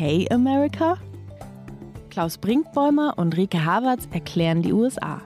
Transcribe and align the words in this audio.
Okay 0.00 0.26
America? 0.30 0.96
Klaus 2.08 2.38
Brinkbäumer 2.38 3.18
und 3.18 3.36
Rike 3.36 3.64
Havertz 3.64 4.08
erklären 4.10 4.62
die 4.62 4.72
USA. 4.72 5.20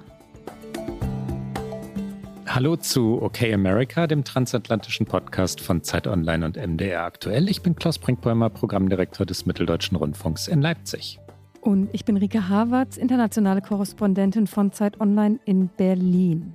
Hallo 2.47 2.77
zu 2.77 3.23
Okay 3.23 3.55
America, 3.55 4.07
dem 4.07 4.25
transatlantischen 4.25 5.07
Podcast 5.07 5.61
von 5.61 5.83
Zeit 5.83 6.07
Online 6.07 6.45
und 6.45 6.57
MDR 6.57 7.05
aktuell. 7.05 7.49
Ich 7.49 7.63
bin 7.63 7.77
Klaus 7.77 7.99
Brinkbäumer, 7.99 8.51
Programmdirektor 8.51 9.25
des 9.25 9.47
Mitteldeutschen 9.47 9.97
Rundfunks 9.97 10.49
in 10.49 10.61
Leipzig. 10.61 11.19
Und 11.65 11.89
ich 11.93 12.05
bin 12.05 12.19
Rike 12.19 12.51
Havertz, 12.51 12.99
internationale 12.99 13.63
Korrespondentin 13.63 14.47
von 14.47 14.71
Zeit 14.73 15.01
Online 15.01 15.41
in 15.47 15.69
Berlin. 15.69 16.53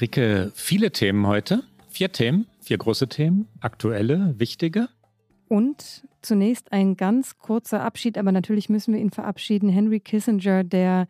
Rike, 0.00 0.50
viele 0.52 0.90
Themen 0.90 1.28
heute. 1.28 1.62
Vier 1.86 2.10
Themen, 2.10 2.48
vier 2.58 2.76
große 2.76 3.06
Themen, 3.06 3.46
aktuelle, 3.60 4.34
wichtige. 4.38 4.88
Und 5.46 6.02
zunächst 6.22 6.72
ein 6.72 6.96
ganz 6.96 7.38
kurzer 7.38 7.82
Abschied, 7.84 8.18
aber 8.18 8.32
natürlich 8.32 8.68
müssen 8.68 8.92
wir 8.92 9.00
ihn 9.00 9.10
verabschieden. 9.10 9.68
Henry 9.68 10.00
Kissinger, 10.00 10.64
der 10.64 11.06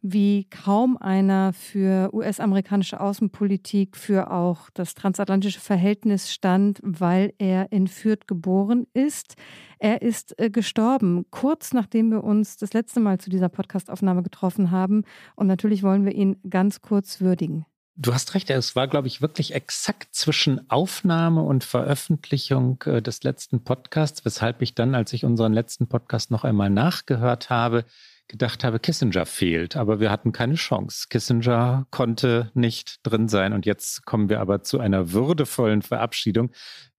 wie 0.00 0.44
kaum 0.44 0.96
einer 0.96 1.52
für 1.52 2.10
US-amerikanische 2.12 3.00
Außenpolitik, 3.00 3.96
für 3.96 4.30
auch 4.30 4.70
das 4.74 4.94
transatlantische 4.94 5.60
Verhältnis 5.60 6.32
stand, 6.32 6.80
weil 6.82 7.34
er 7.38 7.72
in 7.72 7.88
Fürth 7.88 8.26
geboren 8.26 8.86
ist. 8.94 9.34
Er 9.78 10.02
ist 10.02 10.38
äh, 10.38 10.50
gestorben, 10.50 11.26
kurz 11.30 11.72
nachdem 11.72 12.10
wir 12.10 12.24
uns 12.24 12.56
das 12.56 12.72
letzte 12.72 13.00
Mal 13.00 13.18
zu 13.18 13.30
dieser 13.30 13.48
Podcastaufnahme 13.48 14.22
getroffen 14.22 14.70
haben. 14.70 15.04
Und 15.34 15.46
natürlich 15.46 15.82
wollen 15.82 16.04
wir 16.04 16.14
ihn 16.14 16.36
ganz 16.48 16.80
kurz 16.80 17.20
würdigen. 17.20 17.66
Du 18.00 18.14
hast 18.14 18.34
recht, 18.34 18.48
es 18.48 18.76
war, 18.76 18.86
glaube 18.86 19.08
ich, 19.08 19.22
wirklich 19.22 19.54
exakt 19.54 20.14
zwischen 20.14 20.70
Aufnahme 20.70 21.42
und 21.42 21.64
Veröffentlichung 21.64 22.80
äh, 22.86 23.02
des 23.02 23.24
letzten 23.24 23.64
Podcasts, 23.64 24.24
weshalb 24.24 24.62
ich 24.62 24.76
dann, 24.76 24.94
als 24.94 25.12
ich 25.12 25.24
unseren 25.24 25.52
letzten 25.52 25.88
Podcast 25.88 26.30
noch 26.30 26.44
einmal 26.44 26.70
nachgehört 26.70 27.50
habe, 27.50 27.84
gedacht 28.28 28.62
habe, 28.62 28.78
Kissinger 28.78 29.26
fehlt, 29.26 29.76
aber 29.76 30.00
wir 30.00 30.10
hatten 30.10 30.32
keine 30.32 30.54
Chance. 30.54 31.06
Kissinger 31.08 31.86
konnte 31.90 32.50
nicht 32.54 33.00
drin 33.02 33.28
sein 33.28 33.52
und 33.52 33.66
jetzt 33.66 34.04
kommen 34.04 34.28
wir 34.28 34.40
aber 34.40 34.62
zu 34.62 34.78
einer 34.78 35.12
würdevollen 35.12 35.82
Verabschiedung. 35.82 36.50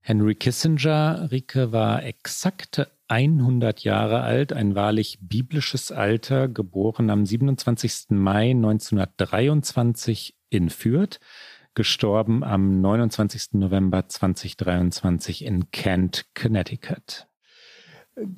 Henry 0.01 0.35
Kissinger, 0.35 1.29
Rike, 1.31 1.71
war 1.71 2.03
exakt 2.03 2.87
100 3.07 3.83
Jahre 3.83 4.21
alt, 4.21 4.53
ein 4.53 4.75
wahrlich 4.75 5.19
biblisches 5.21 5.91
Alter, 5.91 6.47
geboren 6.47 7.09
am 7.09 7.25
27. 7.25 8.09
Mai 8.09 8.51
1923 8.51 10.35
in 10.49 10.69
Fürth, 10.69 11.19
gestorben 11.75 12.43
am 12.43 12.81
29. 12.81 13.53
November 13.53 14.07
2023 14.07 15.45
in 15.45 15.71
Kent, 15.71 16.25
Connecticut 16.33 17.28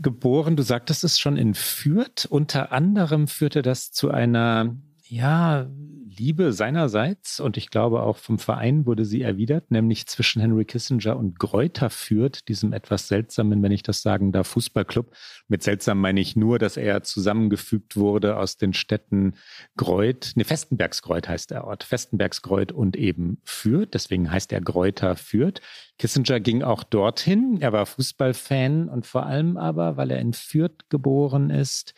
geboren. 0.01 0.55
Du 0.55 0.63
sagtest 0.63 1.03
es 1.03 1.19
schon 1.19 1.37
in 1.37 1.53
Fürth. 1.53 2.25
Unter 2.29 2.71
anderem 2.71 3.27
führte 3.27 3.61
das 3.61 3.91
zu 3.91 4.11
einer, 4.11 4.75
ja, 5.03 5.67
Liebe 6.17 6.51
seinerseits 6.51 7.39
und 7.39 7.55
ich 7.55 7.69
glaube 7.69 8.01
auch 8.03 8.17
vom 8.17 8.37
Verein 8.37 8.85
wurde 8.85 9.05
sie 9.05 9.21
erwidert, 9.21 9.71
nämlich 9.71 10.07
zwischen 10.07 10.41
Henry 10.41 10.65
Kissinger 10.65 11.15
und 11.15 11.39
Gräuter 11.39 11.89
führt, 11.89 12.49
diesem 12.49 12.73
etwas 12.73 13.07
seltsamen, 13.07 13.63
wenn 13.63 13.71
ich 13.71 13.83
das 13.83 14.01
sagen 14.01 14.31
darf, 14.33 14.47
Fußballclub. 14.47 15.15
Mit 15.47 15.63
seltsam 15.63 16.01
meine 16.01 16.19
ich 16.19 16.35
nur, 16.35 16.59
dass 16.59 16.75
er 16.75 17.03
zusammengefügt 17.03 17.95
wurde 17.95 18.37
aus 18.37 18.57
den 18.57 18.73
Städten 18.73 19.35
Greuth, 19.77 20.33
ne, 20.35 20.43
Festenbergsgreuth 20.43 21.29
heißt 21.29 21.51
der 21.51 21.63
Ort, 21.65 21.83
Festenbergsgreuth 21.83 22.73
und 22.73 22.97
eben 22.97 23.39
Fürth, 23.45 23.93
deswegen 23.93 24.29
heißt 24.29 24.51
er 24.51 24.59
Gräuter 24.59 25.15
Fürth. 25.15 25.61
Kissinger 25.97 26.41
ging 26.41 26.61
auch 26.61 26.83
dorthin, 26.83 27.57
er 27.61 27.71
war 27.71 27.85
Fußballfan 27.85 28.89
und 28.89 29.05
vor 29.05 29.25
allem 29.25 29.55
aber, 29.55 29.95
weil 29.95 30.11
er 30.11 30.19
in 30.19 30.33
Fürth 30.33 30.89
geboren 30.89 31.51
ist, 31.51 31.93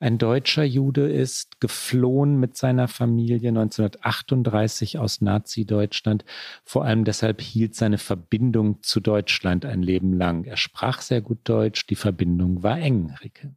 ein 0.00 0.18
deutscher 0.18 0.64
Jude 0.64 1.10
ist, 1.10 1.60
geflohen 1.60 2.38
mit 2.38 2.56
seiner 2.56 2.88
Familie 2.88 3.48
1938 3.48 4.98
aus 4.98 5.20
Nazi-Deutschland. 5.20 6.24
Vor 6.64 6.84
allem 6.84 7.04
deshalb 7.04 7.40
hielt 7.40 7.74
seine 7.74 7.98
Verbindung 7.98 8.82
zu 8.82 9.00
Deutschland 9.00 9.64
ein 9.64 9.82
Leben 9.82 10.12
lang. 10.12 10.44
Er 10.44 10.56
sprach 10.56 11.00
sehr 11.00 11.20
gut 11.20 11.38
Deutsch, 11.44 11.86
die 11.86 11.96
Verbindung 11.96 12.62
war 12.62 12.78
eng, 12.78 13.14
Ricke. 13.22 13.54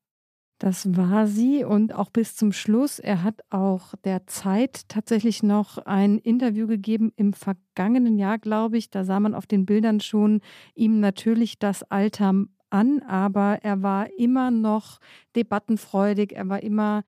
Das 0.60 0.98
war 0.98 1.28
sie 1.28 1.64
und 1.64 1.94
auch 1.94 2.10
bis 2.10 2.36
zum 2.36 2.52
Schluss. 2.52 2.98
Er 2.98 3.22
hat 3.22 3.42
auch 3.52 3.94
der 4.04 4.26
Zeit 4.26 4.90
tatsächlich 4.90 5.44
noch 5.44 5.78
ein 5.78 6.18
Interview 6.18 6.66
gegeben 6.66 7.12
im 7.16 7.34
vergangenen 7.34 8.18
Jahr, 8.18 8.40
glaube 8.40 8.78
ich. 8.78 8.90
Da 8.90 9.04
sah 9.04 9.20
man 9.20 9.36
auf 9.36 9.46
den 9.46 9.68
Bildern 9.68 10.00
schon 10.00 10.42
ihm 10.74 11.00
natürlich 11.00 11.60
das 11.60 11.84
Alter 11.84 12.46
an, 12.70 13.02
aber 13.02 13.60
er 13.64 13.82
war 13.82 14.08
immer 14.18 14.52
noch 14.52 15.00
debattenfreudig, 15.36 16.36
er 16.36 16.50
war 16.50 16.64
immer 16.64 17.04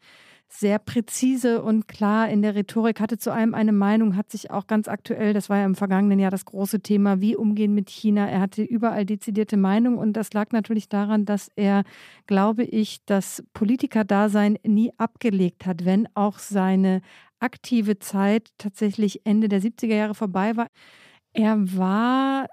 sehr 0.51 0.79
präzise 0.79 1.61
und 1.61 1.87
klar 1.87 2.27
in 2.27 2.41
der 2.41 2.55
Rhetorik, 2.55 2.99
hatte 2.99 3.19
zu 3.19 3.31
allem 3.31 3.53
eine 3.53 3.71
Meinung, 3.71 4.15
hat 4.15 4.31
sich 4.31 4.49
auch 4.49 4.65
ganz 4.65 4.87
aktuell, 4.87 5.33
das 5.33 5.47
war 5.47 5.57
ja 5.57 5.65
im 5.65 5.75
vergangenen 5.75 6.17
Jahr 6.17 6.31
das 6.31 6.45
große 6.45 6.81
Thema, 6.81 7.21
wie 7.21 7.35
umgehen 7.35 7.75
mit 7.75 7.89
China. 7.89 8.27
Er 8.27 8.41
hatte 8.41 8.63
überall 8.63 9.05
dezidierte 9.05 9.57
Meinung 9.57 9.99
und 9.99 10.13
das 10.13 10.33
lag 10.33 10.51
natürlich 10.51 10.89
daran, 10.89 11.25
dass 11.25 11.51
er, 11.55 11.83
glaube 12.25 12.63
ich, 12.63 13.05
das 13.05 13.43
Politikerdasein 13.53 14.57
nie 14.65 14.91
abgelegt 14.97 15.67
hat, 15.67 15.85
wenn 15.85 16.07
auch 16.15 16.39
seine 16.39 17.01
aktive 17.39 17.99
Zeit 17.99 18.49
tatsächlich 18.57 19.25
Ende 19.25 19.49
der 19.49 19.61
70er 19.61 19.95
Jahre 19.95 20.15
vorbei 20.15 20.57
war. 20.57 20.67
Er 21.33 21.77
war 21.77 22.47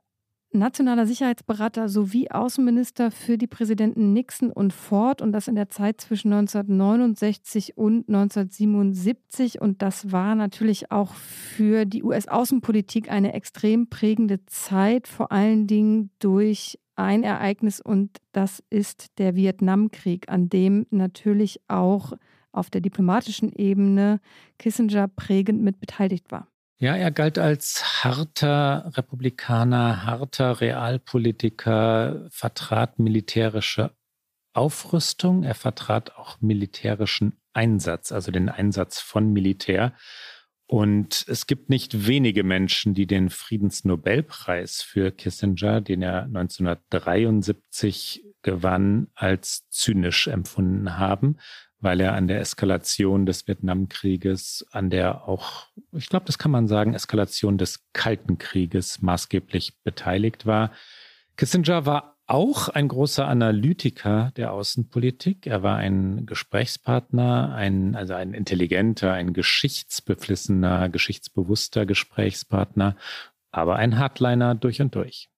nationaler 0.53 1.07
Sicherheitsberater 1.07 1.89
sowie 1.89 2.31
Außenminister 2.31 3.11
für 3.11 3.39
die 3.39 3.47
Präsidenten 3.47 4.13
Nixon 4.13 4.51
und 4.51 4.73
Ford 4.73 5.21
und 5.21 5.33
das 5.33 5.49
in 5.49 5.55
der 5.55 5.69
Zeit 5.69 6.01
zwischen 6.01 6.33
1969 6.33 7.77
und 7.77 8.09
1977. 8.09 9.61
Und 9.61 9.83
das 9.83 10.13
war 10.13 10.35
natürlich 10.35 10.91
auch 10.91 11.15
für 11.15 11.85
die 11.85 12.03
US-Außenpolitik 12.03 13.11
eine 13.11 13.35
extrem 13.35 13.89
prägende 13.89 14.45
Zeit, 14.47 15.09
vor 15.09 15.33
allen 15.33 15.67
Dingen 15.67 16.11
durch 16.19 16.79
ein 16.97 17.23
Ereignis 17.23 17.81
und 17.81 18.23
das 18.33 18.63
ist 18.71 19.19
der 19.19 19.37
Vietnamkrieg, 19.37 20.31
an 20.31 20.49
dem 20.49 20.87
natürlich 20.91 21.61
auch 21.69 22.15
auf 22.53 22.71
der 22.71 22.81
diplomatischen 22.81 23.53
Ebene 23.53 24.19
Kissinger 24.59 25.07
prägend 25.09 25.63
mit 25.63 25.79
beteiligt 25.79 26.33
war. 26.33 26.49
Ja, 26.79 26.95
er 26.95 27.11
galt 27.11 27.39
als 27.39 28.05
harter 28.05 28.93
Republikaner, 28.97 30.05
harter 30.05 30.61
Realpolitiker, 30.61 32.27
vertrat 32.29 32.99
militärische 32.99 33.97
Aufrüstung, 34.53 35.43
er 35.43 35.55
vertrat 35.55 36.17
auch 36.17 36.39
militärischen 36.43 37.41
Einsatz, 37.55 38.13
also 38.13 38.31
den 38.31 38.51
Einsatz 38.51 39.01
von 39.01 39.33
Militär. 39.33 39.95
Und 40.67 41.25
es 41.29 41.47
gibt 41.47 41.71
nicht 41.71 42.07
wenige 42.07 42.45
Menschen, 42.45 42.93
die 42.93 43.07
den 43.07 43.31
Friedensnobelpreis 43.31 44.83
für 44.83 45.13
Kissinger, 45.13 45.81
den 45.81 46.03
er 46.03 46.25
1973 46.25 48.23
gewann, 48.43 49.09
als 49.15 49.67
zynisch 49.71 50.27
empfunden 50.27 50.99
haben 50.99 51.39
weil 51.81 52.01
er 52.01 52.15
an 52.15 52.29
der 52.29 52.41
Eskalation 52.41 53.27
des 53.27 53.47
Vietnamkrieges, 53.47 54.67
an 54.71 54.91
der 54.91 55.29
auch, 55.29 55.67
ich 55.93 56.09
glaube, 56.09 56.27
das 56.27 56.39
kann 56.39 56.51
man 56.51 56.69
sagen, 56.69 56.95
Eskalation 56.95 57.59
des 57.59 57.85
Kalten 57.93 58.39
Krieges 58.39 59.03
maßgeblich 59.03 59.83
beteiligt 59.83 60.47
war. 60.47 60.73
Kissinger 61.37 61.85
war 61.85 62.17
auch 62.27 62.69
ein 62.69 62.89
großer 62.89 63.27
Analytiker 63.27 64.33
der 64.37 64.53
Außenpolitik. 64.53 65.47
Er 65.47 65.63
war 65.63 65.77
ein 65.77 66.27
Gesprächspartner, 66.27 67.55
ein, 67.55 67.95
also 67.95 68.15
ein 68.15 68.35
intelligenter, 68.35 69.13
ein 69.13 69.33
geschichtsbeflissener, 69.33 70.89
geschichtsbewusster 70.89 71.87
Gesprächspartner, 71.87 72.97
aber 73.53 73.77
ein 73.77 73.99
Hardliner 73.99 74.55
durch 74.55 74.81
und 74.81 74.95
durch. 74.95 75.31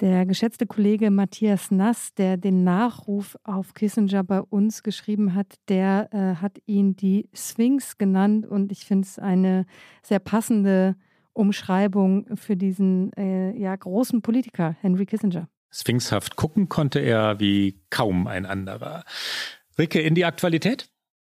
Der 0.00 0.26
geschätzte 0.26 0.64
Kollege 0.64 1.10
Matthias 1.10 1.72
Nass, 1.72 2.14
der 2.14 2.36
den 2.36 2.62
Nachruf 2.62 3.36
auf 3.42 3.74
Kissinger 3.74 4.22
bei 4.22 4.40
uns 4.40 4.84
geschrieben 4.84 5.34
hat, 5.34 5.54
der 5.68 6.08
äh, 6.12 6.40
hat 6.40 6.58
ihn 6.66 6.94
die 6.94 7.28
Sphinx 7.34 7.98
genannt 7.98 8.46
und 8.46 8.70
ich 8.70 8.84
finde 8.84 9.06
es 9.06 9.18
eine 9.18 9.66
sehr 10.04 10.20
passende 10.20 10.94
Umschreibung 11.32 12.36
für 12.36 12.56
diesen 12.56 13.12
äh, 13.14 13.56
ja, 13.58 13.74
großen 13.74 14.22
Politiker, 14.22 14.76
Henry 14.80 15.04
Kissinger. 15.04 15.48
Sphinxhaft 15.70 16.36
gucken 16.36 16.68
konnte 16.68 17.00
er 17.00 17.40
wie 17.40 17.80
kaum 17.90 18.28
ein 18.28 18.46
anderer. 18.46 19.02
Ricke, 19.78 20.00
in 20.00 20.14
die 20.14 20.24
Aktualität? 20.24 20.88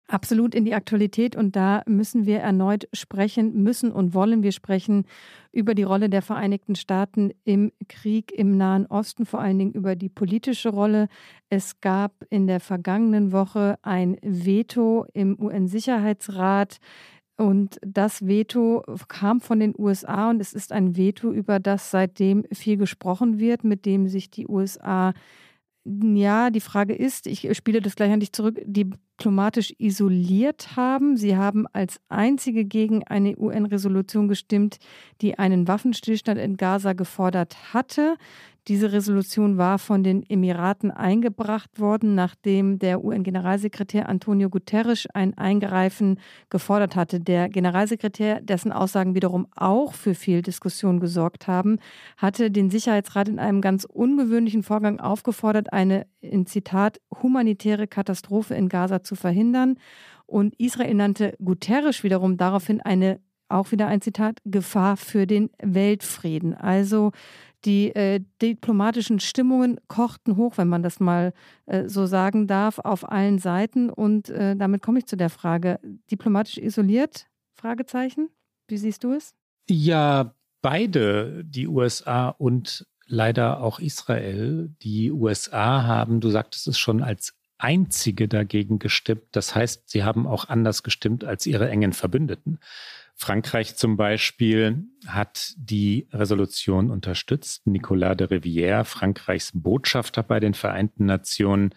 Absolut 0.08 0.54
in 0.54 0.66
die 0.66 0.74
Aktualität 0.74 1.36
und 1.36 1.56
da 1.56 1.82
müssen 1.88 2.26
wir 2.26 2.40
erneut 2.40 2.88
sprechen, 2.94 3.64
müssen 3.64 3.92
und 3.92 4.14
wollen 4.14 4.44
wir 4.44 4.52
sprechen 4.52 5.06
über 5.52 5.76
die 5.76 5.84
Rolle 5.84 6.10
der 6.10 6.22
Vereinigten 6.22 6.76
Staaten 6.76 7.32
im 7.44 7.72
Krieg 7.88 8.32
im 8.32 8.58
Nahen 8.58 8.86
Osten, 8.88 9.26
vor 9.26 9.40
allen 9.40 9.60
Dingen 9.60 9.72
über 9.72 9.96
die 9.96 10.10
politische 10.10 10.70
Rolle. 10.70 11.08
Es 11.50 11.80
gab 11.80 12.26
in 12.30 12.48
der 12.48 12.60
vergangenen 12.60 13.32
Woche 13.32 13.78
ein 13.82 14.18
Veto 14.22 15.06
im 15.14 15.40
UN-Sicherheitsrat. 15.40 16.78
Und 17.36 17.80
das 17.82 18.28
Veto 18.28 18.84
kam 19.08 19.42
von 19.42 19.60
den 19.60 19.74
USA 19.76 20.30
und 20.30 20.40
es 20.40 20.54
ist 20.54 20.72
ein 20.72 20.96
Veto, 20.96 21.32
über 21.32 21.60
das 21.60 21.90
seitdem 21.90 22.46
viel 22.52 22.78
gesprochen 22.78 23.40
wird, 23.40 23.64
mit 23.64 23.88
dem 23.88 24.08
sich 24.08 24.30
die 24.30 24.48
USA 24.48 25.14
ja, 25.86 26.50
die 26.50 26.62
Frage 26.62 26.96
ist, 26.96 27.28
ich 27.28 27.48
spiele 27.58 27.82
das 27.82 27.96
gleich 27.96 28.12
an 28.12 28.22
dich 28.22 28.32
zurück, 28.32 28.60
diplomatisch 29.18 29.74
isoliert 29.78 30.76
haben. 30.76 31.18
Sie 31.18 31.38
haben 31.38 31.66
als 31.72 32.00
einzige 32.10 32.66
gegen 32.66 33.04
eine 33.04 33.38
UN-Resolution 33.38 34.28
gestimmt, 34.28 34.78
die 35.22 35.38
einen 35.38 35.68
Waffenstillstand 35.68 36.40
in 36.40 36.58
Gaza 36.58 36.94
gefordert 36.94 37.74
hatte. 37.74 38.18
Diese 38.70 38.94
Resolution 38.94 39.58
war 39.58 39.78
von 39.78 40.04
den 40.04 40.24
Emiraten 40.30 40.90
eingebracht 40.90 41.82
worden, 41.82 42.16
nachdem 42.16 42.80
der 42.80 43.04
UN-Generalsekretär 43.04 44.08
Antonio 44.08 44.50
Guterres 44.50 45.06
ein 45.14 45.38
Eingreifen 45.38 46.18
gefordert 46.50 46.96
hatte. 46.96 47.20
Der 47.20 47.50
Generalsekretär, 47.50 48.40
dessen 48.40 48.72
Aussagen 48.72 49.16
wiederum 49.16 49.48
auch 49.54 49.94
für 49.94 50.16
viel 50.16 50.42
Diskussion 50.42 51.02
gesorgt 51.02 51.46
haben, 51.46 51.78
hatte 52.16 52.52
den 52.52 52.70
Sicherheitsrat 52.70 53.28
in 53.28 53.38
einem 53.38 53.60
ganz 53.60 53.84
ungewöhnlichen 53.84 54.64
Vorgang 54.64 55.02
aufgefordert, 55.02 55.74
eine, 55.74 56.08
in 56.22 56.46
Zitat, 56.46 57.02
humanitäre 57.22 57.88
Katastrophe 57.88 58.56
in 58.56 58.70
Gaza 58.70 59.03
zu 59.04 59.16
verhindern. 59.16 59.78
Und 60.26 60.56
Israel 60.60 60.94
nannte 60.94 61.36
Guterres 61.44 62.04
wiederum 62.04 62.38
daraufhin 62.38 62.82
eine 62.82 63.20
auch 63.50 63.72
wieder 63.72 63.88
ein 63.88 64.02
Zitat, 64.02 64.40
Gefahr 64.46 64.98
für 64.98 65.28
den 65.28 65.50
Weltfrieden. 65.62 66.54
Also 66.56 67.12
die 67.66 67.96
äh, 67.96 68.20
diplomatischen 68.42 69.20
Stimmungen 69.20 69.80
kochten 69.88 70.36
hoch, 70.36 70.58
wenn 70.58 70.68
man 70.68 70.84
das 70.84 71.00
mal 71.00 71.34
äh, 71.66 71.88
so 71.88 72.06
sagen 72.06 72.48
darf, 72.48 72.80
auf 72.80 73.10
allen 73.10 73.38
Seiten. 73.40 73.90
Und 73.90 74.30
äh, 74.30 74.56
damit 74.56 74.82
komme 74.82 75.00
ich 75.00 75.06
zu 75.06 75.16
der 75.16 75.30
Frage: 75.30 75.80
diplomatisch 76.12 76.58
isoliert? 76.58 77.28
Fragezeichen. 77.54 78.30
Wie 78.68 78.78
siehst 78.78 79.04
du 79.04 79.14
es? 79.14 79.34
Ja, 79.70 80.34
beide, 80.62 81.44
die 81.46 81.68
USA 81.68 82.30
und 82.30 82.86
leider 83.06 83.62
auch 83.62 83.80
Israel. 83.80 84.74
Die 84.82 85.12
USA 85.12 85.84
haben, 85.84 86.20
du 86.20 86.30
sagtest 86.30 86.68
es 86.68 86.78
schon, 86.78 87.02
als 87.02 87.36
einzige 87.64 88.28
dagegen 88.28 88.78
gestimmt. 88.78 89.24
Das 89.32 89.56
heißt, 89.56 89.90
sie 89.90 90.04
haben 90.04 90.28
auch 90.28 90.50
anders 90.50 90.84
gestimmt 90.84 91.24
als 91.24 91.46
ihre 91.46 91.70
engen 91.70 91.94
Verbündeten. 91.94 92.60
Frankreich 93.16 93.76
zum 93.76 93.96
Beispiel 93.96 94.86
hat 95.08 95.54
die 95.58 96.08
Resolution 96.12 96.92
unterstützt. 96.92 97.66
Nicolas 97.66 98.18
de 98.18 98.28
Rivière, 98.28 98.84
Frankreichs 98.84 99.52
Botschafter 99.54 100.24
bei 100.24 100.40
den 100.40 100.54
Vereinten 100.54 101.06
Nationen, 101.06 101.74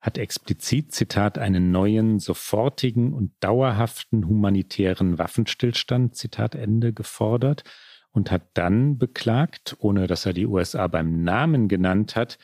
hat 0.00 0.18
explizit, 0.18 0.92
Zitat, 0.92 1.38
einen 1.38 1.70
neuen, 1.70 2.18
sofortigen 2.18 3.12
und 3.12 3.32
dauerhaften 3.40 4.26
humanitären 4.26 5.18
Waffenstillstand, 5.18 6.16
Zitat 6.16 6.54
Ende, 6.54 6.92
gefordert 6.92 7.64
und 8.10 8.30
hat 8.30 8.42
dann 8.54 8.98
beklagt, 8.98 9.76
ohne 9.78 10.06
dass 10.06 10.26
er 10.26 10.32
die 10.32 10.46
USA 10.46 10.86
beim 10.86 11.22
Namen 11.22 11.68
genannt 11.68 12.16
hat, 12.16 12.38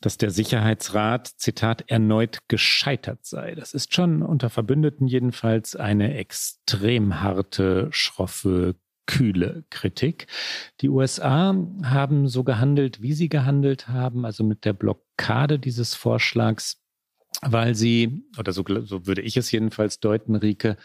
dass 0.00 0.16
der 0.16 0.30
Sicherheitsrat, 0.30 1.26
Zitat, 1.26 1.84
erneut 1.88 2.38
gescheitert 2.48 3.24
sei. 3.24 3.54
Das 3.54 3.74
ist 3.74 3.94
schon 3.94 4.22
unter 4.22 4.50
Verbündeten 4.50 5.06
jedenfalls 5.06 5.76
eine 5.76 6.14
extrem 6.14 7.20
harte, 7.20 7.88
schroffe, 7.90 8.76
kühle 9.06 9.64
Kritik. 9.70 10.28
Die 10.80 10.88
USA 10.88 11.54
haben 11.82 12.28
so 12.28 12.44
gehandelt, 12.44 13.02
wie 13.02 13.12
sie 13.12 13.28
gehandelt 13.28 13.88
haben, 13.88 14.24
also 14.24 14.44
mit 14.44 14.64
der 14.64 14.72
Blockade 14.72 15.58
dieses 15.58 15.94
Vorschlags, 15.94 16.80
weil 17.42 17.74
sie, 17.74 18.24
oder 18.38 18.52
so, 18.52 18.64
so 18.84 19.06
würde 19.06 19.22
ich 19.22 19.36
es 19.36 19.50
jedenfalls 19.50 19.98
deuten, 19.98 20.36
Rike, 20.36 20.76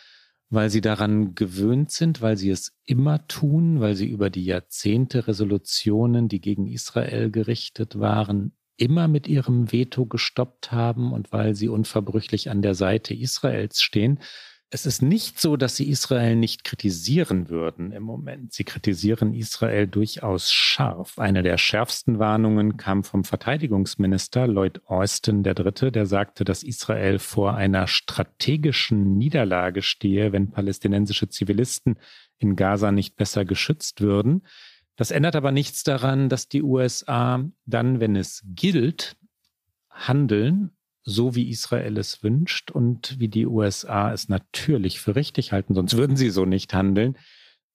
weil 0.49 0.69
sie 0.69 0.81
daran 0.81 1.35
gewöhnt 1.35 1.91
sind, 1.91 2.21
weil 2.21 2.37
sie 2.37 2.49
es 2.49 2.73
immer 2.85 3.27
tun, 3.27 3.79
weil 3.79 3.95
sie 3.95 4.07
über 4.07 4.29
die 4.29 4.45
Jahrzehnte 4.45 5.27
Resolutionen, 5.27 6.27
die 6.27 6.39
gegen 6.39 6.67
Israel 6.67 7.29
gerichtet 7.31 7.99
waren, 7.99 8.53
immer 8.77 9.07
mit 9.07 9.27
ihrem 9.27 9.71
Veto 9.71 10.05
gestoppt 10.05 10.71
haben 10.71 11.13
und 11.13 11.31
weil 11.31 11.55
sie 11.55 11.69
unverbrüchlich 11.69 12.49
an 12.49 12.61
der 12.61 12.75
Seite 12.75 13.13
Israels 13.13 13.81
stehen. 13.81 14.19
Es 14.71 14.85
ist 14.85 15.01
nicht 15.01 15.39
so, 15.39 15.57
dass 15.57 15.77
sie 15.77 15.87
Israel 15.89 16.35
nicht 16.35 16.63
kritisieren 16.63 17.49
würden 17.49 17.91
im 17.91 18.03
Moment. 18.03 18.51
Sie 18.51 18.63
kritisieren 18.63 19.33
Israel 19.33 19.87
durchaus 19.87 20.51
scharf. 20.51 21.17
Eine 21.19 21.43
der 21.43 21.57
schärfsten 21.57 22.19
Warnungen 22.19 22.75
kam 22.75 23.03
vom 23.03 23.23
Verteidigungsminister 23.23 24.47
Lloyd 24.47 24.81
Austin 24.85 25.45
III., 25.45 25.91
der 25.91 26.05
sagte, 26.07 26.43
dass 26.43 26.63
Israel 26.63 27.19
vor 27.19 27.53
einer 27.53 27.87
strategischen 27.87 29.17
Niederlage 29.17 29.81
stehe, 29.81 30.33
wenn 30.33 30.51
palästinensische 30.51 31.29
Zivilisten 31.29 31.99
in 32.39 32.55
Gaza 32.55 32.91
nicht 32.91 33.15
besser 33.15 33.45
geschützt 33.45 34.01
würden. 34.01 34.41
Das 34.95 35.11
ändert 35.11 35.35
aber 35.35 35.51
nichts 35.51 35.83
daran, 35.83 36.29
dass 36.29 36.47
die 36.47 36.63
USA 36.63 37.43
dann, 37.65 37.99
wenn 37.99 38.15
es 38.15 38.43
gilt, 38.45 39.17
handeln, 39.89 40.71
so 41.03 41.35
wie 41.35 41.49
Israel 41.49 41.97
es 41.97 42.23
wünscht 42.23 42.71
und 42.71 43.19
wie 43.19 43.27
die 43.27 43.45
USA 43.45 44.11
es 44.11 44.27
natürlich 44.27 44.99
für 44.99 45.15
richtig 45.15 45.51
halten, 45.51 45.75
sonst 45.75 45.95
würden 45.97 46.17
sie 46.17 46.29
so 46.29 46.45
nicht 46.45 46.73
handeln. 46.73 47.17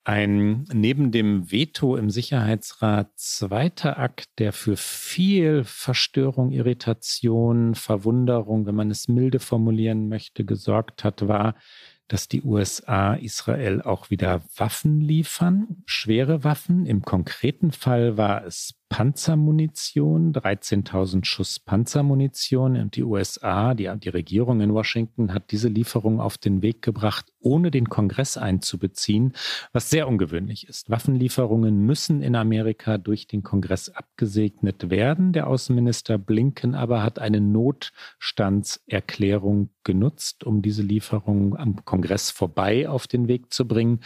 Ein 0.03 0.65
neben 0.73 1.13
dem 1.13 1.53
Veto 1.53 1.95
im 1.95 2.09
Sicherheitsrat 2.09 3.11
zweiter 3.17 3.99
Akt, 3.99 4.27
der 4.39 4.53
für 4.53 4.77
viel 4.77 5.63
Verstörung, 5.63 6.53
Irritation, 6.53 7.75
Verwunderung, 7.75 8.65
wenn 8.67 8.75
man 8.75 8.91
es 8.91 9.09
milde 9.09 9.39
formulieren 9.41 10.09
möchte, 10.09 10.45
gesorgt 10.45 11.05
hat, 11.05 11.29
war, 11.29 11.55
dass 12.11 12.27
die 12.27 12.43
USA 12.43 13.15
Israel 13.15 13.83
auch 13.83 14.11
wieder 14.11 14.43
Waffen 14.57 15.01
liefern, 15.01 15.83
schwere 15.87 16.43
Waffen. 16.43 16.85
Im 16.85 17.03
konkreten 17.03 17.71
Fall 17.71 18.17
war 18.17 18.45
es 18.45 18.75
Panzermunition, 18.91 20.35
13.000 20.35 21.25
Schuss 21.25 21.59
Panzermunition. 21.61 22.77
Und 22.77 22.97
die 22.97 23.05
USA, 23.05 23.73
die, 23.73 23.89
die 23.97 24.09
Regierung 24.09 24.61
in 24.61 24.75
Washington, 24.75 25.33
hat 25.33 25.53
diese 25.53 25.69
Lieferung 25.69 26.21
auf 26.21 26.37
den 26.37 26.61
Weg 26.61 26.83
gebracht, 26.83 27.27
ohne 27.39 27.71
den 27.71 27.89
Kongress 27.89 28.37
einzubeziehen, 28.37 29.35
was 29.73 29.91
sehr 29.91 30.09
ungewöhnlich 30.09 30.67
ist. 30.69 30.91
Waffenlieferungen 30.91 31.87
müssen 31.87 32.21
in 32.21 32.35
Amerika 32.35 32.99
durch 32.99 33.29
den 33.29 33.45
Kongress 33.45 33.91
abgesegnet 33.91 34.91
werden. 34.91 35.33
Der 35.33 35.47
Außenminister 35.47 36.19
Blinken 36.19 36.75
aber 36.75 37.05
hat 37.05 37.21
eine 37.21 37.41
Notstandserklärung 37.41 39.71
genutzt, 39.85 40.43
um 40.43 40.63
diese 40.63 40.83
Lieferung 40.83 41.57
am 41.57 41.85
Kongress 41.85 42.33
vorbei 42.33 42.89
auf 42.89 43.07
den 43.07 43.29
Weg 43.29 43.53
zu 43.53 43.69
bringen. 43.69 44.01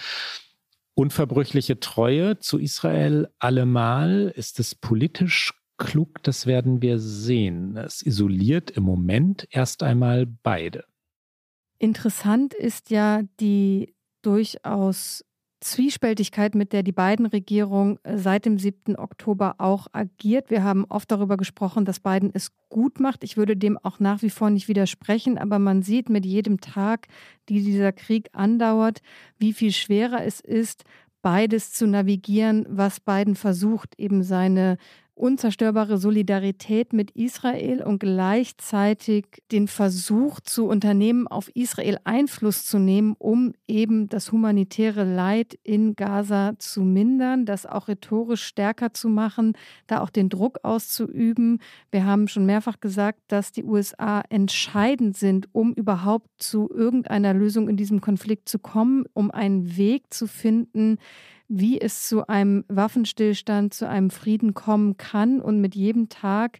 Unverbrüchliche 0.95 1.81
Treue 1.81 2.39
zu 2.39 2.59
Israel 2.59 3.29
allemal 3.39 4.33
ist 4.37 4.61
es 4.61 4.75
politisch 4.75 5.53
klug, 5.77 6.23
das 6.23 6.47
werden 6.47 6.83
wir 6.83 6.99
sehen. 6.99 7.77
Es 7.77 8.01
isoliert 8.03 8.71
im 8.71 8.85
Moment 8.85 9.49
erst 9.51 9.83
einmal 9.83 10.27
beide. 10.27 10.85
Interessant 11.79 12.55
ist 12.55 12.91
ja 12.91 13.23
die 13.41 13.95
durchaus 14.23 15.25
Zwiespältigkeit, 15.65 16.55
mit 16.55 16.73
der 16.75 16.83
die 16.83 16.93
beiden 16.93 17.25
Regierungen 17.25 17.99
äh, 18.03 18.19
seit 18.19 18.45
dem 18.45 18.59
7. 18.59 18.97
Oktober 18.97 19.55
auch 19.59 19.87
agiert. 19.93 20.51
Wir 20.51 20.63
haben 20.63 20.85
oft 20.89 21.11
darüber 21.11 21.37
gesprochen, 21.37 21.85
dass 21.85 22.01
Biden 22.01 22.31
es 22.35 22.53
gut 22.69 23.01
macht. 23.01 23.25
Ich 23.25 23.37
würde 23.37 23.57
dem 23.57 23.79
auch 23.79 23.99
nach 23.99 24.21
wie 24.23 24.31
vor 24.31 24.51
nicht 24.51 24.69
widersprechen, 24.69 25.39
aber 25.39 25.59
man 25.59 25.83
sieht 25.83 26.11
mit 26.11 26.27
jedem 26.27 26.61
Tag, 26.61 27.09
die 27.49 27.63
dieser 27.63 27.93
Krieg 27.93 28.29
andauert, 28.33 29.01
wie 29.39 29.55
viel 29.55 29.73
schwerer 29.73 30.23
es 30.23 30.41
ist, 30.41 30.85
beides 31.23 31.73
zu 31.73 31.87
navigieren, 31.87 32.67
was 32.69 33.01
Biden 33.01 33.35
versucht, 33.35 33.99
eben 33.99 34.23
seine 34.23 34.77
unzerstörbare 35.15 35.99
Solidarität 35.99 36.93
mit 36.93 37.13
Israel 37.13 37.83
und 37.83 38.01
gleichzeitig 38.01 39.27
den 39.53 39.69
Versuch 39.69 40.41
zu 40.41 40.67
unternehmen, 40.67 41.29
auf 41.29 41.49
Israel 41.55 41.99
Einfluss 42.05 42.67
zu 42.67 42.79
nehmen, 42.79 43.15
um 43.19 43.53
eben 43.69 44.09
das 44.09 44.33
humanitäre 44.33 45.05
Leid 45.05 45.59
in 45.63 45.95
Gaza 45.95 46.55
zu 46.59 46.83
mindern, 46.83 47.47
das 47.47 47.65
auch 47.65 47.89
rhetorisch 47.89 48.45
stärker 48.45 48.93
zu 48.93 49.09
machen, 49.09 49.53
da 49.87 50.01
auch 50.01 50.11
den 50.11 50.29
Druck 50.29 50.59
auszuüben. 50.65 51.61
Wir 51.93 52.05
haben 52.05 52.27
schon 52.27 52.47
mehrfach 52.47 52.81
gesagt, 52.81 53.21
dass 53.29 53.53
die 53.53 53.65
USA 53.65 54.23
entscheidend 54.29 55.17
sind, 55.17 55.49
um 55.53 55.75
überhaupt 55.75 56.29
zu 56.39 56.69
irgendeiner 56.71 57.35
Lösung 57.35 57.69
in 57.69 57.77
diesem 57.77 58.01
Konflikt 58.01 58.49
zu 58.49 58.59
kommen, 58.59 59.05
um 59.13 59.31
einen 59.31 59.77
Weg 59.77 60.13
zu 60.13 60.27
finden, 60.27 60.99
wie 61.59 61.81
es 61.81 62.09
zu 62.09 62.27
einem 62.27 62.65
Waffenstillstand, 62.69 63.75
zu 63.75 63.89
einem 63.89 64.11
Frieden 64.11 64.55
kommen 64.55 64.97
kann 64.97 65.41
und 65.41 65.61
mit 65.61 65.75
jedem 65.75 66.09
Tag, 66.09 66.59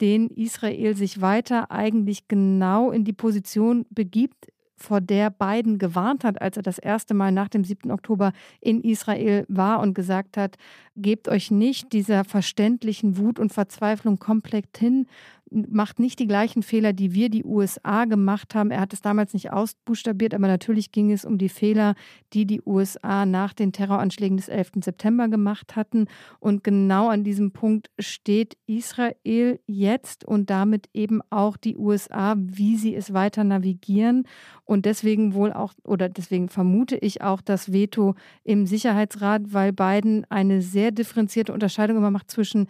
den 0.00 0.28
Israel 0.28 0.94
sich 0.96 1.20
weiter 1.20 1.70
eigentlich 1.70 2.28
genau 2.28 2.90
in 2.90 3.04
die 3.04 3.12
Position 3.12 3.86
begibt, 3.90 4.52
vor 4.78 5.00
der 5.00 5.30
Biden 5.30 5.78
gewarnt 5.78 6.22
hat, 6.22 6.40
als 6.40 6.58
er 6.58 6.62
das 6.62 6.78
erste 6.78 7.14
Mal 7.14 7.32
nach 7.32 7.48
dem 7.48 7.64
7. 7.64 7.90
Oktober 7.90 8.32
in 8.60 8.82
Israel 8.82 9.46
war 9.48 9.80
und 9.80 9.94
gesagt 9.94 10.36
hat, 10.36 10.56
gebt 10.96 11.28
euch 11.28 11.50
nicht 11.50 11.92
dieser 11.92 12.24
verständlichen 12.24 13.16
Wut 13.16 13.38
und 13.38 13.52
Verzweiflung 13.52 14.18
komplett 14.18 14.76
hin, 14.76 15.06
macht 15.50 16.00
nicht 16.00 16.18
die 16.18 16.26
gleichen 16.26 16.62
Fehler, 16.62 16.92
die 16.92 17.14
wir, 17.14 17.28
die 17.28 17.44
USA, 17.44 18.04
gemacht 18.04 18.54
haben. 18.54 18.70
Er 18.70 18.80
hat 18.80 18.92
es 18.92 19.00
damals 19.00 19.32
nicht 19.32 19.52
ausbuchstabiert, 19.52 20.34
aber 20.34 20.48
natürlich 20.48 20.92
ging 20.92 21.12
es 21.12 21.24
um 21.24 21.38
die 21.38 21.48
Fehler, 21.48 21.94
die 22.32 22.46
die 22.46 22.62
USA 22.64 23.26
nach 23.26 23.52
den 23.52 23.72
Terroranschlägen 23.72 24.36
des 24.36 24.48
11. 24.48 24.72
September 24.82 25.28
gemacht 25.28 25.76
hatten. 25.76 26.06
Und 26.40 26.64
genau 26.64 27.08
an 27.08 27.24
diesem 27.24 27.52
Punkt 27.52 27.90
steht 27.98 28.56
Israel 28.66 29.60
jetzt 29.66 30.24
und 30.24 30.50
damit 30.50 30.88
eben 30.92 31.20
auch 31.30 31.56
die 31.56 31.76
USA, 31.76 32.34
wie 32.38 32.76
sie 32.76 32.94
es 32.94 33.12
weiter 33.12 33.44
navigieren. 33.44 34.24
Und 34.64 34.84
deswegen 34.84 35.34
wohl 35.34 35.52
auch, 35.52 35.74
oder 35.84 36.08
deswegen 36.08 36.48
vermute 36.48 36.96
ich 36.96 37.22
auch 37.22 37.40
das 37.40 37.72
Veto 37.72 38.14
im 38.42 38.66
Sicherheitsrat, 38.66 39.52
weil 39.52 39.72
Biden 39.72 40.26
eine 40.28 40.60
sehr 40.60 40.90
differenzierte 40.90 41.52
Unterscheidung 41.52 41.98
immer 41.98 42.10
macht 42.10 42.30
zwischen 42.30 42.66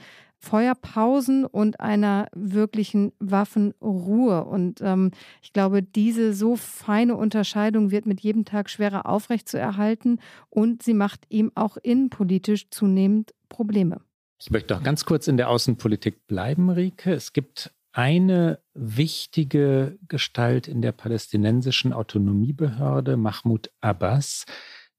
Feuerpausen 0.47 1.45
und 1.45 1.81
einer 1.81 2.29
wirklichen 2.33 3.13
Waffenruhe. 3.19 4.45
Und 4.45 4.81
ähm, 4.81 5.11
ich 5.43 5.53
glaube, 5.53 5.83
diese 5.83 6.33
so 6.33 6.55
feine 6.55 7.17
Unterscheidung 7.17 7.91
wird 7.91 8.07
mit 8.07 8.21
jedem 8.21 8.45
Tag 8.45 8.71
schwerer 8.71 9.07
aufrechtzuerhalten 9.07 10.21
und 10.49 10.85
sie 10.85 10.95
macht 10.95 11.25
ihm 11.31 11.51
auch 11.57 11.77
innenpolitisch 11.77 12.71
zunehmend 12.71 13.35
Probleme. 13.49 14.01
Ich 14.41 14.51
möchte 14.51 14.77
auch 14.77 14.83
ganz 14.83 15.05
kurz 15.05 15.27
in 15.27 15.37
der 15.37 15.49
Außenpolitik 15.51 16.27
bleiben, 16.29 16.71
Rike. 16.71 17.13
Es 17.13 17.33
gibt 17.33 17.73
eine 17.93 18.61
wichtige 18.75 19.99
Gestalt 20.07 20.69
in 20.69 20.81
der 20.81 20.93
palästinensischen 20.93 21.93
Autonomiebehörde, 21.93 23.17
Mahmoud 23.17 23.71
Abbas, 23.81 24.45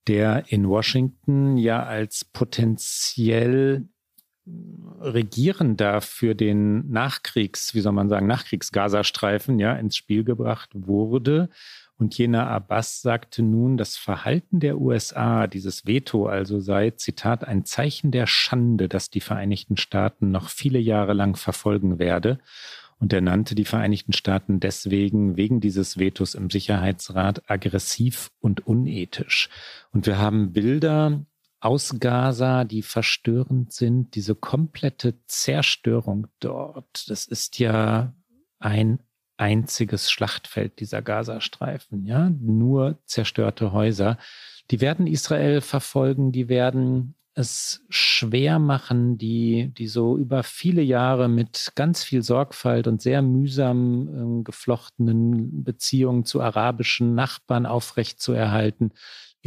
der 0.07 0.51
in 0.51 0.67
Washington 0.67 1.57
ja 1.57 1.83
als 1.83 2.25
potenziell 2.25 3.87
Regierender 4.99 6.01
für 6.01 6.35
den 6.35 6.89
Nachkriegs, 6.89 7.73
wie 7.73 7.81
soll 7.81 7.93
man 7.93 8.09
sagen, 8.09 8.27
Nachkriegs-Gazastreifen 8.27 9.59
ja 9.59 9.73
ins 9.73 9.95
Spiel 9.95 10.23
gebracht 10.23 10.69
wurde. 10.73 11.49
Und 11.97 12.17
jener 12.17 12.47
Abbas 12.47 13.01
sagte 13.01 13.41
nun, 13.41 13.77
das 13.77 13.97
Verhalten 13.97 14.59
der 14.59 14.79
USA, 14.79 15.47
dieses 15.47 15.85
Veto 15.85 16.27
also 16.27 16.59
sei, 16.59 16.91
Zitat, 16.91 17.47
ein 17.47 17.65
Zeichen 17.65 18.11
der 18.11 18.27
Schande, 18.27 18.87
das 18.87 19.09
die 19.09 19.21
Vereinigten 19.21 19.77
Staaten 19.77 20.31
noch 20.31 20.49
viele 20.49 20.79
Jahre 20.79 21.13
lang 21.13 21.35
verfolgen 21.35 21.97
werde. 21.97 22.39
Und 22.99 23.13
er 23.13 23.21
nannte 23.21 23.55
die 23.55 23.65
Vereinigten 23.65 24.13
Staaten 24.13 24.59
deswegen 24.59 25.37
wegen 25.37 25.59
dieses 25.59 25.99
Vetos 25.99 26.33
im 26.35 26.49
Sicherheitsrat 26.49 27.49
aggressiv 27.49 28.31
und 28.39 28.65
unethisch. 28.65 29.49
Und 29.91 30.07
wir 30.07 30.17
haben 30.17 30.51
Bilder 30.53 31.25
aus 31.59 31.95
Gaza, 31.99 32.63
die 32.63 32.83
verstörend 32.83 33.73
sind, 33.73 34.15
diese 34.15 34.35
komplette 34.35 35.15
Zerstörung 35.25 36.27
dort. 36.39 37.09
Das 37.09 37.25
ist 37.25 37.59
ja 37.59 38.13
ein 38.59 38.99
einziges 39.37 40.11
Schlachtfeld 40.11 40.79
dieser 40.79 41.01
Gazastreifen, 41.01 42.05
ja, 42.05 42.29
nur 42.29 42.99
zerstörte 43.05 43.71
Häuser. 43.71 44.17
Die 44.71 44.81
werden 44.81 45.07
Israel 45.07 45.61
verfolgen, 45.61 46.31
die 46.31 46.49
werden 46.49 47.15
es 47.37 47.85
schwer 47.89 48.57
machen, 48.57 49.19
die, 49.19 49.71
die 49.77 49.87
so 49.87 50.17
über 50.17 50.41
viele 50.41 50.81
Jahre 50.81 51.29
mit 51.29 51.71
ganz 51.75 52.03
viel 52.03 52.23
Sorgfalt 52.23 52.87
und 52.87 52.99
sehr 52.99 53.21
mühsam 53.21 54.39
äh, 54.39 54.43
geflochtenen 54.43 55.63
Beziehungen 55.63 56.25
zu 56.25 56.41
arabischen 56.41 57.13
Nachbarn 57.13 57.67
aufrechtzuerhalten. 57.67 58.91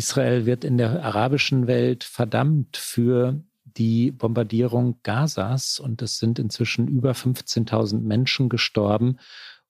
Israel 0.00 0.46
wird 0.46 0.64
in 0.64 0.78
der 0.78 1.04
arabischen 1.04 1.66
Welt 1.66 2.04
verdammt 2.04 2.78
für 2.78 3.44
die 3.64 4.10
Bombardierung 4.10 4.98
Gazas 5.02 5.78
und 5.78 6.00
es 6.00 6.18
sind 6.18 6.38
inzwischen 6.38 6.88
über 6.88 7.12
15.000 7.12 8.00
Menschen 8.00 8.48
gestorben 8.48 9.18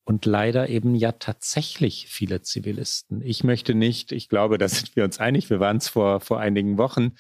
und 0.04 0.26
leider 0.26 0.68
eben 0.68 0.94
ja 0.94 1.10
tatsächlich 1.10 2.06
viele 2.08 2.42
Zivilisten. 2.42 3.22
Ich 3.22 3.42
möchte 3.42 3.74
nicht, 3.74 4.12
ich 4.12 4.28
glaube, 4.28 4.56
da 4.56 4.68
sind 4.68 4.94
wir 4.94 5.02
uns 5.02 5.18
einig, 5.18 5.50
wir 5.50 5.58
waren 5.58 5.78
es 5.78 5.88
vor, 5.88 6.20
vor 6.20 6.38
einigen 6.38 6.78
Wochen, 6.78 7.16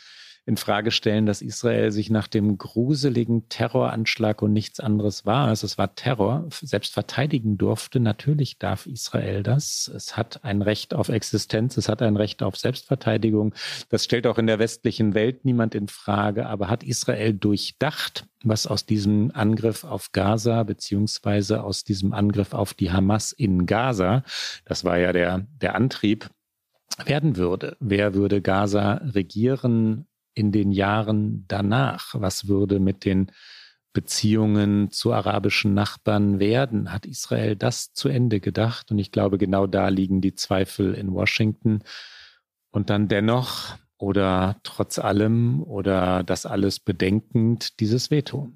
in 0.50 0.56
Frage 0.56 0.90
stellen, 0.90 1.26
dass 1.26 1.42
Israel 1.42 1.92
sich 1.92 2.10
nach 2.10 2.26
dem 2.26 2.58
gruseligen 2.58 3.48
Terroranschlag 3.48 4.42
und 4.42 4.52
nichts 4.52 4.80
anderes 4.80 5.24
war, 5.24 5.46
also 5.46 5.64
es 5.64 5.78
war 5.78 5.94
Terror, 5.94 6.48
selbst 6.50 6.92
verteidigen 6.92 7.56
durfte. 7.56 8.00
Natürlich 8.00 8.58
darf 8.58 8.86
Israel 8.86 9.44
das. 9.44 9.88
Es 9.94 10.16
hat 10.16 10.42
ein 10.44 10.60
Recht 10.60 10.92
auf 10.92 11.08
Existenz, 11.08 11.76
es 11.76 11.88
hat 11.88 12.02
ein 12.02 12.16
Recht 12.16 12.42
auf 12.42 12.56
Selbstverteidigung. 12.56 13.54
Das 13.90 14.04
stellt 14.04 14.26
auch 14.26 14.38
in 14.38 14.48
der 14.48 14.58
westlichen 14.58 15.14
Welt 15.14 15.44
niemand 15.44 15.76
in 15.76 15.86
Frage. 15.86 16.46
Aber 16.46 16.68
hat 16.68 16.82
Israel 16.82 17.32
durchdacht, 17.32 18.26
was 18.42 18.66
aus 18.66 18.84
diesem 18.84 19.30
Angriff 19.32 19.84
auf 19.84 20.10
Gaza 20.10 20.64
beziehungsweise 20.64 21.62
aus 21.62 21.84
diesem 21.84 22.12
Angriff 22.12 22.54
auf 22.54 22.74
die 22.74 22.90
Hamas 22.90 23.30
in 23.30 23.66
Gaza, 23.66 24.24
das 24.64 24.84
war 24.84 24.98
ja 24.98 25.12
der, 25.12 25.46
der 25.60 25.76
Antrieb, 25.76 26.28
werden 27.06 27.36
würde. 27.36 27.76
Wer 27.80 28.14
würde 28.14 28.42
Gaza 28.42 28.94
regieren? 29.04 30.06
In 30.40 30.50
den 30.50 30.72
Jahren 30.72 31.44
danach? 31.46 32.14
Was 32.14 32.48
würde 32.48 32.80
mit 32.80 33.04
den 33.04 33.30
Beziehungen 33.92 34.90
zu 34.90 35.12
arabischen 35.12 35.74
Nachbarn 35.74 36.40
werden? 36.40 36.92
Hat 36.92 37.06
Israel 37.06 37.54
das 37.54 37.92
zu 37.92 38.08
Ende 38.08 38.40
gedacht? 38.40 38.90
Und 38.90 38.98
ich 38.98 39.12
glaube, 39.12 39.38
genau 39.38 39.66
da 39.66 39.88
liegen 39.88 40.20
die 40.20 40.34
Zweifel 40.34 40.94
in 40.94 41.12
Washington. 41.12 41.80
Und 42.70 42.90
dann 42.90 43.08
dennoch 43.08 43.76
oder 43.98 44.56
trotz 44.62 44.98
allem 44.98 45.62
oder 45.62 46.22
das 46.24 46.46
alles 46.46 46.80
bedenkend 46.80 47.78
dieses 47.80 48.10
Veto. 48.10 48.50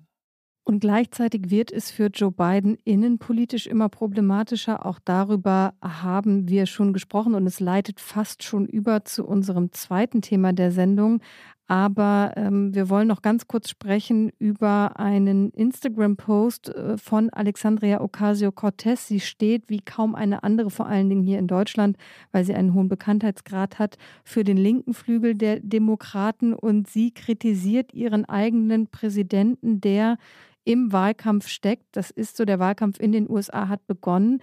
Und 0.67 0.81
gleichzeitig 0.81 1.51
wird 1.51 1.71
es 1.71 1.91
für 1.91 2.07
Joe 2.07 2.33
Biden 2.33 2.79
innenpolitisch 2.85 3.67
immer 3.67 3.91
problematischer. 3.91 4.87
Auch 4.87 4.99
darüber 5.05 5.75
haben 5.83 6.49
wir 6.49 6.65
schon 6.65 6.95
gesprochen 6.95 7.35
und 7.35 7.47
es 7.47 7.61
leitet 7.61 8.01
fast 8.01 8.43
schon 8.43 8.65
über 8.65 9.05
zu 9.05 9.27
unserem 9.27 9.73
zweiten 9.73 10.23
Thema 10.23 10.55
der 10.55 10.73
Sendung. 10.73 11.21
Aber 11.67 12.33
ähm, 12.37 12.75
wir 12.75 12.91
wollen 12.91 13.09
noch 13.09 13.23
ganz 13.23 13.49
kurz 13.49 13.71
sprechen 13.71 14.31
über 14.39 14.99
einen 14.99 15.51
Instagram-Post 15.51 16.69
äh, 16.69 16.99
von 16.99 17.31
Alexandria 17.31 18.03
Ocasio-Cortez. 18.03 19.09
Sie 19.09 19.21
steht 19.21 19.71
wie 19.71 19.81
kaum 19.81 20.15
eine 20.15 20.43
andere, 20.43 20.71
vor 20.71 20.87
allen 20.87 21.09
Dingen 21.09 21.23
hier 21.23 21.39
in 21.39 21.47
Deutschland, 21.47 21.97
weil 22.33 22.45
sie 22.45 22.55
einen 22.55 22.75
hohen 22.75 22.89
Bekanntheitsgrad 22.89 23.79
hat, 23.79 23.97
für 24.25 24.45
den 24.45 24.59
linken 24.59 24.93
Flügel 24.93 25.35
der 25.35 25.61
Demokraten. 25.61 26.53
Und 26.53 26.89
sie 26.89 27.13
kritisiert 27.13 27.95
ihren 27.95 28.27
eigenen 28.27 28.89
Präsidenten, 28.89 29.81
der 29.81 30.19
im 30.65 30.93
Wahlkampf 30.93 31.49
steckt. 31.49 31.85
Das 31.93 32.11
ist 32.11 32.37
so, 32.37 32.45
der 32.45 32.59
Wahlkampf 32.59 33.01
in 33.01 33.13
den 33.13 33.29
USA 33.29 33.69
hat 33.69 33.87
begonnen. 33.87 34.43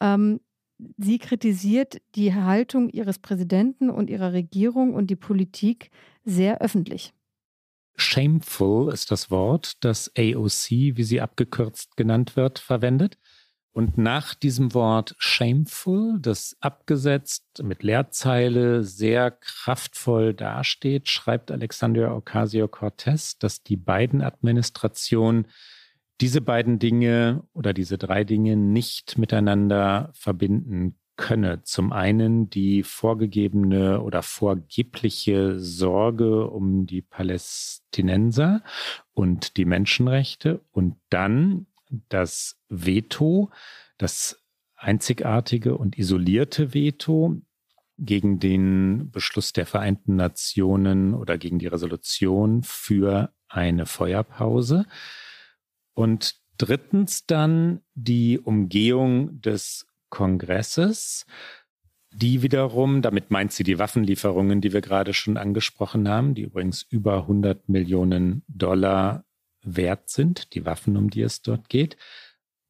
Ähm, 0.00 0.40
sie 0.98 1.18
kritisiert 1.18 2.00
die 2.14 2.34
Haltung 2.34 2.88
ihres 2.88 3.18
Präsidenten 3.18 3.90
und 3.90 4.10
ihrer 4.10 4.32
Regierung 4.32 4.94
und 4.94 5.08
die 5.08 5.16
Politik 5.16 5.90
sehr 6.24 6.60
öffentlich. 6.60 7.12
Shameful 7.96 8.92
ist 8.92 9.10
das 9.10 9.30
Wort, 9.30 9.84
das 9.84 10.10
AOC, 10.16 10.96
wie 10.96 11.02
sie 11.02 11.20
abgekürzt 11.20 11.96
genannt 11.96 12.36
wird, 12.36 12.58
verwendet. 12.58 13.18
Und 13.74 13.96
nach 13.96 14.34
diesem 14.34 14.74
Wort 14.74 15.14
shameful, 15.18 16.18
das 16.20 16.56
abgesetzt 16.60 17.62
mit 17.62 17.82
Leerzeile 17.82 18.84
sehr 18.84 19.30
kraftvoll 19.30 20.34
dasteht, 20.34 21.08
schreibt 21.08 21.50
Alexandria 21.50 22.12
Ocasio-Cortez, 22.14 23.38
dass 23.38 23.62
die 23.62 23.78
beiden 23.78 24.20
Administrationen 24.20 25.46
diese 26.20 26.40
beiden 26.40 26.78
Dinge 26.78 27.42
oder 27.52 27.72
diese 27.72 27.98
drei 27.98 28.24
Dinge 28.24 28.56
nicht 28.56 29.18
miteinander 29.18 30.10
verbinden 30.14 30.96
könne. 31.16 31.62
Zum 31.62 31.92
einen 31.92 32.48
die 32.48 32.82
vorgegebene 32.82 34.00
oder 34.00 34.22
vorgebliche 34.22 35.58
Sorge 35.58 36.48
um 36.48 36.86
die 36.86 37.02
Palästinenser 37.02 38.62
und 39.12 39.56
die 39.56 39.64
Menschenrechte 39.64 40.60
und 40.70 40.96
dann 41.10 41.66
das 42.08 42.58
Veto, 42.68 43.50
das 43.98 44.42
einzigartige 44.76 45.76
und 45.76 45.98
isolierte 45.98 46.74
Veto 46.74 47.40
gegen 47.98 48.40
den 48.40 49.10
Beschluss 49.10 49.52
der 49.52 49.66
Vereinten 49.66 50.16
Nationen 50.16 51.14
oder 51.14 51.38
gegen 51.38 51.58
die 51.58 51.68
Resolution 51.68 52.62
für 52.62 53.32
eine 53.48 53.86
Feuerpause. 53.86 54.86
Und 55.94 56.36
drittens 56.58 57.26
dann 57.26 57.80
die 57.94 58.38
Umgehung 58.38 59.40
des 59.40 59.86
Kongresses, 60.10 61.26
die 62.14 62.42
wiederum, 62.42 63.00
damit 63.00 63.30
meint 63.30 63.52
sie 63.52 63.64
die 63.64 63.78
Waffenlieferungen, 63.78 64.60
die 64.60 64.72
wir 64.72 64.82
gerade 64.82 65.14
schon 65.14 65.36
angesprochen 65.36 66.08
haben, 66.08 66.34
die 66.34 66.42
übrigens 66.42 66.82
über 66.82 67.22
100 67.22 67.68
Millionen 67.68 68.42
Dollar 68.48 69.24
wert 69.62 70.10
sind, 70.10 70.54
die 70.54 70.66
Waffen, 70.66 70.96
um 70.96 71.08
die 71.08 71.22
es 71.22 71.40
dort 71.40 71.68
geht. 71.68 71.96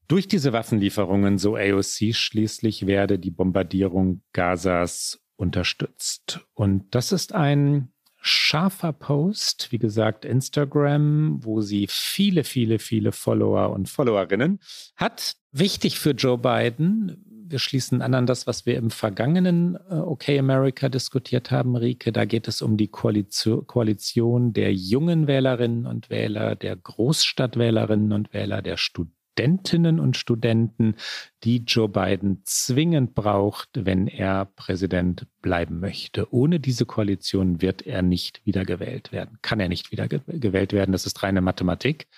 Durch 0.08 0.28
diese 0.28 0.52
Waffenlieferungen, 0.52 1.38
so 1.38 1.56
AOC 1.56 2.14
schließlich, 2.14 2.86
werde 2.86 3.18
die 3.18 3.30
Bombardierung 3.30 4.22
Gazas 4.32 5.20
unterstützt. 5.36 6.40
Und 6.54 6.94
das 6.94 7.12
ist 7.12 7.34
ein 7.34 7.91
scharfer 8.22 8.92
Post, 8.92 9.72
wie 9.72 9.78
gesagt, 9.78 10.24
Instagram, 10.24 11.44
wo 11.44 11.60
sie 11.60 11.86
viele, 11.90 12.44
viele, 12.44 12.78
viele 12.78 13.10
Follower 13.10 13.70
und 13.70 13.88
Followerinnen 13.88 14.60
hat. 14.96 15.34
Wichtig 15.50 15.98
für 15.98 16.12
Joe 16.12 16.38
Biden. 16.38 17.24
Wir 17.48 17.58
schließen 17.58 18.00
an 18.00 18.14
an 18.14 18.26
das, 18.26 18.46
was 18.46 18.64
wir 18.64 18.76
im 18.76 18.90
vergangenen 18.90 19.76
äh, 19.90 19.94
OK 19.94 20.28
America 20.30 20.88
diskutiert 20.88 21.50
haben, 21.50 21.76
Rike. 21.76 22.12
Da 22.12 22.24
geht 22.24 22.46
es 22.46 22.62
um 22.62 22.76
die 22.76 22.88
Koalition, 22.88 23.66
Koalition 23.66 24.52
der 24.52 24.72
jungen 24.72 25.26
Wählerinnen 25.26 25.84
und 25.86 26.08
Wähler, 26.08 26.54
der 26.54 26.76
Großstadtwählerinnen 26.76 28.12
und 28.12 28.32
Wähler, 28.32 28.62
der 28.62 28.76
Studenten 28.76 29.21
Studentinnen 29.32 29.98
und 29.98 30.16
Studenten, 30.18 30.96
die 31.42 31.58
Joe 31.66 31.88
Biden 31.88 32.42
zwingend 32.44 33.14
braucht, 33.14 33.70
wenn 33.72 34.06
er 34.06 34.44
Präsident 34.44 35.26
bleiben 35.40 35.80
möchte. 35.80 36.32
Ohne 36.34 36.60
diese 36.60 36.84
Koalition 36.84 37.62
wird 37.62 37.86
er 37.86 38.02
nicht 38.02 38.44
wiedergewählt 38.44 39.10
werden, 39.10 39.38
kann 39.40 39.58
er 39.58 39.68
nicht 39.68 39.90
wiedergewählt 39.90 40.72
werden. 40.74 40.92
Das 40.92 41.06
ist 41.06 41.22
reine 41.22 41.40
Mathematik. 41.40 42.08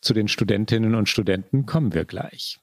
Zu 0.00 0.12
den 0.12 0.26
Studentinnen 0.26 0.96
und 0.96 1.08
Studenten 1.08 1.66
kommen 1.66 1.94
wir 1.94 2.04
gleich. 2.04 2.58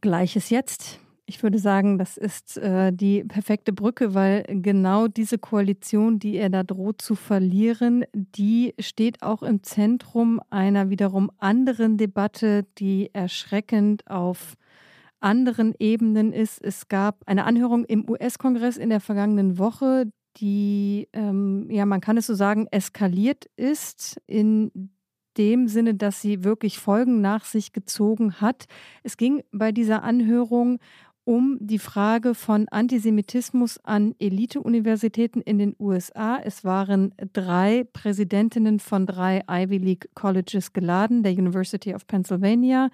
Gleiches 0.00 0.50
jetzt. 0.50 1.00
Ich 1.30 1.42
würde 1.42 1.58
sagen, 1.58 1.98
das 1.98 2.16
ist 2.16 2.56
äh, 2.56 2.90
die 2.90 3.22
perfekte 3.22 3.74
Brücke, 3.74 4.14
weil 4.14 4.44
genau 4.48 5.08
diese 5.08 5.36
Koalition, 5.36 6.18
die 6.18 6.36
er 6.36 6.48
da 6.48 6.62
droht 6.62 7.02
zu 7.02 7.16
verlieren, 7.16 8.06
die 8.14 8.74
steht 8.78 9.22
auch 9.22 9.42
im 9.42 9.62
Zentrum 9.62 10.40
einer 10.48 10.88
wiederum 10.88 11.30
anderen 11.36 11.98
Debatte, 11.98 12.64
die 12.78 13.10
erschreckend 13.12 14.10
auf 14.10 14.54
anderen 15.20 15.74
Ebenen 15.78 16.32
ist. 16.32 16.64
Es 16.64 16.88
gab 16.88 17.18
eine 17.26 17.44
Anhörung 17.44 17.84
im 17.84 18.08
US-Kongress 18.08 18.78
in 18.78 18.88
der 18.88 19.00
vergangenen 19.00 19.58
Woche, 19.58 20.10
die, 20.38 21.08
ähm, 21.12 21.68
ja, 21.70 21.84
man 21.84 22.00
kann 22.00 22.16
es 22.16 22.26
so 22.26 22.32
sagen, 22.32 22.68
eskaliert 22.70 23.50
ist 23.54 24.18
in 24.26 24.90
dem 25.36 25.68
Sinne, 25.68 25.94
dass 25.94 26.20
sie 26.20 26.44
wirklich 26.44 26.78
Folgen 26.78 27.20
nach 27.20 27.44
sich 27.44 27.72
gezogen 27.72 28.40
hat. 28.40 28.66
Es 29.02 29.16
ging 29.16 29.42
bei 29.52 29.72
dieser 29.72 30.02
Anhörung 30.02 30.78
um 31.28 31.58
die 31.60 31.78
Frage 31.78 32.34
von 32.34 32.68
Antisemitismus 32.70 33.78
an 33.84 34.14
Elite-Universitäten 34.18 35.42
in 35.42 35.58
den 35.58 35.76
USA. 35.78 36.40
Es 36.42 36.64
waren 36.64 37.12
drei 37.34 37.84
Präsidentinnen 37.92 38.80
von 38.80 39.04
drei 39.04 39.42
Ivy 39.46 39.76
League 39.76 40.08
Colleges 40.14 40.72
geladen, 40.72 41.22
der 41.22 41.32
University 41.32 41.94
of 41.94 42.06
Pennsylvania, 42.06 42.88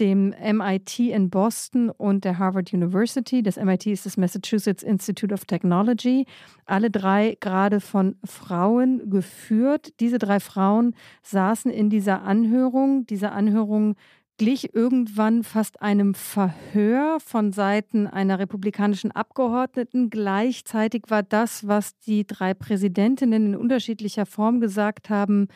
dem 0.00 0.30
MIT 0.40 1.00
in 1.00 1.28
Boston 1.28 1.90
und 1.90 2.24
der 2.24 2.38
Harvard 2.38 2.72
University. 2.72 3.42
Das 3.42 3.56
MIT 3.56 3.88
ist 3.88 4.06
das 4.06 4.16
Massachusetts 4.16 4.82
Institute 4.82 5.34
of 5.34 5.44
Technology. 5.44 6.24
Alle 6.64 6.90
drei 6.90 7.36
gerade 7.40 7.80
von 7.80 8.16
Frauen 8.24 9.10
geführt. 9.10 9.92
Diese 10.00 10.16
drei 10.16 10.40
Frauen 10.40 10.94
saßen 11.22 11.70
in 11.70 11.90
dieser 11.90 12.22
Anhörung. 12.22 13.06
Diese 13.06 13.32
Anhörung 13.32 13.96
glich 14.38 14.74
irgendwann 14.74 15.42
fast 15.42 15.80
einem 15.80 16.14
Verhör 16.14 17.18
von 17.20 17.52
Seiten 17.52 18.06
einer 18.06 18.38
republikanischen 18.38 19.10
Abgeordneten. 19.10 20.10
Gleichzeitig 20.10 21.04
war 21.08 21.22
das, 21.22 21.66
was 21.66 21.98
die 22.00 22.26
drei 22.26 22.54
Präsidentinnen 22.54 23.46
in 23.46 23.56
unterschiedlicher 23.56 24.26
Form 24.26 24.60
gesagt 24.60 25.10
haben, 25.10 25.48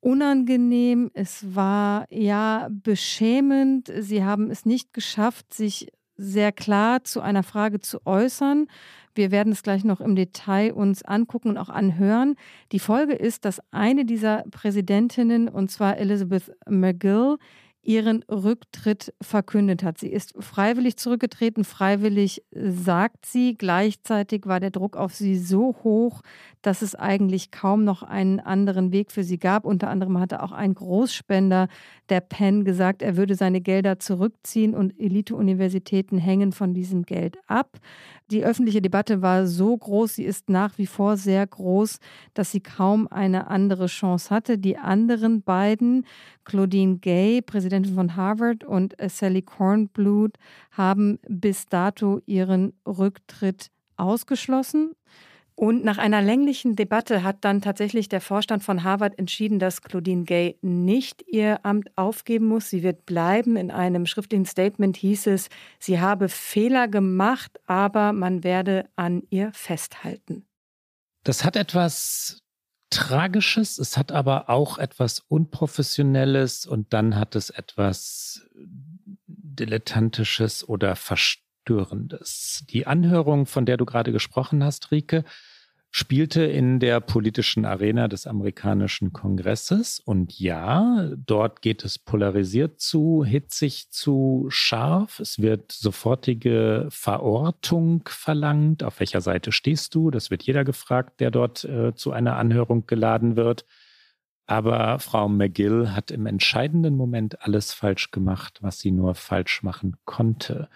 unangenehm. 0.00 1.10
Es 1.14 1.54
war 1.54 2.06
ja 2.10 2.68
beschämend. 2.70 3.92
Sie 3.98 4.22
haben 4.22 4.50
es 4.50 4.64
nicht 4.64 4.92
geschafft, 4.92 5.52
sich 5.52 5.88
sehr 6.16 6.52
klar 6.52 7.04
zu 7.04 7.20
einer 7.20 7.42
Frage 7.42 7.80
zu 7.80 8.04
äußern. 8.04 8.66
Wir 9.14 9.30
werden 9.30 9.52
es 9.52 9.62
gleich 9.62 9.84
noch 9.84 10.00
im 10.00 10.14
Detail 10.14 10.72
uns 10.72 11.04
angucken 11.04 11.48
und 11.48 11.58
auch 11.58 11.68
anhören. 11.68 12.36
Die 12.70 12.78
Folge 12.78 13.14
ist, 13.14 13.44
dass 13.44 13.60
eine 13.72 14.04
dieser 14.04 14.44
Präsidentinnen, 14.50 15.48
und 15.48 15.70
zwar 15.70 15.96
Elizabeth 15.96 16.52
McGill, 16.68 17.36
ihren 17.88 18.22
Rücktritt 18.24 19.14
verkündet 19.22 19.82
hat. 19.82 19.96
Sie 19.96 20.12
ist 20.12 20.34
freiwillig 20.38 20.98
zurückgetreten, 20.98 21.64
freiwillig 21.64 22.42
sagt 22.52 23.24
sie. 23.24 23.54
Gleichzeitig 23.56 24.44
war 24.44 24.60
der 24.60 24.70
Druck 24.70 24.94
auf 24.94 25.14
sie 25.14 25.38
so 25.38 25.74
hoch, 25.82 26.20
dass 26.60 26.82
es 26.82 26.94
eigentlich 26.94 27.50
kaum 27.50 27.84
noch 27.84 28.02
einen 28.02 28.40
anderen 28.40 28.92
Weg 28.92 29.10
für 29.10 29.24
sie 29.24 29.38
gab. 29.38 29.64
Unter 29.64 29.88
anderem 29.88 30.20
hatte 30.20 30.42
auch 30.42 30.52
ein 30.52 30.74
Großspender 30.74 31.68
der 32.10 32.20
Penn 32.20 32.64
gesagt, 32.64 33.00
er 33.00 33.16
würde 33.16 33.34
seine 33.34 33.62
Gelder 33.62 33.98
zurückziehen 33.98 34.74
und 34.74 34.98
Elite-Universitäten 35.00 36.18
hängen 36.18 36.52
von 36.52 36.74
diesem 36.74 37.04
Geld 37.04 37.38
ab. 37.46 37.78
Die 38.30 38.44
öffentliche 38.44 38.82
Debatte 38.82 39.22
war 39.22 39.46
so 39.46 39.74
groß, 39.74 40.16
sie 40.16 40.24
ist 40.24 40.50
nach 40.50 40.76
wie 40.76 40.86
vor 40.86 41.16
sehr 41.16 41.46
groß, 41.46 41.98
dass 42.34 42.50
sie 42.50 42.60
kaum 42.60 43.08
eine 43.08 43.48
andere 43.48 43.86
Chance 43.86 44.28
hatte. 44.28 44.58
Die 44.58 44.76
anderen 44.76 45.40
beiden, 45.40 46.04
Claudine 46.44 46.98
Gay, 46.98 47.40
Präsidentin 47.40 47.77
von 47.86 48.16
Harvard, 48.16 48.64
und 48.64 48.94
Sally 49.08 49.42
Kornblut, 49.42 50.36
haben 50.70 51.18
bis 51.28 51.66
dato 51.66 52.20
ihren 52.26 52.72
Rücktritt 52.86 53.70
ausgeschlossen. 53.96 54.94
Und 55.58 55.84
nach 55.84 55.98
einer 55.98 56.22
länglichen 56.22 56.76
Debatte 56.76 57.24
hat 57.24 57.38
dann 57.40 57.60
tatsächlich 57.60 58.08
der 58.08 58.20
Vorstand 58.20 58.62
von 58.62 58.84
Harvard 58.84 59.18
entschieden, 59.18 59.58
dass 59.58 59.82
Claudine 59.82 60.22
Gay 60.22 60.56
nicht 60.62 61.24
ihr 61.26 61.64
Amt 61.64 61.90
aufgeben 61.96 62.46
muss. 62.46 62.70
Sie 62.70 62.84
wird 62.84 63.06
bleiben. 63.06 63.56
In 63.56 63.72
einem 63.72 64.06
schriftlichen 64.06 64.46
Statement 64.46 64.96
hieß 64.96 65.26
es, 65.26 65.48
sie 65.80 65.98
habe 66.00 66.28
Fehler 66.28 66.86
gemacht, 66.86 67.58
aber 67.66 68.12
man 68.12 68.44
werde 68.44 68.88
an 68.94 69.24
ihr 69.30 69.50
festhalten. 69.52 70.46
Das 71.24 71.44
hat 71.44 71.56
etwas 71.56 72.38
Tragisches, 72.90 73.78
es 73.78 73.96
hat 73.96 74.12
aber 74.12 74.48
auch 74.48 74.78
etwas 74.78 75.20
Unprofessionelles 75.20 76.64
und 76.64 76.92
dann 76.92 77.16
hat 77.16 77.36
es 77.36 77.50
etwas 77.50 78.48
Dilettantisches 79.26 80.66
oder 80.66 80.96
Verstörendes. 80.96 82.64
Die 82.70 82.86
Anhörung, 82.86 83.46
von 83.46 83.66
der 83.66 83.76
du 83.76 83.84
gerade 83.84 84.12
gesprochen 84.12 84.64
hast, 84.64 84.90
Rike, 84.90 85.24
spielte 85.90 86.42
in 86.42 86.80
der 86.80 87.00
politischen 87.00 87.64
Arena 87.64 88.08
des 88.08 88.26
amerikanischen 88.26 89.12
Kongresses. 89.12 90.00
Und 90.00 90.38
ja, 90.38 91.10
dort 91.16 91.62
geht 91.62 91.84
es 91.84 91.98
polarisiert 91.98 92.80
zu, 92.80 93.24
hitzig 93.24 93.90
zu, 93.90 94.46
scharf. 94.48 95.18
Es 95.20 95.40
wird 95.40 95.72
sofortige 95.72 96.88
Verortung 96.90 98.02
verlangt. 98.06 98.82
Auf 98.82 99.00
welcher 99.00 99.20
Seite 99.20 99.50
stehst 99.50 99.94
du? 99.94 100.10
Das 100.10 100.30
wird 100.30 100.42
jeder 100.42 100.64
gefragt, 100.64 101.20
der 101.20 101.30
dort 101.30 101.64
äh, 101.64 101.94
zu 101.94 102.12
einer 102.12 102.36
Anhörung 102.36 102.86
geladen 102.86 103.36
wird. 103.36 103.64
Aber 104.46 104.98
Frau 104.98 105.28
McGill 105.28 105.94
hat 105.94 106.10
im 106.10 106.26
entscheidenden 106.26 106.96
Moment 106.96 107.42
alles 107.42 107.74
falsch 107.74 108.10
gemacht, 108.10 108.58
was 108.62 108.78
sie 108.78 108.90
nur 108.90 109.14
falsch 109.14 109.62
machen 109.62 109.96
konnte. 110.06 110.68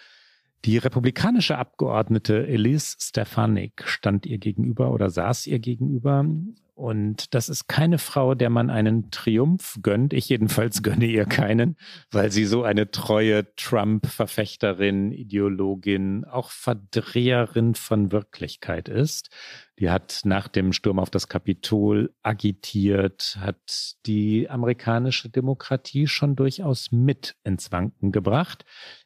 Die 0.64 0.78
republikanische 0.78 1.58
Abgeordnete 1.58 2.46
Elise 2.46 2.96
Stefanik 3.00 3.82
stand 3.84 4.26
ihr 4.26 4.38
gegenüber 4.38 4.92
oder 4.92 5.10
saß 5.10 5.48
ihr 5.48 5.58
gegenüber. 5.58 6.24
Und 6.74 7.34
das 7.34 7.48
ist 7.48 7.68
keine 7.68 7.98
Frau, 7.98 8.34
der 8.34 8.48
man 8.48 8.70
einen 8.70 9.10
Triumph 9.10 9.78
gönnt. 9.82 10.12
Ich 10.12 10.28
jedenfalls 10.28 10.82
gönne 10.82 11.04
ihr 11.04 11.26
keinen, 11.26 11.76
weil 12.10 12.32
sie 12.32 12.46
so 12.46 12.62
eine 12.62 12.90
treue 12.90 13.54
Trump-Verfechterin, 13.56 15.12
Ideologin, 15.12 16.24
auch 16.24 16.50
Verdreherin 16.50 17.74
von 17.74 18.10
Wirklichkeit 18.10 18.88
ist. 18.88 19.30
Die 19.78 19.90
hat 19.90 20.20
nach 20.24 20.48
dem 20.48 20.72
Sturm 20.72 20.98
auf 20.98 21.10
das 21.10 21.28
Kapitol 21.28 22.14
agitiert, 22.22 23.36
hat 23.40 23.96
die 24.06 24.48
amerikanische 24.48 25.28
Demokratie 25.28 26.06
schon 26.06 26.36
durchaus 26.36 26.90
mit 26.90 27.36
ins 27.44 27.70
Wanken 27.70 28.12
gebracht. 28.12 28.64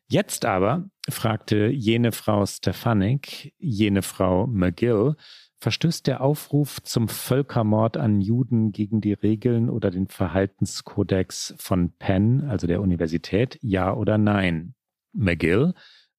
Jetzt 0.08 0.44
aber, 0.44 0.88
fragte 1.08 1.66
jene 1.66 2.12
Frau 2.12 2.46
Stefanik, 2.46 3.52
jene 3.58 4.02
Frau 4.02 4.46
McGill, 4.46 5.16
verstößt 5.58 6.06
der 6.06 6.20
Aufruf 6.20 6.80
zum 6.82 7.08
Völkermord 7.08 7.96
an 7.96 8.20
Juden 8.20 8.70
gegen 8.70 9.00
die 9.00 9.14
Regeln 9.14 9.68
oder 9.68 9.90
den 9.90 10.06
Verhaltenskodex 10.06 11.54
von 11.58 11.90
Penn, 11.98 12.44
also 12.48 12.68
der 12.68 12.82
Universität, 12.82 13.58
ja 13.62 13.92
oder 13.92 14.16
nein? 14.16 14.74
McGill, 15.12 15.74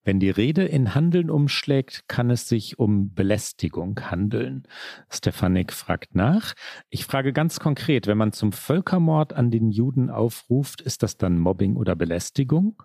wenn 0.07 0.21
die 0.21 0.29
Rede 0.29 0.63
in 0.63 0.95
Handeln 0.95 1.29
umschlägt, 1.29 2.07
kann 2.07 2.29
es 2.29 2.47
sich 2.47 2.79
um 2.79 3.13
Belästigung 3.13 3.99
handeln. 4.09 4.63
Stefanik 5.09 5.73
fragt 5.73 6.15
nach. 6.15 6.53
Ich 6.89 7.05
frage 7.05 7.33
ganz 7.33 7.59
konkret, 7.59 8.07
wenn 8.07 8.17
man 8.17 8.31
zum 8.31 8.53
Völkermord 8.53 9.33
an 9.33 9.51
den 9.51 9.69
Juden 9.69 10.09
aufruft, 10.09 10.79
ist 10.79 11.03
das 11.03 11.17
dann 11.17 11.37
Mobbing 11.37 11.75
oder 11.75 11.97
Belästigung? 11.97 12.81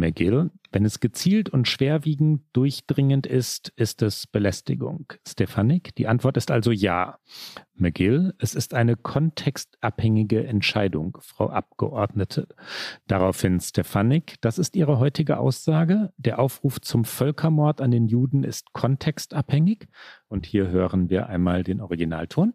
McGill. 0.00 0.50
Wenn 0.72 0.84
es 0.84 0.98
gezielt 1.00 1.48
und 1.48 1.68
schwerwiegend 1.68 2.42
durchdringend 2.52 3.26
ist, 3.26 3.72
ist 3.76 4.02
es 4.02 4.26
Belästigung. 4.26 5.12
Stefanik, 5.26 5.94
die 5.94 6.08
Antwort 6.08 6.36
ist 6.36 6.50
also 6.50 6.72
ja. 6.72 7.18
McGill, 7.74 8.34
es 8.38 8.54
ist 8.54 8.74
eine 8.74 8.96
kontextabhängige 8.96 10.44
Entscheidung, 10.46 11.18
Frau 11.20 11.48
Abgeordnete. 11.50 12.48
Daraufhin 13.06 13.60
Stefanik, 13.60 14.36
das 14.40 14.58
ist 14.58 14.76
Ihre 14.76 14.98
heutige 14.98 15.38
Aussage. 15.38 16.12
Der 16.16 16.38
Aufruf 16.38 16.80
zum 16.80 17.04
Völkermord 17.04 17.80
an 17.80 17.90
den 17.90 18.06
Juden 18.06 18.44
ist 18.44 18.72
kontextabhängig. 18.72 19.88
Und 20.28 20.46
hier 20.46 20.68
hören 20.68 21.10
wir 21.10 21.28
einmal 21.28 21.62
den 21.62 21.80
Originalton. 21.80 22.54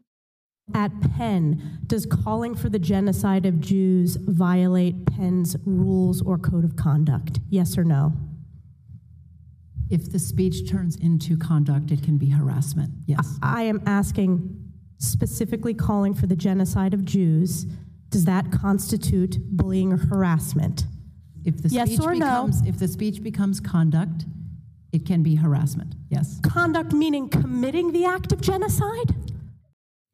At 0.74 1.00
Penn, 1.16 1.80
does 1.86 2.08
calling 2.08 2.56
for 2.56 2.70
the 2.70 2.80
genocide 2.80 3.46
of 3.46 3.62
Jews 3.62 4.16
violate 4.16 5.06
Penn's 5.06 5.56
rules 5.64 6.24
or 6.24 6.40
code 6.40 6.66
of 6.66 6.76
conduct? 6.76 7.40
Yes 7.50 7.78
or 7.78 7.84
no? 7.84 8.14
If 9.92 10.12
the 10.12 10.18
speech 10.18 10.68
turns 10.68 10.96
into 10.96 11.38
conduct, 11.38 11.92
it 11.92 12.02
can 12.02 12.18
be 12.18 12.30
harassment. 12.30 12.92
Yes. 13.06 13.38
I 13.44 13.64
am 13.64 13.82
asking 13.86 14.72
specifically 14.98 15.76
calling 15.76 16.16
for 16.16 16.26
the 16.26 16.36
genocide 16.36 16.96
of 16.96 17.06
Jews. 17.06 17.66
Does 18.10 18.26
that 18.26 18.52
constitute 18.52 19.38
bullying 19.56 19.94
or 19.94 19.98
harassment? 19.98 20.86
If 21.44 21.62
the 21.62 21.70
Yes 21.70 21.90
speech 21.90 22.00
or 22.02 22.16
no? 22.16 22.48
becomes 22.48 22.66
if 22.66 22.80
the 22.80 22.88
speech 22.88 23.22
becomes 23.22 23.60
conduct, 23.60 24.26
it 24.92 25.06
can 25.06 25.22
be 25.22 25.36
harassment. 25.36 25.94
Yes. 26.10 26.40
Conduct 26.42 26.92
meaning 26.92 27.30
committing 27.30 27.92
the 27.92 28.06
act 28.06 28.32
of 28.32 28.42
genocide? 28.42 29.14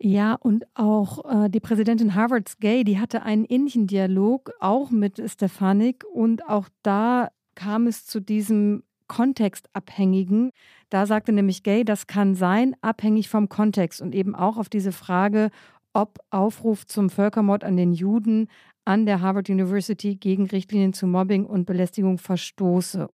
Ja, 0.04 0.34
und 0.34 0.66
auch 0.74 1.44
äh, 1.46 1.50
die 1.50 1.60
Präsidentin 1.60 2.16
Harvards 2.16 2.58
Gay, 2.58 2.84
die 2.84 3.00
hatte 3.00 3.22
einen 3.22 3.46
ähnlichen 3.46 3.86
Dialog 3.86 4.52
auch 4.60 4.90
mit 4.90 5.22
Stefanik 5.30 6.04
und 6.12 6.50
auch 6.50 6.70
da 6.82 7.30
kam 7.54 7.86
es 7.86 8.08
zu 8.08 8.20
diesem 8.20 8.82
Kontextabhängigen. 9.08 10.54
Da 10.90 11.06
sagte 11.06 11.32
nämlich 11.32 11.62
Gay, 11.62 11.86
das 11.86 12.08
kann 12.08 12.34
sein, 12.34 12.76
abhängig 12.82 13.30
vom 13.30 13.48
Kontext 13.48 14.02
und 14.02 14.16
eben 14.16 14.34
auch 14.34 14.58
auf 14.58 14.70
diese 14.70 14.92
Frage, 14.92 15.52
ob 15.94 16.18
Aufruf 16.32 16.88
zum 16.88 17.12
Völkermord 17.12 17.64
an 17.64 17.78
den 17.78 17.94
Juden 17.94 18.48
an 18.86 19.06
der 19.06 19.22
Harvard 19.22 19.52
University 19.52 20.16
gegen 20.16 20.48
Richtlinien 20.48 20.94
zu 20.94 21.06
Mobbing 21.06 21.46
und 21.46 21.66
Belästigung 21.66 22.18
verstoße. 22.18 23.08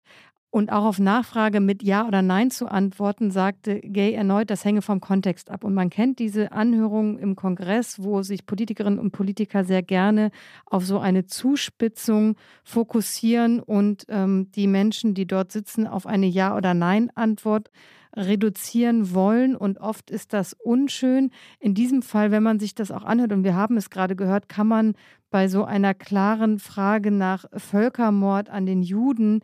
Und 0.49 0.71
auch 0.71 0.85
auf 0.85 0.97
Nachfrage 0.97 1.59
mit 1.59 1.83
Ja 1.83 2.07
oder 2.07 2.21
Nein 2.21 2.51
zu 2.51 2.67
antworten, 2.67 3.31
sagte 3.31 3.81
Gay 3.81 4.13
erneut, 4.13 4.49
das 4.49 4.63
hänge 4.63 4.81
vom 4.81 5.01
Kontext 5.01 5.51
ab. 5.51 5.65
Und 5.65 5.73
man 5.73 5.89
kennt 5.89 6.19
diese 6.19 6.53
Anhörungen 6.53 7.19
im 7.19 7.35
Kongress, 7.35 8.01
wo 8.01 8.21
sich 8.21 8.45
Politikerinnen 8.45 8.97
und 8.97 9.11
Politiker 9.11 9.65
sehr 9.65 9.83
gerne 9.83 10.31
auf 10.65 10.85
so 10.85 10.99
eine 10.99 11.25
Zuspitzung 11.25 12.37
fokussieren 12.63 13.59
und 13.59 14.05
ähm, 14.07 14.49
die 14.55 14.67
Menschen, 14.67 15.13
die 15.13 15.27
dort 15.27 15.51
sitzen, 15.51 15.85
auf 15.85 16.05
eine 16.05 16.27
Ja- 16.27 16.55
oder 16.55 16.73
Nein-Antwort 16.73 17.69
reduzieren 18.15 19.13
wollen. 19.13 19.55
Und 19.55 19.79
oft 19.79 20.09
ist 20.09 20.33
das 20.33 20.53
unschön. 20.53 21.31
In 21.59 21.73
diesem 21.73 22.01
Fall, 22.01 22.31
wenn 22.31 22.43
man 22.43 22.59
sich 22.59 22.73
das 22.73 22.91
auch 22.91 23.03
anhört, 23.03 23.31
und 23.31 23.43
wir 23.43 23.55
haben 23.55 23.77
es 23.77 23.89
gerade 23.89 24.15
gehört, 24.15 24.49
kann 24.49 24.67
man 24.67 24.95
bei 25.29 25.47
so 25.47 25.65
einer 25.65 25.93
klaren 25.93 26.57
Frage 26.57 27.11
nach 27.11 27.45
Völkermord 27.53 28.49
an 28.49 28.65
den 28.65 28.81
Juden 28.81 29.41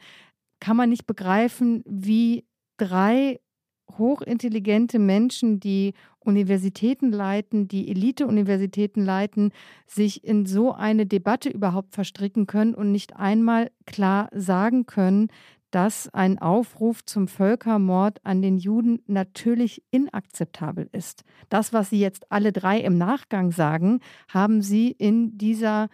kann 0.63 0.77
man 0.77 0.89
nicht 0.89 1.05
begreifen, 1.05 1.83
wie 1.85 2.45
drei 2.77 3.41
hochintelligente 3.97 4.97
Menschen, 4.97 5.59
die 5.59 5.93
Universitäten 6.21 7.11
leiten, 7.11 7.67
die 7.67 7.89
Elite-Universitäten 7.89 9.03
leiten, 9.03 9.51
sich 9.87 10.23
in 10.23 10.45
so 10.45 10.71
eine 10.71 11.05
Debatte 11.05 11.49
überhaupt 11.49 11.93
verstricken 11.93 12.47
können 12.47 12.75
und 12.75 12.93
nicht 12.93 13.17
einmal 13.17 13.71
klar 13.85 14.29
sagen 14.33 14.85
können, 14.85 15.27
dass 15.69 16.07
ein 16.13 16.39
Aufruf 16.39 17.03
zum 17.03 17.27
Völkermord 17.27 18.21
an 18.23 18.41
den 18.41 18.57
Juden 18.57 19.01
natürlich 19.05 19.83
inakzeptabel 19.91 20.87
ist. 20.93 21.25
Das, 21.49 21.73
was 21.73 21.89
Sie 21.89 21.99
jetzt 21.99 22.31
alle 22.31 22.53
drei 22.53 22.79
im 22.79 22.97
Nachgang 22.97 23.51
sagen, 23.51 23.99
haben 24.29 24.61
Sie 24.61 24.91
in 24.91 25.37
dieser 25.37 25.89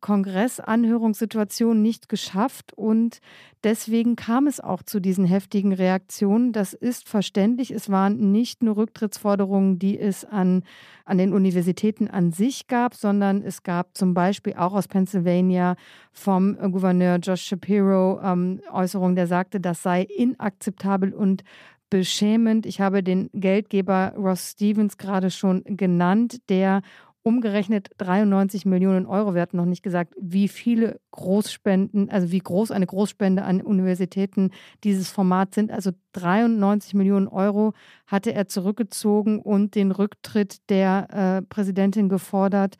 Kongressanhörungssituation 0.00 1.82
nicht 1.82 2.08
geschafft 2.08 2.72
und 2.74 3.18
deswegen 3.64 4.16
kam 4.16 4.46
es 4.46 4.60
auch 4.60 4.82
zu 4.82 5.00
diesen 5.00 5.24
heftigen 5.24 5.72
Reaktionen. 5.72 6.52
Das 6.52 6.72
ist 6.72 7.08
verständlich. 7.08 7.70
Es 7.70 7.90
waren 7.90 8.30
nicht 8.30 8.62
nur 8.62 8.76
Rücktrittsforderungen, 8.76 9.78
die 9.78 9.98
es 9.98 10.24
an, 10.24 10.62
an 11.04 11.18
den 11.18 11.32
Universitäten 11.32 12.08
an 12.08 12.32
sich 12.32 12.68
gab, 12.68 12.94
sondern 12.94 13.42
es 13.42 13.62
gab 13.62 13.96
zum 13.96 14.14
Beispiel 14.14 14.54
auch 14.54 14.74
aus 14.74 14.88
Pennsylvania 14.88 15.76
vom 16.12 16.56
Gouverneur 16.56 17.16
Josh 17.16 17.42
Shapiro 17.42 18.20
ähm, 18.22 18.60
Äußerungen, 18.70 19.16
der 19.16 19.26
sagte, 19.26 19.58
das 19.58 19.82
sei 19.82 20.02
inakzeptabel 20.02 21.12
und 21.12 21.42
beschämend. 21.90 22.66
Ich 22.66 22.80
habe 22.80 23.02
den 23.02 23.30
Geldgeber 23.32 24.12
Ross 24.16 24.50
Stevens 24.50 24.98
gerade 24.98 25.30
schon 25.30 25.62
genannt, 25.64 26.38
der 26.48 26.82
umgerechnet 27.28 27.90
93 27.98 28.64
Millionen 28.64 29.04
Euro. 29.04 29.34
Wir 29.34 29.42
hatten 29.42 29.58
noch 29.58 29.66
nicht 29.66 29.82
gesagt, 29.82 30.14
wie 30.18 30.48
viele 30.48 30.98
Großspenden, 31.10 32.08
also 32.08 32.32
wie 32.32 32.38
groß 32.38 32.70
eine 32.70 32.86
Großspende 32.86 33.42
an 33.42 33.60
Universitäten 33.60 34.50
dieses 34.82 35.10
Format 35.10 35.54
sind. 35.54 35.70
Also 35.70 35.90
93 36.12 36.94
Millionen 36.94 37.28
Euro 37.28 37.74
hatte 38.06 38.32
er 38.32 38.48
zurückgezogen 38.48 39.40
und 39.42 39.74
den 39.74 39.90
Rücktritt 39.90 40.70
der 40.70 41.42
äh, 41.42 41.42
Präsidentin 41.42 42.08
gefordert. 42.08 42.78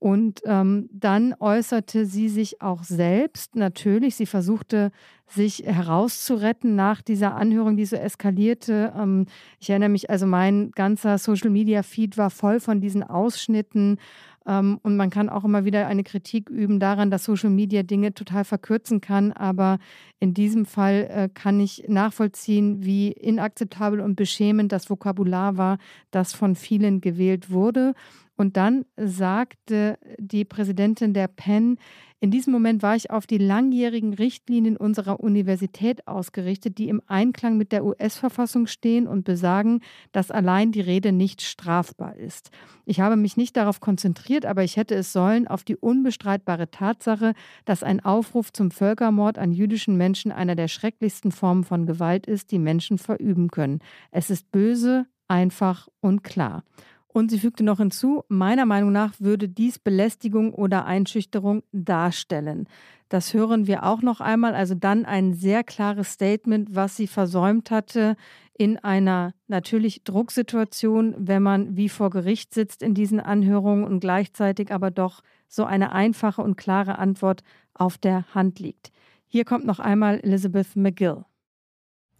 Und 0.00 0.40
ähm, 0.46 0.88
dann 0.92 1.34
äußerte 1.38 2.06
sie 2.06 2.30
sich 2.30 2.62
auch 2.62 2.84
selbst. 2.84 3.54
Natürlich, 3.54 4.16
sie 4.16 4.24
versuchte 4.24 4.92
sich 5.28 5.62
herauszuretten 5.64 6.74
nach 6.74 7.02
dieser 7.02 7.34
Anhörung, 7.36 7.76
die 7.76 7.84
so 7.84 7.96
eskalierte. 7.96 8.94
Ähm, 8.96 9.26
ich 9.60 9.68
erinnere 9.68 9.90
mich, 9.90 10.08
also 10.08 10.24
mein 10.24 10.70
ganzer 10.72 11.18
Social-Media-Feed 11.18 12.16
war 12.16 12.30
voll 12.30 12.60
von 12.60 12.80
diesen 12.80 13.02
Ausschnitten. 13.02 13.98
Ähm, 14.46 14.80
und 14.82 14.96
man 14.96 15.10
kann 15.10 15.28
auch 15.28 15.44
immer 15.44 15.66
wieder 15.66 15.86
eine 15.86 16.02
Kritik 16.02 16.48
üben 16.48 16.80
daran, 16.80 17.10
dass 17.10 17.24
Social 17.24 17.50
Media 17.50 17.82
Dinge 17.82 18.14
total 18.14 18.44
verkürzen 18.44 19.02
kann. 19.02 19.32
Aber 19.32 19.78
in 20.18 20.32
diesem 20.32 20.64
Fall 20.64 21.10
äh, 21.10 21.28
kann 21.28 21.60
ich 21.60 21.84
nachvollziehen, 21.88 22.84
wie 22.84 23.12
inakzeptabel 23.12 24.00
und 24.00 24.16
beschämend 24.16 24.72
das 24.72 24.88
Vokabular 24.88 25.58
war, 25.58 25.76
das 26.10 26.32
von 26.32 26.56
vielen 26.56 27.02
gewählt 27.02 27.50
wurde. 27.50 27.92
Und 28.40 28.56
dann 28.56 28.86
sagte 28.96 29.98
die 30.16 30.46
Präsidentin 30.46 31.12
der 31.12 31.28
Penn, 31.28 31.76
in 32.20 32.30
diesem 32.30 32.54
Moment 32.54 32.82
war 32.82 32.96
ich 32.96 33.10
auf 33.10 33.26
die 33.26 33.36
langjährigen 33.36 34.14
Richtlinien 34.14 34.78
unserer 34.78 35.20
Universität 35.20 36.08
ausgerichtet, 36.08 36.78
die 36.78 36.88
im 36.88 37.02
Einklang 37.06 37.58
mit 37.58 37.70
der 37.70 37.84
US-Verfassung 37.84 38.66
stehen 38.66 39.06
und 39.06 39.24
besagen, 39.24 39.82
dass 40.12 40.30
allein 40.30 40.72
die 40.72 40.80
Rede 40.80 41.12
nicht 41.12 41.42
strafbar 41.42 42.16
ist. 42.16 42.50
Ich 42.86 43.00
habe 43.00 43.16
mich 43.16 43.36
nicht 43.36 43.58
darauf 43.58 43.78
konzentriert, 43.80 44.46
aber 44.46 44.64
ich 44.64 44.78
hätte 44.78 44.94
es 44.94 45.12
sollen 45.12 45.46
auf 45.46 45.62
die 45.62 45.76
unbestreitbare 45.76 46.70
Tatsache, 46.70 47.34
dass 47.66 47.82
ein 47.82 48.02
Aufruf 48.02 48.54
zum 48.54 48.70
Völkermord 48.70 49.36
an 49.36 49.52
jüdischen 49.52 49.98
Menschen 49.98 50.32
einer 50.32 50.54
der 50.54 50.68
schrecklichsten 50.68 51.30
Formen 51.30 51.64
von 51.64 51.84
Gewalt 51.84 52.26
ist, 52.26 52.52
die 52.52 52.58
Menschen 52.58 52.96
verüben 52.96 53.50
können. 53.50 53.80
Es 54.12 54.30
ist 54.30 54.50
böse, 54.50 55.04
einfach 55.28 55.88
und 56.00 56.24
klar. 56.24 56.64
Und 57.12 57.30
sie 57.30 57.40
fügte 57.40 57.64
noch 57.64 57.78
hinzu, 57.78 58.22
meiner 58.28 58.66
Meinung 58.66 58.92
nach 58.92 59.14
würde 59.18 59.48
dies 59.48 59.80
Belästigung 59.80 60.54
oder 60.54 60.84
Einschüchterung 60.84 61.64
darstellen. 61.72 62.68
Das 63.08 63.34
hören 63.34 63.66
wir 63.66 63.82
auch 63.84 64.00
noch 64.00 64.20
einmal. 64.20 64.54
Also 64.54 64.76
dann 64.76 65.04
ein 65.04 65.34
sehr 65.34 65.64
klares 65.64 66.12
Statement, 66.12 66.76
was 66.76 66.96
sie 66.96 67.08
versäumt 67.08 67.72
hatte 67.72 68.16
in 68.56 68.78
einer 68.78 69.34
natürlich 69.48 70.04
Drucksituation, 70.04 71.16
wenn 71.18 71.42
man 71.42 71.76
wie 71.76 71.88
vor 71.88 72.10
Gericht 72.10 72.54
sitzt 72.54 72.80
in 72.80 72.94
diesen 72.94 73.18
Anhörungen 73.18 73.84
und 73.84 73.98
gleichzeitig 73.98 74.70
aber 74.70 74.92
doch 74.92 75.22
so 75.48 75.64
eine 75.64 75.90
einfache 75.90 76.42
und 76.42 76.56
klare 76.56 76.98
Antwort 76.98 77.42
auf 77.74 77.98
der 77.98 78.32
Hand 78.34 78.60
liegt. 78.60 78.92
Hier 79.26 79.44
kommt 79.44 79.64
noch 79.64 79.80
einmal 79.80 80.20
Elizabeth 80.20 80.76
McGill. 80.76 81.24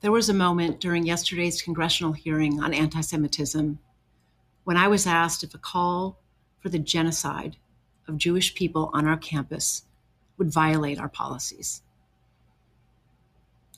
There 0.01 0.13
was 0.13 0.31
a 0.31 0.35
moment 0.35 0.83
during 0.83 1.05
yesterday's 1.05 1.63
congressional 1.65 2.15
hearing 2.15 2.61
on 2.65 2.73
anti 2.73 3.03
Semitism 3.03 3.79
when 4.65 4.77
I 4.77 4.89
was 4.89 5.07
asked 5.07 5.43
if 5.43 5.55
a 5.55 5.59
call 5.59 6.19
for 6.61 6.69
the 6.69 6.79
genocide 6.79 7.57
of 8.07 8.19
Jewish 8.19 8.55
people 8.55 8.91
on 8.93 9.07
our 9.07 9.17
campus 9.17 9.85
would 10.37 10.53
violate 10.53 10.99
our 10.99 11.09
policies. 11.09 11.83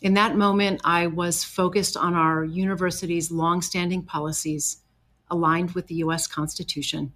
In 0.00 0.14
that 0.14 0.36
moment, 0.36 0.80
I 0.84 1.06
was 1.06 1.44
focused 1.44 1.96
on 1.96 2.14
our 2.14 2.44
university's 2.44 3.30
longstanding 3.30 4.02
policies 4.02 4.78
aligned 5.30 5.72
with 5.72 5.86
the 5.86 5.96
US 5.96 6.26
Constitution, 6.26 7.12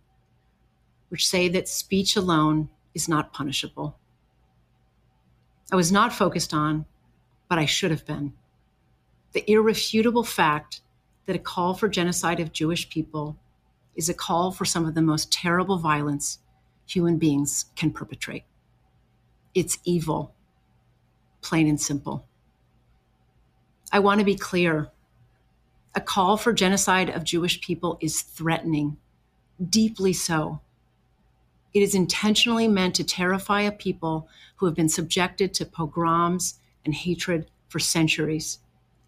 which 1.08 1.28
say 1.28 1.48
that 1.48 1.68
speech 1.68 2.16
alone 2.16 2.68
is 2.94 3.08
not 3.08 3.32
punishable. 3.32 3.98
I 5.72 5.76
was 5.76 5.90
not 5.90 6.12
focused 6.12 6.54
on, 6.54 6.86
but 7.48 7.58
I 7.58 7.66
should 7.66 7.90
have 7.90 8.06
been, 8.06 8.32
the 9.32 9.48
irrefutable 9.50 10.24
fact 10.24 10.80
that 11.26 11.36
a 11.36 11.40
call 11.40 11.74
for 11.74 11.88
genocide 11.88 12.40
of 12.40 12.52
Jewish 12.52 12.88
people 12.88 13.36
is 13.96 14.08
a 14.08 14.14
call 14.14 14.52
for 14.52 14.64
some 14.64 14.86
of 14.86 14.94
the 14.94 15.02
most 15.02 15.32
terrible 15.32 15.78
violence 15.78 16.38
human 16.86 17.18
beings 17.18 17.66
can 17.74 17.90
perpetrate. 17.90 18.44
It's 19.54 19.78
evil. 19.84 20.34
plain 21.40 21.68
and 21.68 21.80
simple. 21.80 22.26
I 23.92 24.00
want 24.00 24.18
to 24.18 24.24
be 24.24 24.34
clear. 24.36 24.90
A 25.94 26.00
call 26.00 26.36
for 26.36 26.52
genocide 26.52 27.08
of 27.08 27.24
Jewish 27.24 27.60
people 27.60 27.98
is 28.00 28.20
threatening, 28.20 28.96
deeply 29.70 30.12
so. 30.12 30.60
It 31.72 31.82
is 31.82 31.94
intentionally 31.94 32.68
meant 32.68 32.94
to 32.96 33.04
terrify 33.04 33.62
a 33.62 33.72
people 33.72 34.28
who 34.56 34.66
have 34.66 34.74
been 34.74 34.88
subjected 34.88 35.54
to 35.54 35.64
pogroms 35.64 36.58
and 36.84 36.94
hatred 36.94 37.50
for 37.68 37.78
centuries 37.78 38.58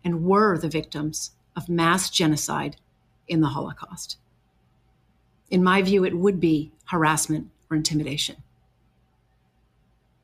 and 0.05 0.24
were 0.24 0.57
the 0.57 0.68
victims 0.68 1.33
of 1.57 1.68
mass 1.68 2.09
genocide 2.09 2.77
in 3.27 3.40
the 3.40 3.48
Holocaust. 3.48 4.16
In 5.50 5.64
my 5.64 5.82
view, 5.82 6.04
it 6.04 6.16
would 6.16 6.40
be 6.40 6.72
harassment 6.87 7.50
or 7.70 7.76
intimidation. 7.76 8.37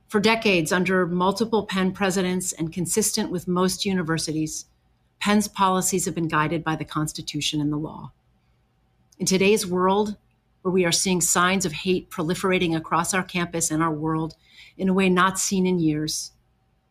For 0.09 0.21
decades, 0.21 0.71
under 0.71 1.07
multiple 1.07 1.67
Penn 1.67 1.93
presidents 1.93 2.53
and 2.53 2.73
consistent 2.73 3.31
with 3.31 3.49
most 3.49 3.85
universities, 3.85 4.67
Penn's 5.19 5.49
policies 5.49 6.05
have 6.05 6.15
been 6.15 6.29
guided 6.29 6.63
by 6.63 6.77
the 6.77 6.85
Constitution 6.85 7.61
and 7.61 7.73
the 7.73 7.77
law. 7.77 8.13
In 9.19 9.27
today's 9.27 9.67
world, 9.67 10.17
where 10.63 10.73
we 10.73 10.85
are 10.85 10.93
seeing 10.93 11.21
signs 11.21 11.67
of 11.67 11.73
hate 11.73 12.11
proliferating 12.11 12.77
across 12.77 13.13
our 13.13 13.23
campus 13.23 13.71
and 13.71 13.83
our 13.83 13.93
world 13.93 14.35
in 14.79 14.89
a 14.89 14.95
way 14.95 15.09
not 15.09 15.39
seen 15.39 15.67
in 15.67 15.79
years, 15.79 16.33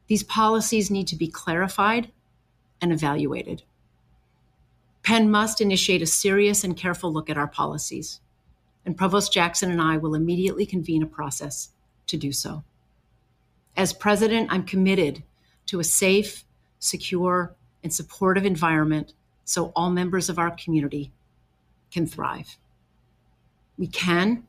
these 0.08 0.24
policies 0.24 0.92
need 0.92 1.08
to 1.08 1.16
be 1.16 1.28
clarified 1.28 2.12
and 2.82 2.92
evaluated. 2.92 3.64
Penn 5.04 5.30
must 5.30 5.60
initiate 5.60 6.02
a 6.02 6.08
serious 6.08 6.64
and 6.64 6.78
careful 6.78 7.12
look 7.12 7.30
at 7.30 7.38
our 7.38 7.48
policies, 7.48 8.22
and 8.86 8.98
Provost 8.98 9.34
Jackson 9.34 9.70
and 9.70 9.82
I 9.82 9.98
will 9.98 10.16
immediately 10.16 10.66
convene 10.66 11.04
a 11.04 11.08
process 11.08 11.70
to 12.08 12.18
do 12.18 12.32
so. 12.32 12.64
As 13.76 13.92
president, 13.92 14.52
I'm 14.52 14.64
committed 14.64 15.24
to 15.68 15.80
a 15.80 15.84
safe, 15.84 16.46
secure, 16.80 17.56
and 17.84 17.94
supportive 17.94 18.46
environment 18.46 19.14
so 19.46 19.72
all 19.76 19.90
members 19.90 20.30
of 20.30 20.40
our 20.40 20.52
community 20.52 21.12
can 21.92 22.08
thrive. 22.08 22.58
We 23.78 23.88
can 23.88 24.44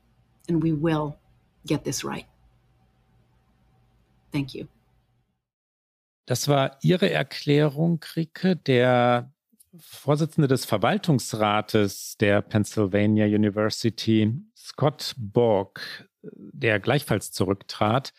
and 0.48 0.62
we 0.62 0.72
will 0.72 1.18
get 1.66 1.84
this 1.84 2.04
right. 2.04 2.26
Thank 4.32 4.54
you. 4.54 4.68
Das 6.26 6.48
war 6.48 6.76
Ihre 6.82 7.10
Erklärung, 7.10 8.02
Rike. 8.16 8.56
Der 8.64 9.30
Vorsitzende 9.78 10.48
des 10.48 10.64
Verwaltungsrates 10.64 12.16
der 12.18 12.42
Pennsylvania 12.42 13.26
University, 13.26 14.32
Scott 14.56 15.14
Borg, 15.18 16.08
der 16.22 16.80
gleichfalls 16.80 17.32
zurücktrat, 17.32 18.12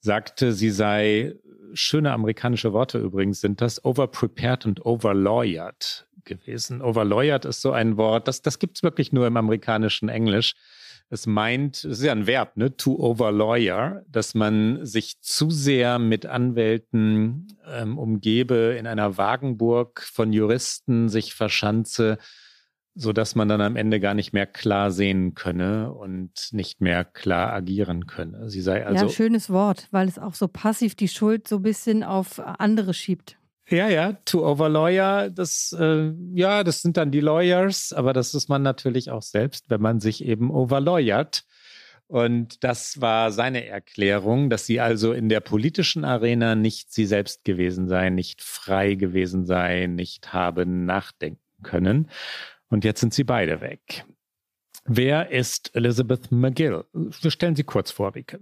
sagte, 0.00 0.52
sie 0.52 0.70
sei, 0.70 1.34
schöne 1.74 2.12
amerikanische 2.12 2.72
Worte 2.72 2.98
übrigens 2.98 3.40
sind 3.40 3.60
das, 3.60 3.84
overprepared 3.84 4.66
und 4.66 4.84
overlawyered 4.84 6.06
gewesen. 6.24 6.82
Overlawyered 6.82 7.44
ist 7.44 7.60
so 7.60 7.72
ein 7.72 7.96
Wort, 7.96 8.28
das, 8.28 8.42
das 8.42 8.58
gibt 8.58 8.78
es 8.78 8.82
wirklich 8.82 9.12
nur 9.12 9.26
im 9.26 9.36
amerikanischen 9.36 10.08
Englisch. 10.08 10.54
Es 11.12 11.26
meint, 11.26 11.84
es 11.84 11.98
ist 11.98 12.04
ja 12.04 12.12
ein 12.12 12.26
Verb, 12.26 12.56
ne, 12.56 12.74
to 12.74 12.94
overlawyer, 12.98 14.02
dass 14.08 14.34
man 14.34 14.86
sich 14.86 15.20
zu 15.20 15.50
sehr 15.50 15.98
mit 15.98 16.24
Anwälten 16.24 17.48
ähm, 17.70 17.98
umgebe, 17.98 18.76
in 18.78 18.86
einer 18.86 19.18
Wagenburg 19.18 20.00
von 20.10 20.32
Juristen 20.32 21.10
sich 21.10 21.34
verschanze, 21.34 22.16
so 22.94 23.12
dass 23.12 23.34
man 23.34 23.46
dann 23.46 23.60
am 23.60 23.76
Ende 23.76 24.00
gar 24.00 24.14
nicht 24.14 24.32
mehr 24.32 24.46
klar 24.46 24.90
sehen 24.90 25.34
könne 25.34 25.92
und 25.92 26.48
nicht 26.52 26.80
mehr 26.80 27.04
klar 27.04 27.52
agieren 27.52 28.06
könne. 28.06 28.48
Sie 28.48 28.62
sei 28.62 28.86
also 28.86 29.04
ja, 29.04 29.10
schönes 29.10 29.50
Wort, 29.50 29.88
weil 29.90 30.08
es 30.08 30.18
auch 30.18 30.32
so 30.32 30.48
passiv 30.48 30.94
die 30.94 31.08
Schuld 31.08 31.46
so 31.46 31.56
ein 31.56 31.62
bisschen 31.62 32.04
auf 32.04 32.40
andere 32.40 32.94
schiebt. 32.94 33.36
Ja, 33.72 33.88
ja, 33.88 34.12
to 34.26 34.46
over 34.46 34.68
lawyer, 34.68 35.30
das, 35.30 35.74
äh, 35.80 36.12
ja, 36.34 36.62
das 36.62 36.82
sind 36.82 36.98
dann 36.98 37.10
die 37.10 37.20
Lawyers, 37.20 37.94
aber 37.94 38.12
das 38.12 38.34
ist 38.34 38.50
man 38.50 38.60
natürlich 38.60 39.10
auch 39.10 39.22
selbst, 39.22 39.70
wenn 39.70 39.80
man 39.80 39.98
sich 39.98 40.26
eben 40.26 40.50
overlawyert. 40.50 41.46
Und 42.06 42.62
das 42.64 43.00
war 43.00 43.32
seine 43.32 43.66
Erklärung, 43.66 44.50
dass 44.50 44.66
sie 44.66 44.80
also 44.80 45.14
in 45.14 45.30
der 45.30 45.40
politischen 45.40 46.04
Arena 46.04 46.54
nicht 46.54 46.92
sie 46.92 47.06
selbst 47.06 47.44
gewesen 47.44 47.88
sei, 47.88 48.10
nicht 48.10 48.42
frei 48.42 48.94
gewesen 48.94 49.46
sei, 49.46 49.86
nicht 49.86 50.34
haben 50.34 50.84
nachdenken 50.84 51.40
können. 51.62 52.10
Und 52.68 52.84
jetzt 52.84 53.00
sind 53.00 53.14
sie 53.14 53.24
beide 53.24 53.62
weg. 53.62 54.04
Wer 54.84 55.30
ist 55.30 55.74
Elizabeth 55.74 56.30
McGill? 56.30 56.84
Wir 56.92 57.30
stellen 57.30 57.56
sie 57.56 57.64
kurz 57.64 57.90
vor, 57.90 58.14
Rike. 58.14 58.38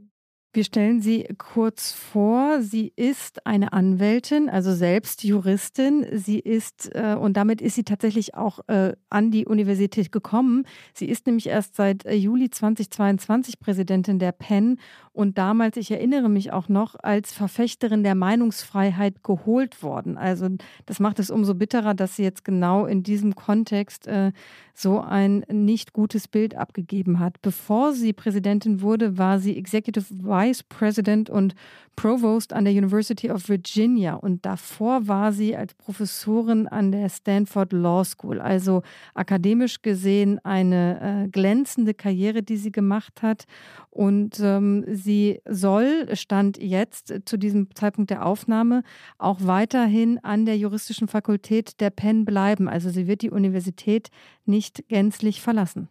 Wir 0.52 0.64
stellen 0.64 1.00
sie 1.00 1.28
kurz 1.38 1.92
vor. 1.92 2.60
Sie 2.60 2.92
ist 2.96 3.46
eine 3.46 3.72
Anwältin, 3.72 4.48
also 4.48 4.74
selbst 4.74 5.22
Juristin. 5.22 6.04
Sie 6.12 6.40
ist, 6.40 6.92
äh, 6.92 7.14
und 7.14 7.36
damit 7.36 7.60
ist 7.60 7.76
sie 7.76 7.84
tatsächlich 7.84 8.34
auch 8.34 8.58
äh, 8.66 8.94
an 9.10 9.30
die 9.30 9.46
Universität 9.46 10.10
gekommen. 10.10 10.66
Sie 10.92 11.06
ist 11.06 11.26
nämlich 11.26 11.46
erst 11.46 11.76
seit 11.76 12.04
äh, 12.04 12.14
Juli 12.14 12.50
2022 12.50 13.60
Präsidentin 13.60 14.18
der 14.18 14.32
Penn 14.32 14.78
und 15.12 15.38
damals, 15.38 15.76
ich 15.76 15.90
erinnere 15.90 16.28
mich 16.28 16.52
auch 16.52 16.68
noch, 16.68 16.94
als 17.02 17.32
Verfechterin 17.32 18.04
der 18.04 18.14
Meinungsfreiheit 18.14 19.24
geholt 19.24 19.82
worden. 19.82 20.16
Also 20.16 20.48
das 20.86 21.00
macht 21.00 21.18
es 21.18 21.30
umso 21.30 21.54
bitterer, 21.54 21.94
dass 21.94 22.16
sie 22.16 22.22
jetzt 22.22 22.44
genau 22.44 22.86
in 22.86 23.02
diesem 23.02 23.34
Kontext 23.34 24.06
äh, 24.06 24.32
so 24.72 25.00
ein 25.00 25.44
nicht 25.50 25.92
gutes 25.92 26.28
Bild 26.28 26.54
abgegeben 26.54 27.18
hat. 27.18 27.42
Bevor 27.42 27.92
sie 27.92 28.12
Präsidentin 28.12 28.82
wurde, 28.82 29.18
war 29.18 29.40
sie 29.40 29.56
Executive 29.56 30.06
Vice 30.40 30.62
President 30.62 31.28
und 31.28 31.54
Provost 31.96 32.54
an 32.54 32.64
der 32.64 32.72
University 32.72 33.30
of 33.30 33.48
Virginia 33.50 34.14
und 34.14 34.46
davor 34.46 35.06
war 35.06 35.32
sie 35.32 35.54
als 35.54 35.74
Professorin 35.74 36.66
an 36.66 36.92
der 36.92 37.10
Stanford 37.10 37.74
Law 37.74 38.04
School. 38.04 38.40
Also 38.40 38.82
akademisch 39.12 39.82
gesehen 39.82 40.38
eine 40.42 41.24
äh, 41.24 41.28
glänzende 41.28 41.92
Karriere, 41.92 42.42
die 42.42 42.56
sie 42.56 42.72
gemacht 42.72 43.20
hat. 43.20 43.44
Und 43.90 44.40
ähm, 44.40 44.84
sie 44.88 45.42
soll, 45.46 46.08
stand 46.14 46.56
jetzt 46.56 47.12
zu 47.26 47.36
diesem 47.36 47.74
Zeitpunkt 47.74 48.10
der 48.10 48.24
Aufnahme, 48.24 48.82
auch 49.18 49.40
weiterhin 49.42 50.18
an 50.22 50.46
der 50.46 50.56
juristischen 50.56 51.06
Fakultät 51.06 51.80
der 51.80 51.90
Penn 51.90 52.24
bleiben. 52.24 52.66
Also 52.66 52.88
sie 52.88 53.06
wird 53.06 53.20
die 53.20 53.30
Universität 53.30 54.08
nicht 54.46 54.88
gänzlich 54.88 55.42
verlassen. 55.42 55.88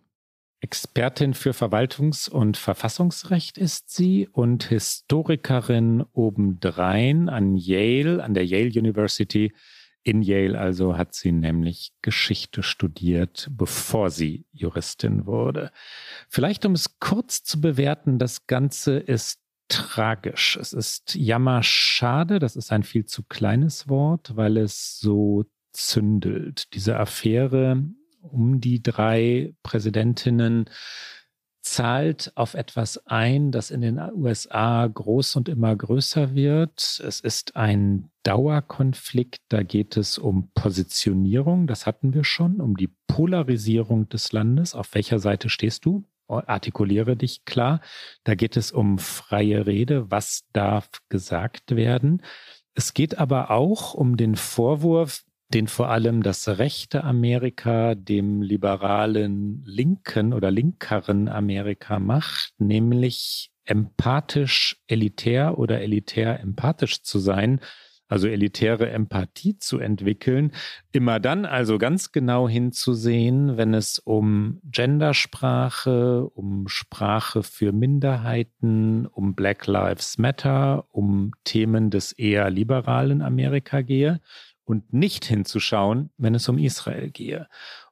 Expertin 0.62 1.34
für 1.34 1.52
Verwaltungs- 1.54 2.30
und 2.30 2.58
Verfassungsrecht 2.58 3.58
ist 3.58 3.96
sie 3.96 4.28
und 4.28 4.66
Historikerin 4.66 6.04
obendrein 6.12 7.30
an 7.30 7.56
Yale, 7.56 8.24
an 8.24 8.34
der 8.34 8.46
Yale 8.46 8.70
University. 8.70 9.54
In 10.04 10.22
Yale 10.22 10.60
also 10.60 10.98
hat 10.98 11.14
sie 11.14 11.32
nämlich 11.32 11.94
Geschichte 12.02 12.64
studiert, 12.64 13.48
bevor 13.52 14.10
sie 14.10 14.46
Juristin 14.52 15.26
wurde. 15.26 15.72
Vielleicht 16.28 16.66
um 16.66 16.74
es 16.74 17.00
kurz 17.00 17.44
zu 17.44 17.62
bewerten, 17.62 18.18
das 18.18 18.48
Ganze 18.48 18.98
ist 18.98 19.40
tragisch. 19.70 20.58
Es 20.58 20.74
ist 20.74 21.16
jammerschade, 21.16 22.40
das 22.40 22.56
ist 22.56 22.72
ein 22.72 22.84
viel 22.84 23.06
zu 23.06 23.24
kleines 23.24 23.88
Wort, 23.88 24.36
weil 24.36 24.58
es 24.58 25.00
so 25.00 25.46
zündelt. 25.72 26.74
Diese 26.74 26.98
Affäre 26.98 27.84
um 28.22 28.60
die 28.60 28.82
drei 28.82 29.54
Präsidentinnen 29.64 30.70
zahlt 31.62 32.32
auf 32.36 32.54
etwas 32.54 33.06
ein, 33.06 33.52
das 33.52 33.70
in 33.70 33.82
den 33.82 34.00
USA 34.00 34.88
groß 34.88 35.36
und 35.36 35.50
immer 35.50 35.76
größer 35.76 36.34
wird. 36.34 37.02
Es 37.06 37.20
ist 37.20 37.56
ein 37.56 38.10
Dauerkonflikt, 38.24 39.42
da 39.50 39.64
geht 39.64 39.98
es 39.98 40.18
um 40.18 40.52
Positionierung, 40.54 41.68
das 41.68 41.86
hatten 41.86 42.14
wir 42.14 42.24
schon, 42.24 42.62
um 42.62 42.78
die 42.78 42.90
Polarisierung 43.08 44.10
des 44.10 44.32
Landes. 44.32 44.74
Auf 44.74 44.94
welcher 44.94 45.20
Seite 45.20 45.50
stehst 45.50 45.86
du? 45.86 46.06
Artikuliere 46.28 47.16
dich 47.16 47.44
klar. 47.46 47.82
Da 48.24 48.36
geht 48.36 48.56
es 48.56 48.72
um 48.72 49.00
freie 49.00 49.66
Rede, 49.66 50.12
was 50.12 50.44
darf 50.54 50.90
gesagt 51.10 51.76
werden. 51.76 52.22
Es 52.76 52.94
geht 52.94 53.18
aber 53.18 53.50
auch 53.52 53.96
um 53.96 54.16
den 54.16 54.36
Vorwurf, 54.36 55.24
den 55.54 55.68
vor 55.68 55.90
allem 55.90 56.22
das 56.22 56.48
rechte 56.48 57.04
Amerika 57.04 57.96
dem 57.96 58.42
liberalen 58.42 59.64
linken 59.66 60.34
oder 60.34 60.52
linkeren 60.52 61.28
Amerika 61.28 62.00
macht, 62.00 62.54
nämlich 62.60 63.52
empathisch 63.66 64.78
elitär 64.88 65.58
oder 65.58 65.82
elitär 65.82 66.40
empathisch 66.40 67.02
zu 67.02 67.20
sein, 67.20 67.62
also 68.08 68.28
elitäre 68.28 68.90
Empathie 68.90 69.58
zu 69.58 69.78
entwickeln, 69.78 70.52
immer 70.92 71.20
dann 71.20 71.46
also 71.46 71.78
ganz 71.78 72.12
genau 72.12 72.50
hinzusehen, 72.50 73.56
wenn 73.58 73.76
es 73.76 74.00
um 74.00 74.60
Gendersprache, 74.64 76.28
um 76.28 76.68
Sprache 76.68 77.44
für 77.44 77.72
Minderheiten, 77.72 79.06
um 79.06 79.36
Black 79.36 79.68
Lives 79.68 80.18
Matter, 80.18 80.86
um 80.90 81.32
Themen 81.44 81.92
des 81.92 82.12
eher 82.12 82.50
liberalen 82.50 83.22
Amerika 83.22 83.82
gehe 83.82 84.20
und 84.70 84.94
nicht 84.94 85.26
hinzuschauen, 85.26 86.12
wenn 86.18 86.36
es 86.36 86.48
um 86.48 86.60
Israel 86.60 87.10
gehe 87.10 87.48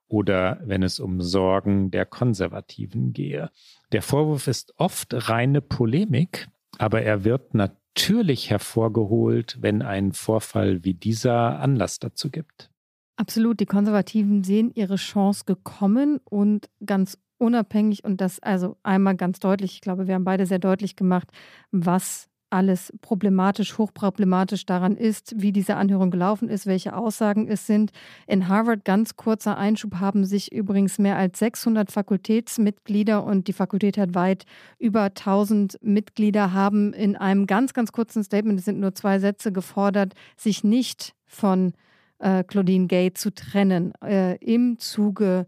oder 0.08 0.62
wenn 0.64 0.84
es 0.84 1.00
um 1.00 1.22
Sorgen 1.22 1.90
der 1.90 2.06
Konservativen 2.06 3.14
gehe. 3.14 3.50
Der 3.92 4.04
Vorwurf 4.04 4.48
ist 4.48 4.74
oft 4.78 5.28
reine 5.28 5.62
Polemik, 5.62 6.48
aber 6.78 7.02
er 7.02 7.24
wird 7.24 7.56
natürlich 7.56 8.52
hervorgeholt, 8.52 9.58
wenn 9.60 9.82
ein 9.82 10.12
Vorfall 10.14 10.84
wie 10.84 10.94
dieser 10.94 11.60
Anlass 11.60 11.98
dazu 11.98 12.30
gibt. 12.30 12.70
Absolut. 13.16 13.60
Die 13.60 13.66
Konservativen 13.66 14.44
sehen 14.44 14.72
ihre 14.76 14.98
Chance 14.98 15.46
gekommen 15.46 16.20
und 16.26 16.70
ganz 16.86 17.18
unabhängig 17.40 18.04
und 18.04 18.22
das 18.22 18.40
also 18.40 18.78
einmal 18.84 19.16
ganz 19.16 19.40
deutlich, 19.40 19.74
ich 19.74 19.82
glaube, 19.82 20.08
wir 20.08 20.14
haben 20.14 20.24
beide 20.24 20.46
sehr 20.46 20.60
deutlich 20.60 20.96
gemacht, 20.96 21.30
was 21.72 22.30
alles 22.50 22.94
problematisch, 23.02 23.78
hochproblematisch 23.78 24.66
daran 24.66 24.96
ist, 24.96 25.34
wie 25.38 25.52
diese 25.52 25.76
Anhörung 25.76 26.12
gelaufen 26.12 26.50
ist, 26.50 26.66
welche 26.66 26.96
Aussagen 26.96 27.48
es 27.48 27.68
sind. 27.68 27.92
In 28.26 28.48
Harvard, 28.48 28.86
ganz 28.86 29.16
kurzer 29.16 29.58
Einschub, 29.58 29.96
haben 29.96 30.26
sich 30.26 30.52
übrigens 30.52 30.98
mehr 31.00 31.18
als 31.18 31.40
600 31.40 31.92
Fakultätsmitglieder 31.92 33.24
und 33.24 33.48
die 33.48 33.54
Fakultät 33.54 33.98
hat 33.98 34.16
weit 34.16 34.46
über 34.80 35.04
1000 35.04 35.80
Mitglieder, 35.82 36.54
haben 36.54 36.94
in 36.94 37.16
einem 37.16 37.48
ganz, 37.48 37.74
ganz 37.74 37.92
kurzen 37.92 38.24
Statement, 38.24 38.60
es 38.60 38.66
sind 38.66 38.80
nur 38.80 38.96
zwei 38.96 39.20
Sätze, 39.20 39.52
gefordert, 39.52 40.14
sich 40.36 40.64
nicht 40.64 41.14
von 41.26 41.74
äh, 42.20 42.44
Claudine 42.44 42.88
Gay 42.88 43.14
zu 43.14 43.34
trennen 43.34 43.94
äh, 44.02 44.36
im 44.38 44.80
Zuge 44.80 45.48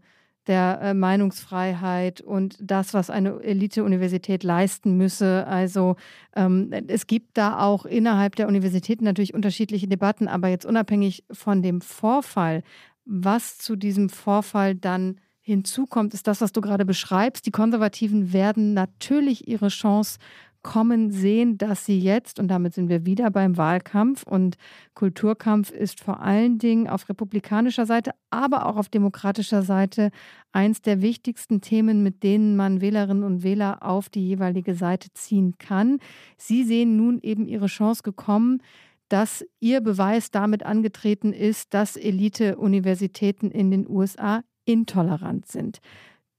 der 0.50 0.80
äh, 0.82 0.94
Meinungsfreiheit 0.94 2.20
und 2.20 2.56
das, 2.60 2.92
was 2.92 3.08
eine 3.08 3.40
Elite-Universität 3.40 4.42
leisten 4.42 4.96
müsse. 4.96 5.46
Also 5.46 5.94
ähm, 6.34 6.72
es 6.88 7.06
gibt 7.06 7.38
da 7.38 7.60
auch 7.60 7.86
innerhalb 7.86 8.34
der 8.34 8.48
Universitäten 8.48 9.04
natürlich 9.04 9.32
unterschiedliche 9.32 9.86
Debatten, 9.86 10.26
aber 10.26 10.48
jetzt 10.48 10.66
unabhängig 10.66 11.24
von 11.30 11.62
dem 11.62 11.80
Vorfall, 11.80 12.64
was 13.04 13.58
zu 13.58 13.76
diesem 13.76 14.08
Vorfall 14.08 14.74
dann 14.74 15.20
hinzukommt, 15.40 16.14
ist 16.14 16.26
das, 16.26 16.40
was 16.40 16.52
du 16.52 16.60
gerade 16.60 16.84
beschreibst. 16.84 17.46
Die 17.46 17.52
Konservativen 17.52 18.32
werden 18.32 18.74
natürlich 18.74 19.46
ihre 19.46 19.68
Chance 19.68 20.18
kommen 20.62 21.10
sehen, 21.10 21.56
dass 21.56 21.86
sie 21.86 21.98
jetzt, 21.98 22.38
und 22.38 22.48
damit 22.48 22.74
sind 22.74 22.88
wir 22.88 23.06
wieder 23.06 23.30
beim 23.30 23.56
Wahlkampf 23.56 24.22
und 24.24 24.56
Kulturkampf 24.94 25.70
ist 25.70 26.00
vor 26.00 26.20
allen 26.20 26.58
Dingen 26.58 26.88
auf 26.88 27.08
republikanischer 27.08 27.86
Seite, 27.86 28.12
aber 28.30 28.66
auch 28.66 28.76
auf 28.76 28.88
demokratischer 28.88 29.62
Seite 29.62 30.10
eins 30.52 30.82
der 30.82 31.00
wichtigsten 31.00 31.60
Themen, 31.60 32.02
mit 32.02 32.22
denen 32.22 32.56
man 32.56 32.80
Wählerinnen 32.80 33.24
und 33.24 33.42
Wähler 33.42 33.82
auf 33.82 34.08
die 34.08 34.26
jeweilige 34.26 34.74
Seite 34.74 35.08
ziehen 35.14 35.56
kann. 35.58 35.98
Sie 36.36 36.64
sehen 36.64 36.96
nun 36.96 37.20
eben 37.22 37.46
ihre 37.46 37.66
Chance 37.66 38.02
gekommen, 38.02 38.62
dass 39.08 39.44
ihr 39.58 39.80
Beweis 39.80 40.30
damit 40.30 40.64
angetreten 40.64 41.32
ist, 41.32 41.74
dass 41.74 41.96
Elite-Universitäten 41.96 43.50
in 43.50 43.70
den 43.70 43.88
USA 43.88 44.42
intolerant 44.66 45.46
sind 45.48 45.80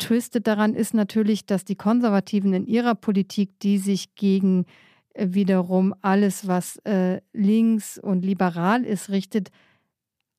twisted 0.02 0.48
daran 0.48 0.74
ist 0.74 0.94
natürlich, 0.94 1.46
dass 1.46 1.64
die 1.64 1.76
Konservativen 1.76 2.54
in 2.54 2.66
ihrer 2.66 2.96
Politik, 2.96 3.60
die 3.60 3.78
sich 3.78 4.16
gegen 4.16 4.66
äh, 5.14 5.28
wiederum 5.30 5.94
alles, 6.02 6.48
was 6.48 6.78
äh, 6.86 7.22
links 7.34 7.98
und 7.98 8.26
liberal 8.26 8.84
ist, 8.84 9.10
richtet, 9.10 9.52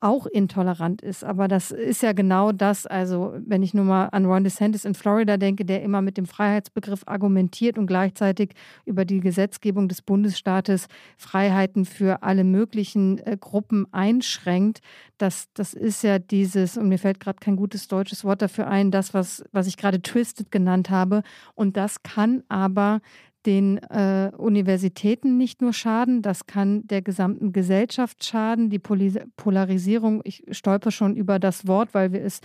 auch 0.02 0.26
intolerant 0.26 1.00
ist. 1.00 1.22
Aber 1.22 1.48
das 1.48 1.70
ist 1.70 2.02
ja 2.02 2.12
genau 2.12 2.52
das, 2.52 2.86
also 2.86 3.34
wenn 3.38 3.62
ich 3.62 3.72
nur 3.72 3.84
mal 3.84 4.06
an 4.06 4.26
Ron 4.26 4.44
DeSantis 4.44 4.84
in 4.84 4.94
Florida 4.94 5.36
denke, 5.36 5.64
der 5.64 5.82
immer 5.82 6.02
mit 6.02 6.16
dem 6.16 6.26
Freiheitsbegriff 6.26 7.02
argumentiert 7.06 7.78
und 7.78 7.86
gleichzeitig 7.86 8.54
über 8.84 9.04
die 9.04 9.20
Gesetzgebung 9.20 9.88
des 9.88 10.02
Bundesstaates 10.02 10.88
Freiheiten 11.16 11.84
für 11.84 12.22
alle 12.22 12.44
möglichen 12.44 13.18
äh, 13.18 13.36
Gruppen 13.38 13.86
einschränkt. 13.92 14.80
Das, 15.18 15.48
das 15.54 15.72
ist 15.72 16.02
ja 16.02 16.18
dieses, 16.18 16.76
und 16.76 16.88
mir 16.88 16.98
fällt 16.98 17.20
gerade 17.20 17.38
kein 17.38 17.56
gutes 17.56 17.86
deutsches 17.86 18.24
Wort 18.24 18.42
dafür 18.42 18.66
ein, 18.66 18.90
das, 18.90 19.14
was, 19.14 19.44
was 19.52 19.68
ich 19.68 19.76
gerade 19.76 20.02
Twisted 20.02 20.50
genannt 20.50 20.90
habe. 20.90 21.22
Und 21.54 21.76
das 21.76 22.02
kann 22.02 22.42
aber 22.48 23.00
den 23.46 23.78
äh, 23.78 24.30
Universitäten 24.36 25.36
nicht 25.36 25.60
nur 25.62 25.72
schaden, 25.72 26.22
das 26.22 26.46
kann 26.46 26.86
der 26.86 27.02
gesamten 27.02 27.52
Gesellschaft 27.52 28.24
schaden. 28.24 28.70
Die 28.70 28.78
Poli 28.78 29.12
Polarisierung, 29.36 30.20
ich 30.24 30.44
stolper 30.50 30.90
schon 30.90 31.16
über 31.16 31.38
das 31.38 31.66
Wort, 31.66 31.94
weil 31.94 32.12
wir 32.12 32.22
es 32.22 32.40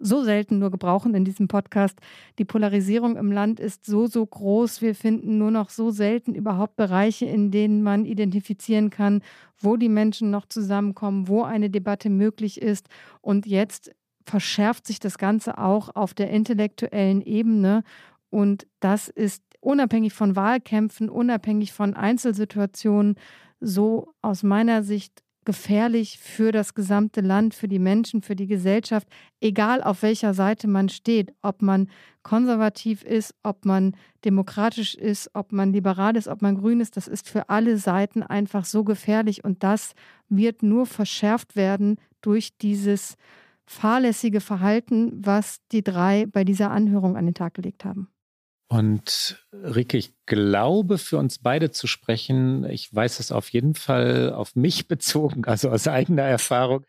so 0.00 0.22
selten 0.22 0.58
nur 0.58 0.70
gebrauchen 0.70 1.14
in 1.14 1.24
diesem 1.24 1.48
Podcast. 1.48 1.98
Die 2.38 2.44
Polarisierung 2.44 3.16
im 3.16 3.32
Land 3.32 3.60
ist 3.60 3.86
so, 3.86 4.06
so 4.06 4.24
groß. 4.26 4.82
Wir 4.82 4.94
finden 4.94 5.38
nur 5.38 5.50
noch 5.50 5.70
so 5.70 5.90
selten 5.90 6.34
überhaupt 6.34 6.76
Bereiche, 6.76 7.26
in 7.26 7.50
denen 7.50 7.82
man 7.82 8.04
identifizieren 8.04 8.90
kann, 8.90 9.22
wo 9.58 9.76
die 9.76 9.88
Menschen 9.88 10.30
noch 10.30 10.46
zusammenkommen, 10.46 11.28
wo 11.28 11.42
eine 11.42 11.70
Debatte 11.70 12.10
möglich 12.10 12.60
ist. 12.60 12.88
Und 13.20 13.46
jetzt 13.46 13.94
verschärft 14.26 14.86
sich 14.86 15.00
das 15.00 15.18
Ganze 15.18 15.58
auch 15.58 15.94
auf 15.94 16.14
der 16.14 16.30
intellektuellen 16.30 17.20
Ebene. 17.22 17.82
Und 18.30 18.66
das 18.80 19.08
ist 19.08 19.42
unabhängig 19.64 20.12
von 20.12 20.36
Wahlkämpfen, 20.36 21.08
unabhängig 21.08 21.72
von 21.72 21.94
Einzelsituationen, 21.94 23.16
so 23.60 24.12
aus 24.22 24.42
meiner 24.42 24.82
Sicht 24.82 25.24
gefährlich 25.44 26.18
für 26.18 26.52
das 26.52 26.74
gesamte 26.74 27.20
Land, 27.20 27.54
für 27.54 27.68
die 27.68 27.78
Menschen, 27.78 28.22
für 28.22 28.36
die 28.36 28.46
Gesellschaft, 28.46 29.06
egal 29.40 29.82
auf 29.82 30.02
welcher 30.02 30.34
Seite 30.34 30.68
man 30.68 30.88
steht, 30.88 31.34
ob 31.42 31.62
man 31.62 31.88
konservativ 32.22 33.02
ist, 33.02 33.34
ob 33.42 33.64
man 33.64 33.94
demokratisch 34.24 34.94
ist, 34.94 35.30
ob 35.34 35.52
man 35.52 35.72
liberal 35.72 36.16
ist, 36.16 36.28
ob 36.28 36.40
man 36.40 36.56
grün 36.56 36.80
ist, 36.80 36.96
das 36.96 37.08
ist 37.08 37.28
für 37.28 37.48
alle 37.50 37.76
Seiten 37.76 38.22
einfach 38.22 38.64
so 38.64 38.84
gefährlich 38.84 39.44
und 39.44 39.62
das 39.62 39.94
wird 40.28 40.62
nur 40.62 40.86
verschärft 40.86 41.56
werden 41.56 41.98
durch 42.22 42.56
dieses 42.56 43.16
fahrlässige 43.66 44.40
Verhalten, 44.40 45.12
was 45.14 45.58
die 45.72 45.82
drei 45.82 46.26
bei 46.26 46.44
dieser 46.44 46.70
Anhörung 46.70 47.16
an 47.16 47.26
den 47.26 47.34
Tag 47.34 47.54
gelegt 47.54 47.84
haben. 47.84 48.08
Und 48.68 49.44
Rike, 49.52 49.98
ich 49.98 50.14
glaube, 50.26 50.98
für 50.98 51.18
uns 51.18 51.38
beide 51.38 51.70
zu 51.70 51.86
sprechen, 51.86 52.64
ich 52.64 52.92
weiß 52.94 53.20
es 53.20 53.30
auf 53.30 53.50
jeden 53.50 53.74
Fall 53.74 54.32
auf 54.32 54.56
mich 54.56 54.88
bezogen, 54.88 55.44
also 55.44 55.70
aus 55.70 55.86
eigener 55.86 56.22
Erfahrung. 56.22 56.84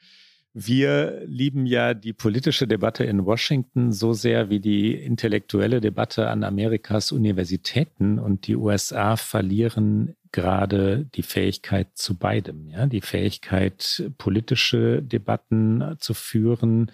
Wir 0.58 1.22
lieben 1.26 1.66
ja 1.66 1.94
die 1.94 2.14
politische 2.14 2.66
Debatte 2.66 3.04
in 3.04 3.26
Washington 3.26 3.92
so 3.92 4.14
sehr 4.14 4.50
wie 4.50 4.62
die 4.62 4.94
intellektuelle 4.94 5.82
Debatte 5.82 6.30
an 6.30 6.46
Amerikas 6.46 7.12
Universitäten 7.12 8.20
und 8.20 8.48
die 8.48 8.56
USA 8.56 9.18
verlieren 9.18 10.16
gerade 10.32 11.10
die 11.14 11.24
Fähigkeit 11.24 11.90
zu 11.96 12.18
beidem, 12.18 12.70
ja, 12.70 12.86
die 12.86 13.02
Fähigkeit, 13.02 14.10
politische 14.18 15.02
Debatten 15.02 15.98
zu 16.00 16.14
führen, 16.14 16.90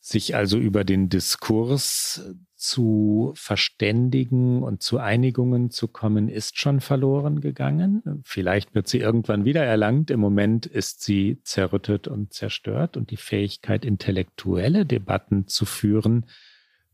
sich 0.00 0.34
also 0.34 0.58
über 0.58 0.84
den 0.84 1.10
Diskurs 1.10 2.34
zu 2.56 3.32
verständigen 3.36 4.62
und 4.62 4.82
zu 4.82 4.98
Einigungen 4.98 5.70
zu 5.70 5.88
kommen, 5.88 6.28
ist 6.28 6.58
schon 6.58 6.80
verloren 6.80 7.40
gegangen. 7.40 8.02
Vielleicht 8.24 8.74
wird 8.74 8.88
sie 8.88 8.98
irgendwann 8.98 9.44
wieder 9.44 9.64
erlangt. 9.64 10.10
Im 10.10 10.20
Moment 10.20 10.66
ist 10.66 11.02
sie 11.02 11.40
zerrüttet 11.42 12.08
und 12.08 12.32
zerstört 12.32 12.96
und 12.96 13.10
die 13.10 13.18
Fähigkeit, 13.18 13.84
intellektuelle 13.84 14.86
Debatten 14.86 15.46
zu 15.46 15.66
führen, 15.66 16.26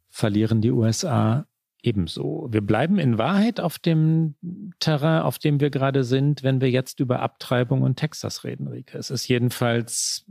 verlieren 0.08 0.60
die 0.60 0.72
USA 0.72 1.46
ebenso. 1.82 2.48
Wir 2.50 2.60
bleiben 2.60 2.98
in 2.98 3.18
Wahrheit 3.18 3.60
auf 3.60 3.78
dem 3.78 4.34
Terrain, 4.80 5.22
auf 5.22 5.38
dem 5.38 5.60
wir 5.60 5.70
gerade 5.70 6.04
sind, 6.04 6.42
wenn 6.42 6.60
wir 6.60 6.70
jetzt 6.70 7.00
über 7.00 7.20
Abtreibung 7.20 7.82
und 7.82 7.96
Texas 7.96 8.44
reden, 8.44 8.66
Rike. 8.66 8.98
Es 8.98 9.10
ist 9.10 9.28
jedenfalls 9.28 10.26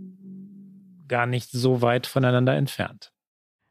gar 1.07 1.25
nicht 1.25 1.51
so 1.51 1.81
weit 1.81 2.07
voneinander 2.07 2.55
entfernt. 2.55 3.11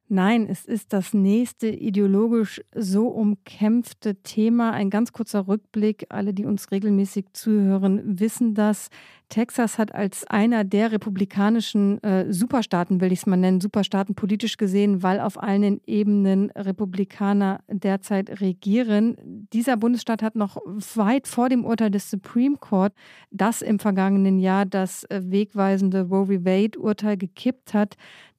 Nein, 0.09 0.47
es 0.51 0.67
ist 0.67 0.93
das 0.93 1.15
nächste 1.15 1.67
ideologisch 1.69 2.61
so 2.75 3.09
umkämpfte 3.09 4.17
Thema. 4.17 4.73
Ein 4.73 4.91
ganz 4.91 5.13
kurzer 5.13 5.49
Rückblick. 5.49 6.07
Alle, 6.11 6.35
die 6.35 6.45
uns 6.45 6.71
regelmäßig 6.71 7.33
zuhören, 7.33 8.03
wissen 8.21 8.55
das. 8.55 8.91
Texas 9.31 9.79
hat 9.79 9.95
als 9.95 10.27
einer 10.27 10.63
der 10.63 10.93
republikanischen 10.93 12.03
äh, 12.03 12.31
Superstaaten, 12.31 13.01
will 13.01 13.13
ich 13.13 13.21
es 13.21 13.27
mal 13.27 13.39
nennen, 13.39 13.63
Superstaaten 13.63 14.15
politisch 14.15 14.59
gesehen, 14.59 15.03
weil 15.03 15.21
auf 15.21 15.43
allen 15.43 15.81
Ebenen 15.87 16.51
Republikaner 16.51 17.61
derzeit 17.69 18.43
regieren. 18.43 19.17
Dieser 19.55 19.79
Bundesstaat 19.79 20.23
hat 20.23 20.37
noch 20.37 20.59
weit 20.95 21.27
vor 21.27 21.49
dem 21.49 21.65
Urteil 21.65 21.91
des 21.91 22.11
Supreme 22.11 22.59
Court, 22.59 22.93
das 23.31 23.63
im 23.63 23.79
vergangenen 23.79 24.39
Jahr 24.39 24.67
das 24.67 25.05
äh, 25.05 25.23
wegweisende 25.25 26.03
Roe 26.03 26.27
v. 26.27 26.45
Wade-Urteil 26.45 27.17
gekippt 27.17 27.73
hat, 27.73 27.97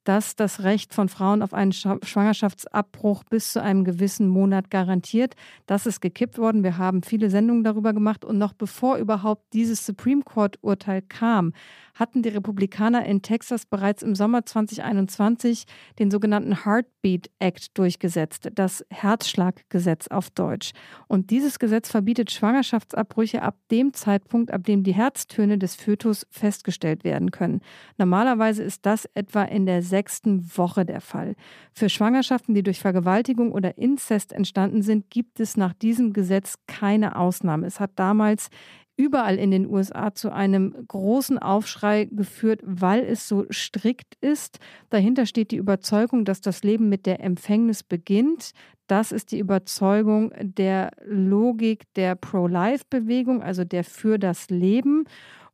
das 0.08 0.36
das 0.36 0.62
Recht 0.62 0.94
von 0.94 1.08
Frauen 1.08 1.42
auf 1.42 1.52
einen 1.52 1.72
Schwangerschaftsabbruch 1.72 3.24
bis 3.24 3.52
zu 3.52 3.62
einem 3.62 3.84
gewissen 3.84 4.28
Monat 4.28 4.70
garantiert. 4.70 5.34
Das 5.66 5.86
ist 5.86 6.00
gekippt 6.00 6.38
worden. 6.38 6.64
Wir 6.64 6.78
haben 6.78 7.02
viele 7.02 7.28
Sendungen 7.28 7.64
darüber 7.64 7.92
gemacht 7.92 8.24
und 8.24 8.38
noch 8.38 8.54
bevor 8.54 8.96
überhaupt 8.96 9.52
dieses 9.52 9.84
Supreme 9.84 10.22
Court-Urteil 10.22 10.86
Urteil 10.86 11.02
kam, 11.02 11.52
hatten 11.94 12.22
die 12.22 12.28
Republikaner 12.28 13.06
in 13.06 13.22
Texas 13.22 13.64
bereits 13.64 14.02
im 14.02 14.14
Sommer 14.14 14.44
2021 14.44 15.64
den 15.98 16.10
sogenannten 16.10 16.64
Heartbeat 16.64 17.30
Act 17.38 17.78
durchgesetzt, 17.78 18.50
das 18.54 18.84
Herzschlaggesetz 18.90 20.08
auf 20.08 20.28
Deutsch. 20.30 20.72
Und 21.08 21.30
dieses 21.30 21.58
Gesetz 21.58 21.90
verbietet 21.90 22.30
Schwangerschaftsabbrüche 22.30 23.40
ab 23.40 23.56
dem 23.70 23.94
Zeitpunkt, 23.94 24.50
ab 24.50 24.64
dem 24.64 24.82
die 24.82 24.94
Herztöne 24.94 25.56
des 25.56 25.74
Fötus 25.74 26.26
festgestellt 26.30 27.02
werden 27.02 27.30
können. 27.30 27.62
Normalerweise 27.96 28.62
ist 28.62 28.84
das 28.84 29.06
etwa 29.14 29.44
in 29.44 29.64
der 29.64 29.82
sechsten 29.96 30.44
Woche 30.58 30.84
der 30.84 31.00
Fall. 31.00 31.36
Für 31.72 31.88
Schwangerschaften, 31.88 32.54
die 32.54 32.62
durch 32.62 32.80
Vergewaltigung 32.80 33.50
oder 33.50 33.78
Inzest 33.78 34.30
entstanden 34.30 34.82
sind, 34.82 35.08
gibt 35.08 35.40
es 35.40 35.56
nach 35.56 35.72
diesem 35.72 36.12
Gesetz 36.12 36.56
keine 36.66 37.16
Ausnahme. 37.16 37.66
Es 37.66 37.80
hat 37.80 37.92
damals 37.96 38.50
überall 38.98 39.36
in 39.36 39.50
den 39.50 39.66
USA 39.66 40.14
zu 40.14 40.30
einem 40.32 40.74
großen 40.86 41.38
Aufschrei 41.38 42.08
geführt, 42.10 42.60
weil 42.62 43.04
es 43.04 43.26
so 43.26 43.46
strikt 43.50 44.16
ist. 44.20 44.58
Dahinter 44.90 45.24
steht 45.24 45.50
die 45.50 45.56
Überzeugung, 45.56 46.26
dass 46.26 46.42
das 46.42 46.62
Leben 46.62 46.90
mit 46.90 47.06
der 47.06 47.20
Empfängnis 47.20 47.82
beginnt. 47.82 48.50
Das 48.86 49.12
ist 49.12 49.32
die 49.32 49.38
Überzeugung 49.38 50.32
der 50.38 50.90
Logik 51.06 51.84
der 51.94 52.16
Pro-Life-Bewegung, 52.16 53.42
also 53.42 53.64
der 53.64 53.82
für 53.82 54.18
das 54.18 54.50
Leben. 54.50 55.04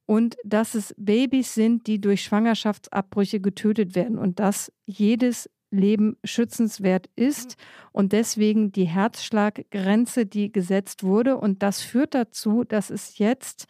Und 0.07 0.37
dass 0.45 0.75
es 0.75 0.95
Babys 0.97 1.55
sind, 1.55 1.87
die 1.87 2.01
durch 2.01 2.23
Schwangerschaftsabbrüche 2.25 3.41
getötet 3.41 3.95
werden 3.95 4.19
und 4.19 4.41
dass 4.41 4.73
jedes 4.85 5.49
Leben 5.71 6.17
schützenswert 6.23 7.09
ist 7.17 7.57
und 7.93 8.13
deswegen 8.13 8.73
die 8.73 8.85
Herzschlaggrenze, 8.85 10.27
die 10.27 10.53
gesetzt 10.53 11.03
wurde. 11.03 11.39
Und 11.39 11.63
das 11.63 11.81
führt 11.81 12.15
dazu, 12.15 12.65
dass 12.65 12.91
es 12.91 13.19
jetzt 13.19 13.67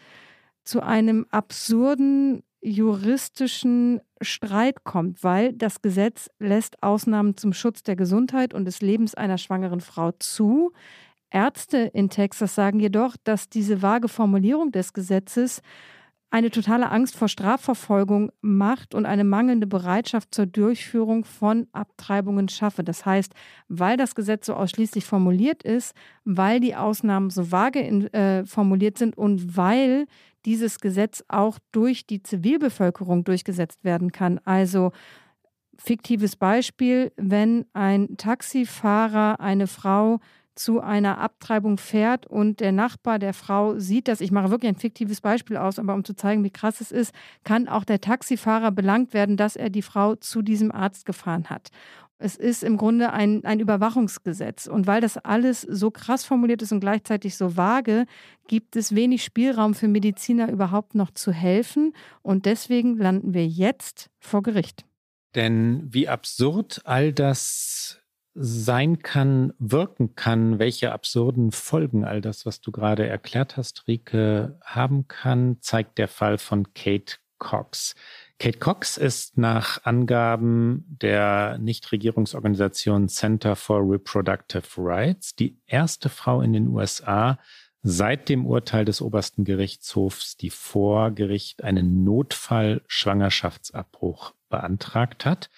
zu 0.64 0.80
einem 0.82 1.26
absurden 1.30 2.42
juristischen 2.60 4.00
Streit 4.20 4.84
kommt, 4.84 5.24
weil 5.24 5.52
das 5.52 5.82
Gesetz 5.82 6.30
lässt 6.38 6.82
Ausnahmen 6.82 7.36
zum 7.36 7.52
Schutz 7.52 7.82
der 7.82 7.96
Gesundheit 7.96 8.54
und 8.54 8.64
des 8.66 8.80
Lebens 8.80 9.14
einer 9.14 9.38
schwangeren 9.38 9.80
Frau 9.80 10.12
zu. 10.12 10.72
Ärzte 11.30 11.78
in 11.78 12.08
Texas 12.08 12.54
sagen 12.54 12.78
jedoch, 12.78 13.16
dass 13.24 13.48
diese 13.48 13.82
vage 13.82 14.08
Formulierung 14.08 14.70
des 14.70 14.92
Gesetzes 14.92 15.60
eine 16.32 16.50
totale 16.50 16.90
Angst 16.90 17.14
vor 17.14 17.28
Strafverfolgung 17.28 18.32
macht 18.40 18.94
und 18.94 19.04
eine 19.04 19.22
mangelnde 19.22 19.66
Bereitschaft 19.66 20.34
zur 20.34 20.46
Durchführung 20.46 21.26
von 21.26 21.66
Abtreibungen 21.72 22.48
schaffe. 22.48 22.82
Das 22.82 23.04
heißt, 23.04 23.34
weil 23.68 23.98
das 23.98 24.14
Gesetz 24.14 24.46
so 24.46 24.54
ausschließlich 24.54 25.04
formuliert 25.04 25.62
ist, 25.62 25.94
weil 26.24 26.58
die 26.58 26.74
Ausnahmen 26.74 27.28
so 27.28 27.52
vage 27.52 27.80
in, 27.80 28.06
äh, 28.14 28.46
formuliert 28.46 28.96
sind 28.96 29.16
und 29.18 29.58
weil 29.58 30.06
dieses 30.46 30.80
Gesetz 30.80 31.22
auch 31.28 31.58
durch 31.70 32.06
die 32.06 32.22
Zivilbevölkerung 32.22 33.24
durchgesetzt 33.24 33.84
werden 33.84 34.10
kann. 34.10 34.40
Also 34.46 34.92
fiktives 35.76 36.36
Beispiel, 36.36 37.12
wenn 37.16 37.66
ein 37.74 38.16
Taxifahrer 38.16 39.38
eine 39.38 39.66
Frau 39.66 40.18
zu 40.54 40.80
einer 40.80 41.18
Abtreibung 41.18 41.78
fährt 41.78 42.26
und 42.26 42.60
der 42.60 42.72
Nachbar 42.72 43.18
der 43.18 43.34
Frau 43.34 43.78
sieht 43.78 44.08
das, 44.08 44.20
ich 44.20 44.30
mache 44.30 44.50
wirklich 44.50 44.68
ein 44.68 44.78
fiktives 44.78 45.20
Beispiel 45.20 45.56
aus, 45.56 45.78
aber 45.78 45.94
um 45.94 46.04
zu 46.04 46.14
zeigen, 46.14 46.44
wie 46.44 46.50
krass 46.50 46.80
es 46.80 46.92
ist, 46.92 47.14
kann 47.44 47.68
auch 47.68 47.84
der 47.84 48.00
Taxifahrer 48.00 48.70
belangt 48.70 49.14
werden, 49.14 49.36
dass 49.36 49.56
er 49.56 49.70
die 49.70 49.82
Frau 49.82 50.14
zu 50.14 50.42
diesem 50.42 50.70
Arzt 50.70 51.06
gefahren 51.06 51.50
hat. 51.50 51.70
Es 52.22 52.36
ist 52.36 52.62
im 52.62 52.76
Grunde 52.76 53.12
ein, 53.12 53.44
ein 53.44 53.58
Überwachungsgesetz. 53.58 54.68
Und 54.68 54.86
weil 54.86 55.00
das 55.00 55.18
alles 55.18 55.62
so 55.62 55.90
krass 55.90 56.24
formuliert 56.24 56.62
ist 56.62 56.70
und 56.70 56.78
gleichzeitig 56.78 57.36
so 57.36 57.56
vage, 57.56 58.06
gibt 58.46 58.76
es 58.76 58.94
wenig 58.94 59.24
Spielraum 59.24 59.74
für 59.74 59.88
Mediziner 59.88 60.48
überhaupt 60.48 60.94
noch 60.94 61.10
zu 61.10 61.32
helfen. 61.32 61.92
Und 62.22 62.46
deswegen 62.46 62.96
landen 62.96 63.34
wir 63.34 63.46
jetzt 63.48 64.08
vor 64.20 64.44
Gericht. 64.44 64.84
Denn 65.34 65.88
wie 65.92 66.08
absurd 66.08 66.82
all 66.84 67.12
das 67.12 68.01
sein 68.34 69.00
kann, 69.00 69.52
wirken 69.58 70.14
kann, 70.14 70.58
welche 70.58 70.92
absurden 70.92 71.52
Folgen 71.52 72.04
all 72.04 72.20
das, 72.20 72.46
was 72.46 72.60
du 72.60 72.72
gerade 72.72 73.06
erklärt 73.06 73.56
hast, 73.56 73.86
Rike, 73.86 74.58
haben 74.64 75.06
kann, 75.08 75.58
zeigt 75.60 75.98
der 75.98 76.08
Fall 76.08 76.38
von 76.38 76.72
Kate 76.72 77.16
Cox. 77.38 77.94
Kate 78.38 78.58
Cox 78.58 78.96
ist 78.96 79.36
nach 79.36 79.84
Angaben 79.84 80.86
der 80.88 81.58
Nichtregierungsorganisation 81.58 83.08
Center 83.08 83.56
for 83.56 83.80
Reproductive 83.80 84.66
Rights 84.78 85.34
die 85.34 85.58
erste 85.66 86.08
Frau 86.08 86.40
in 86.40 86.52
den 86.52 86.68
USA 86.68 87.38
seit 87.82 88.28
dem 88.28 88.46
Urteil 88.46 88.84
des 88.84 89.02
obersten 89.02 89.42
Gerichtshofs, 89.44 90.36
die 90.36 90.50
vor 90.50 91.10
Gericht 91.10 91.64
einen 91.64 92.04
Notfall-Schwangerschaftsabbruch 92.04 94.34
beantragt 94.48 95.26
hat. 95.26 95.50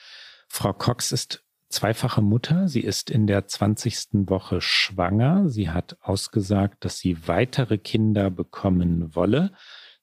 Frau 0.48 0.72
Cox 0.72 1.12
ist 1.12 1.43
zweifache 1.74 2.22
Mutter. 2.22 2.68
Sie 2.68 2.80
ist 2.80 3.10
in 3.10 3.26
der 3.26 3.46
20. 3.46 4.28
Woche 4.28 4.60
schwanger. 4.60 5.48
Sie 5.48 5.70
hat 5.70 5.98
ausgesagt, 6.00 6.84
dass 6.84 6.98
sie 6.98 7.28
weitere 7.28 7.78
Kinder 7.78 8.30
bekommen 8.30 9.14
wolle. 9.14 9.52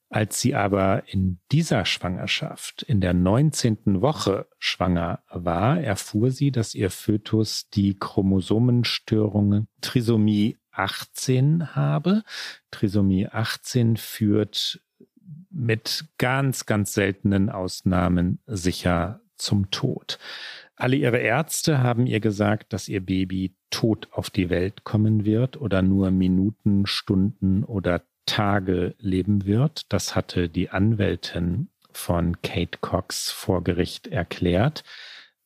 Als 0.10 0.42
sie 0.42 0.56
aber 0.56 1.04
in 1.08 1.40
dieser 1.54 1.86
Schwangerschaft, 1.86 2.84
in 2.84 3.00
der 3.00 3.14
19. 3.14 4.02
Woche 4.02 4.48
schwanger 4.60 5.24
war, 5.30 5.80
erfuhr 5.80 6.32
sie, 6.32 6.52
dass 6.52 6.76
ihr 6.76 6.90
Fötus 6.90 7.70
die 7.70 7.98
Chromosomenstörung 7.98 9.68
Trisomie 9.80 10.58
18 10.72 11.76
habe. 11.76 12.24
Trisomie 12.72 13.28
18 13.28 13.96
führt 13.96 14.82
mit 15.50 16.06
ganz, 16.18 16.66
ganz 16.66 16.94
seltenen 16.94 17.50
Ausnahmen 17.50 18.40
sicher 18.48 19.22
zum 19.38 19.72
Tod. 19.72 20.20
Alle 20.82 20.96
ihre 20.96 21.20
Ärzte 21.20 21.84
haben 21.84 22.08
ihr 22.08 22.20
gesagt, 22.20 22.74
dass 22.74 22.88
ihr 22.88 23.06
Baby 23.06 23.56
tot 23.70 24.08
auf 24.10 24.32
die 24.32 24.50
Welt 24.50 24.84
kommen 24.84 25.26
wird 25.26 25.62
oder 25.62 25.84
nur 25.84 26.10
Minuten, 26.10 26.88
Stunden 26.88 27.64
oder 27.64 28.02
Tage 28.26 28.96
leben 28.98 29.46
wird. 29.46 29.94
Das 29.94 30.16
hatte 30.16 30.50
die 30.50 30.72
Anwältin 30.72 31.70
von 31.92 32.42
Kate 32.42 32.80
Cox 32.82 33.30
vor 33.30 33.64
Gericht 33.64 34.08
erklärt. 34.08 34.84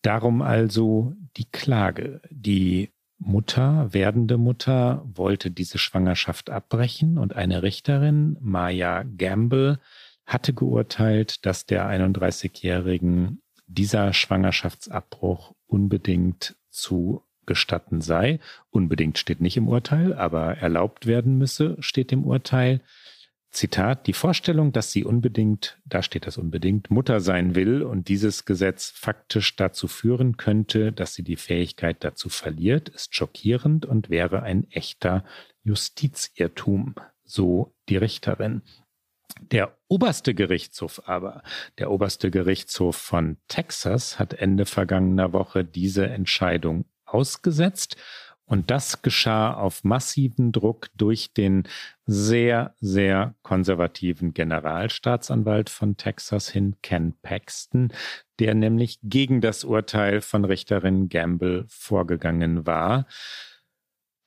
Darum 0.03 0.41
also 0.41 1.11
die 1.35 1.51
Klage. 1.51 2.21
Die 2.29 2.93
Mutter, 3.17 3.93
werdende 3.93 4.37
Mutter, 4.37 5.03
wollte 5.05 5.51
diese 5.51 5.79
Schwangerschaft 5.79 6.49
abbrechen 6.49 7.17
und 7.17 7.35
eine 7.35 7.61
Richterin, 7.61 8.37
Maya 8.39 9.03
Gamble, 9.03 9.81
hatte 10.25 10.53
geurteilt, 10.53 11.45
dass 11.45 11.65
der 11.65 11.89
31-jährigen 11.89 13.41
dieser 13.67 14.13
Schwangerschaftsabbruch 14.13 15.53
unbedingt 15.67 16.55
zu 16.69 17.23
gestatten 17.45 18.01
sei. 18.01 18.39
Unbedingt 18.69 19.17
steht 19.17 19.41
nicht 19.41 19.57
im 19.57 19.67
Urteil, 19.67 20.13
aber 20.13 20.57
erlaubt 20.57 21.05
werden 21.05 21.37
müsse, 21.37 21.77
steht 21.79 22.11
im 22.11 22.25
Urteil. 22.25 22.81
Zitat, 23.51 24.07
die 24.07 24.13
Vorstellung, 24.13 24.73
dass 24.73 24.91
sie 24.91 25.05
unbedingt, 25.05 25.79
da 25.85 26.03
steht 26.03 26.27
das 26.27 26.37
unbedingt, 26.37 26.91
Mutter 26.91 27.21
sein 27.21 27.55
will 27.55 27.83
und 27.83 28.09
dieses 28.09 28.43
Gesetz 28.43 28.91
faktisch 28.93 29.55
dazu 29.55 29.87
führen 29.87 30.35
könnte, 30.35 30.91
dass 30.91 31.13
sie 31.13 31.23
die 31.23 31.37
Fähigkeit 31.37 32.03
dazu 32.03 32.27
verliert, 32.27 32.89
ist 32.89 33.15
schockierend 33.15 33.85
und 33.85 34.09
wäre 34.09 34.43
ein 34.43 34.69
echter 34.71 35.23
Justizirrtum, 35.63 36.95
so 37.23 37.73
die 37.87 37.95
Richterin. 37.95 38.61
Der 39.51 39.77
oberste 39.87 40.33
Gerichtshof 40.33 41.01
aber, 41.05 41.43
der 41.77 41.91
oberste 41.91 42.31
Gerichtshof 42.31 42.95
von 42.95 43.37
Texas, 43.47 44.17
hat 44.19 44.33
Ende 44.33 44.65
vergangener 44.65 45.33
Woche 45.33 45.63
diese 45.63 46.07
Entscheidung 46.07 46.85
ausgesetzt. 47.05 47.97
Und 48.47 48.69
das 48.69 49.01
geschah 49.01 49.53
auf 49.53 49.83
massiven 49.83 50.51
Druck 50.51 50.89
durch 50.95 51.33
den 51.33 51.67
sehr, 52.05 52.75
sehr 52.79 53.33
konservativen 53.41 54.35
Generalstaatsanwalt 54.35 55.71
von 55.71 55.97
Texas 55.97 56.49
hin, 56.49 56.75
Ken 56.83 57.15
Paxton, 57.23 57.91
der 58.39 58.53
nämlich 58.53 58.99
gegen 59.01 59.41
das 59.41 59.63
Urteil 59.63 60.21
von 60.21 60.45
Richterin 60.45 61.09
Gamble 61.09 61.65
vorgegangen 61.67 62.67
war. 62.67 63.07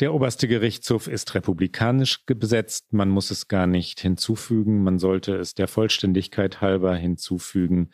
Der 0.00 0.14
oberste 0.14 0.46
Gerichtshof 0.46 1.08
ist 1.08 1.34
republikanisch 1.34 2.24
besetzt. 2.26 2.92
Man 2.92 3.08
muss 3.08 3.30
es 3.32 3.48
gar 3.48 3.66
nicht 3.66 4.00
hinzufügen. 4.00 4.84
Man 4.84 4.98
sollte 4.98 5.34
es 5.36 5.54
der 5.54 5.66
Vollständigkeit 5.66 6.60
halber 6.60 6.94
hinzufügen. 6.94 7.90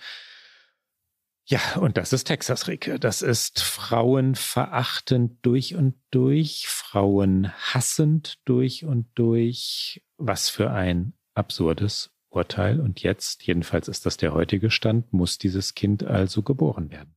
Ja, 1.46 1.61
und 1.78 1.96
das 1.96 2.12
ist 2.12 2.24
Texas, 2.24 2.68
Rike. 2.68 2.98
Das 2.98 3.22
ist 3.22 3.61
frauenverachtend 3.61 5.38
durch 5.42 5.74
und 5.74 5.94
durch, 6.11 6.66
frauenhassend 6.68 8.38
durch 8.46 8.84
und 8.84 9.07
durch. 9.14 10.02
Was 10.16 10.48
für 10.48 10.70
ein 10.70 11.14
absurdes 11.34 12.11
Urteil. 12.30 12.80
Und 12.80 13.02
jetzt, 13.02 13.46
jedenfalls 13.46 13.88
ist 13.88 14.07
das 14.07 14.16
der 14.16 14.32
heutige 14.32 14.70
Stand, 14.70 15.12
muss 15.12 15.38
dieses 15.38 15.74
Kind 15.74 16.02
also 16.02 16.42
geboren 16.42 16.90
werden. 16.90 17.14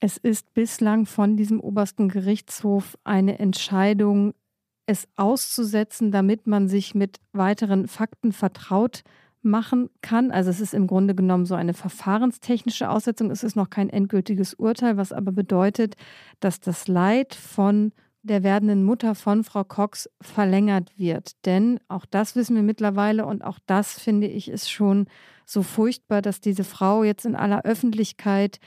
Es 0.00 0.16
ist 0.16 0.54
bislang 0.54 1.04
von 1.04 1.36
diesem 1.36 1.60
obersten 1.60 2.08
Gerichtshof 2.08 2.96
eine 3.04 3.38
Entscheidung, 3.38 4.32
es 4.86 5.06
auszusetzen, 5.16 6.10
damit 6.10 6.46
man 6.46 6.68
sich 6.68 6.94
mit 6.94 7.20
weiteren 7.32 7.86
Fakten 7.86 8.32
vertraut 8.32 9.02
machen 9.42 9.88
kann. 10.02 10.30
Also 10.30 10.50
es 10.50 10.60
ist 10.60 10.74
im 10.74 10.86
Grunde 10.86 11.14
genommen 11.14 11.46
so 11.46 11.54
eine 11.54 11.74
verfahrenstechnische 11.74 12.90
Aussetzung. 12.90 13.30
Es 13.30 13.42
ist 13.44 13.56
noch 13.56 13.70
kein 13.70 13.88
endgültiges 13.88 14.54
Urteil, 14.54 14.96
was 14.96 15.12
aber 15.12 15.32
bedeutet, 15.32 15.94
dass 16.40 16.60
das 16.60 16.88
Leid 16.88 17.34
von 17.34 17.92
der 18.22 18.42
werdenden 18.42 18.84
Mutter 18.84 19.14
von 19.14 19.44
Frau 19.44 19.64
Cox 19.64 20.10
verlängert 20.20 20.90
wird. 20.98 21.44
Denn 21.46 21.80
auch 21.88 22.04
das 22.04 22.36
wissen 22.36 22.56
wir 22.56 22.62
mittlerweile 22.62 23.24
und 23.24 23.42
auch 23.42 23.58
das 23.66 23.98
finde 23.98 24.26
ich 24.26 24.48
ist 24.50 24.70
schon 24.70 25.06
so 25.46 25.62
furchtbar, 25.62 26.20
dass 26.20 26.40
diese 26.40 26.64
Frau 26.64 27.02
jetzt 27.02 27.24
in 27.24 27.34
aller 27.34 27.64
Öffentlichkeit 27.64 28.60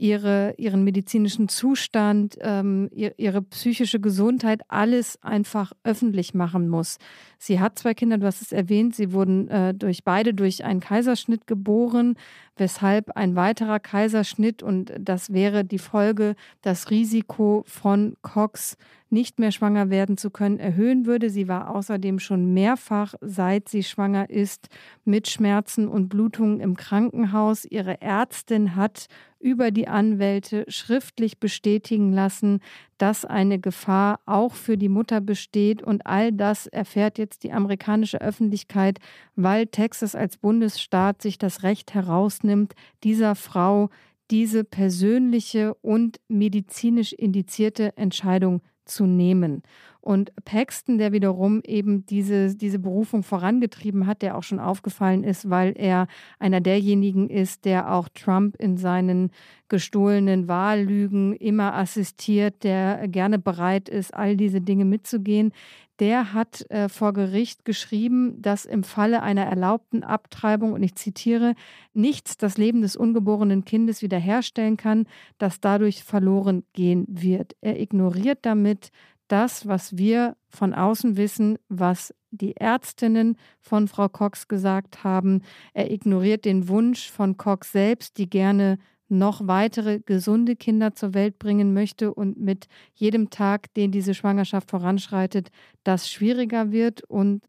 ihre, 0.00 0.54
ihren 0.56 0.82
medizinischen 0.82 1.48
Zustand, 1.48 2.38
ähm, 2.40 2.88
ihre 2.92 3.42
psychische 3.42 4.00
Gesundheit, 4.00 4.62
alles 4.68 5.22
einfach 5.22 5.72
öffentlich 5.84 6.32
machen 6.32 6.68
muss. 6.68 6.96
Sie 7.38 7.60
hat 7.60 7.78
zwei 7.78 7.92
Kinder, 7.92 8.16
du 8.16 8.26
hast 8.26 8.40
es 8.40 8.52
erwähnt, 8.52 8.96
sie 8.96 9.12
wurden 9.12 9.48
äh, 9.48 9.74
durch 9.74 10.02
beide 10.02 10.32
durch 10.32 10.64
einen 10.64 10.80
Kaiserschnitt 10.80 11.46
geboren, 11.46 12.14
weshalb 12.56 13.16
ein 13.16 13.36
weiterer 13.36 13.78
Kaiserschnitt 13.78 14.62
und 14.62 14.92
das 14.98 15.32
wäre 15.32 15.64
die 15.64 15.78
Folge, 15.78 16.34
das 16.62 16.90
Risiko 16.90 17.62
von 17.66 18.14
Cox 18.22 18.76
nicht 19.10 19.38
mehr 19.38 19.52
schwanger 19.52 19.90
werden 19.90 20.16
zu 20.16 20.30
können, 20.30 20.58
erhöhen 20.58 21.06
würde. 21.06 21.30
Sie 21.30 21.48
war 21.48 21.74
außerdem 21.74 22.18
schon 22.18 22.52
mehrfach, 22.52 23.14
seit 23.20 23.68
sie 23.68 23.82
schwanger 23.82 24.30
ist, 24.30 24.68
mit 25.04 25.28
Schmerzen 25.28 25.88
und 25.88 26.08
Blutungen 26.08 26.60
im 26.60 26.76
Krankenhaus. 26.76 27.64
Ihre 27.64 28.00
Ärztin 28.00 28.76
hat 28.76 29.06
über 29.40 29.70
die 29.70 29.88
Anwälte 29.88 30.64
schriftlich 30.68 31.40
bestätigen 31.40 32.12
lassen, 32.12 32.60
dass 32.98 33.24
eine 33.24 33.58
Gefahr 33.58 34.20
auch 34.26 34.52
für 34.52 34.76
die 34.76 34.90
Mutter 34.90 35.20
besteht. 35.20 35.82
Und 35.82 36.06
all 36.06 36.30
das 36.30 36.66
erfährt 36.66 37.18
jetzt 37.18 37.42
die 37.42 37.52
amerikanische 37.52 38.20
Öffentlichkeit, 38.20 38.98
weil 39.36 39.66
Texas 39.66 40.14
als 40.14 40.36
Bundesstaat 40.36 41.22
sich 41.22 41.38
das 41.38 41.62
Recht 41.62 41.94
herausnimmt, 41.94 42.74
dieser 43.02 43.34
Frau 43.34 43.88
diese 44.30 44.62
persönliche 44.62 45.74
und 45.74 46.20
medizinisch 46.28 47.12
indizierte 47.12 47.96
Entscheidung 47.96 48.62
zu 48.90 49.06
nehmen. 49.06 49.62
Und 50.00 50.32
Paxton, 50.44 50.98
der 50.98 51.12
wiederum 51.12 51.60
eben 51.64 52.06
diese, 52.06 52.54
diese 52.54 52.78
Berufung 52.78 53.22
vorangetrieben 53.22 54.06
hat, 54.06 54.22
der 54.22 54.36
auch 54.36 54.42
schon 54.42 54.58
aufgefallen 54.58 55.24
ist, 55.24 55.50
weil 55.50 55.74
er 55.76 56.06
einer 56.38 56.60
derjenigen 56.60 57.28
ist, 57.28 57.64
der 57.64 57.92
auch 57.92 58.08
Trump 58.08 58.56
in 58.56 58.76
seinen 58.76 59.30
gestohlenen 59.68 60.48
Wahllügen 60.48 61.34
immer 61.34 61.74
assistiert, 61.74 62.64
der 62.64 63.08
gerne 63.08 63.38
bereit 63.38 63.88
ist, 63.88 64.14
all 64.14 64.36
diese 64.36 64.60
Dinge 64.60 64.84
mitzugehen, 64.84 65.52
der 66.00 66.32
hat 66.32 66.64
äh, 66.70 66.88
vor 66.88 67.12
Gericht 67.12 67.66
geschrieben, 67.66 68.40
dass 68.40 68.64
im 68.64 68.84
Falle 68.84 69.22
einer 69.22 69.44
erlaubten 69.44 70.02
Abtreibung, 70.02 70.72
und 70.72 70.82
ich 70.82 70.94
zitiere, 70.94 71.54
nichts 71.92 72.38
das 72.38 72.56
Leben 72.56 72.80
des 72.80 72.96
ungeborenen 72.96 73.66
Kindes 73.66 74.00
wiederherstellen 74.00 74.78
kann, 74.78 75.06
das 75.36 75.60
dadurch 75.60 76.02
verloren 76.02 76.64
gehen 76.72 77.04
wird. 77.06 77.54
Er 77.60 77.78
ignoriert 77.78 78.38
damit 78.42 78.90
das, 79.32 79.66
was 79.66 79.96
wir 79.96 80.36
von 80.48 80.74
außen 80.74 81.16
wissen, 81.16 81.58
was 81.68 82.14
die 82.30 82.56
Ärztinnen 82.56 83.36
von 83.60 83.88
Frau 83.88 84.08
Cox 84.08 84.48
gesagt 84.48 85.04
haben. 85.04 85.42
Er 85.74 85.90
ignoriert 85.90 86.44
den 86.44 86.68
Wunsch 86.68 87.10
von 87.10 87.36
Cox 87.36 87.72
selbst, 87.72 88.18
die 88.18 88.30
gerne 88.30 88.78
noch 89.08 89.46
weitere 89.46 89.98
gesunde 90.00 90.54
Kinder 90.54 90.94
zur 90.94 91.14
Welt 91.14 91.38
bringen 91.38 91.74
möchte 91.74 92.14
und 92.14 92.38
mit 92.38 92.68
jedem 92.94 93.30
Tag, 93.30 93.74
den 93.74 93.90
diese 93.90 94.14
Schwangerschaft 94.14 94.70
voranschreitet, 94.70 95.50
das 95.82 96.08
schwieriger 96.08 96.70
wird. 96.70 97.02
Und 97.04 97.42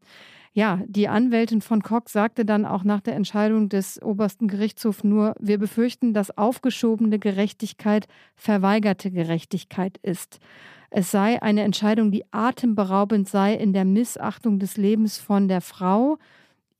ja, 0.54 0.80
die 0.86 1.08
Anwältin 1.08 1.60
von 1.60 1.82
Cox 1.82 2.12
sagte 2.12 2.44
dann 2.44 2.66
auch 2.66 2.82
nach 2.82 3.00
der 3.00 3.14
Entscheidung 3.14 3.68
des 3.68 4.02
obersten 4.02 4.48
Gerichtshofs 4.48 5.04
nur, 5.04 5.34
wir 5.38 5.58
befürchten, 5.58 6.12
dass 6.12 6.36
aufgeschobene 6.36 7.18
Gerechtigkeit 7.18 8.06
verweigerte 8.34 9.10
Gerechtigkeit 9.12 9.98
ist. 10.02 10.40
Es 10.94 11.10
sei 11.10 11.40
eine 11.40 11.62
Entscheidung, 11.62 12.10
die 12.10 12.26
atemberaubend 12.32 13.26
sei 13.26 13.54
in 13.54 13.72
der 13.72 13.86
Missachtung 13.86 14.58
des 14.58 14.76
Lebens 14.76 15.16
von 15.16 15.48
der 15.48 15.62
Frau 15.62 16.18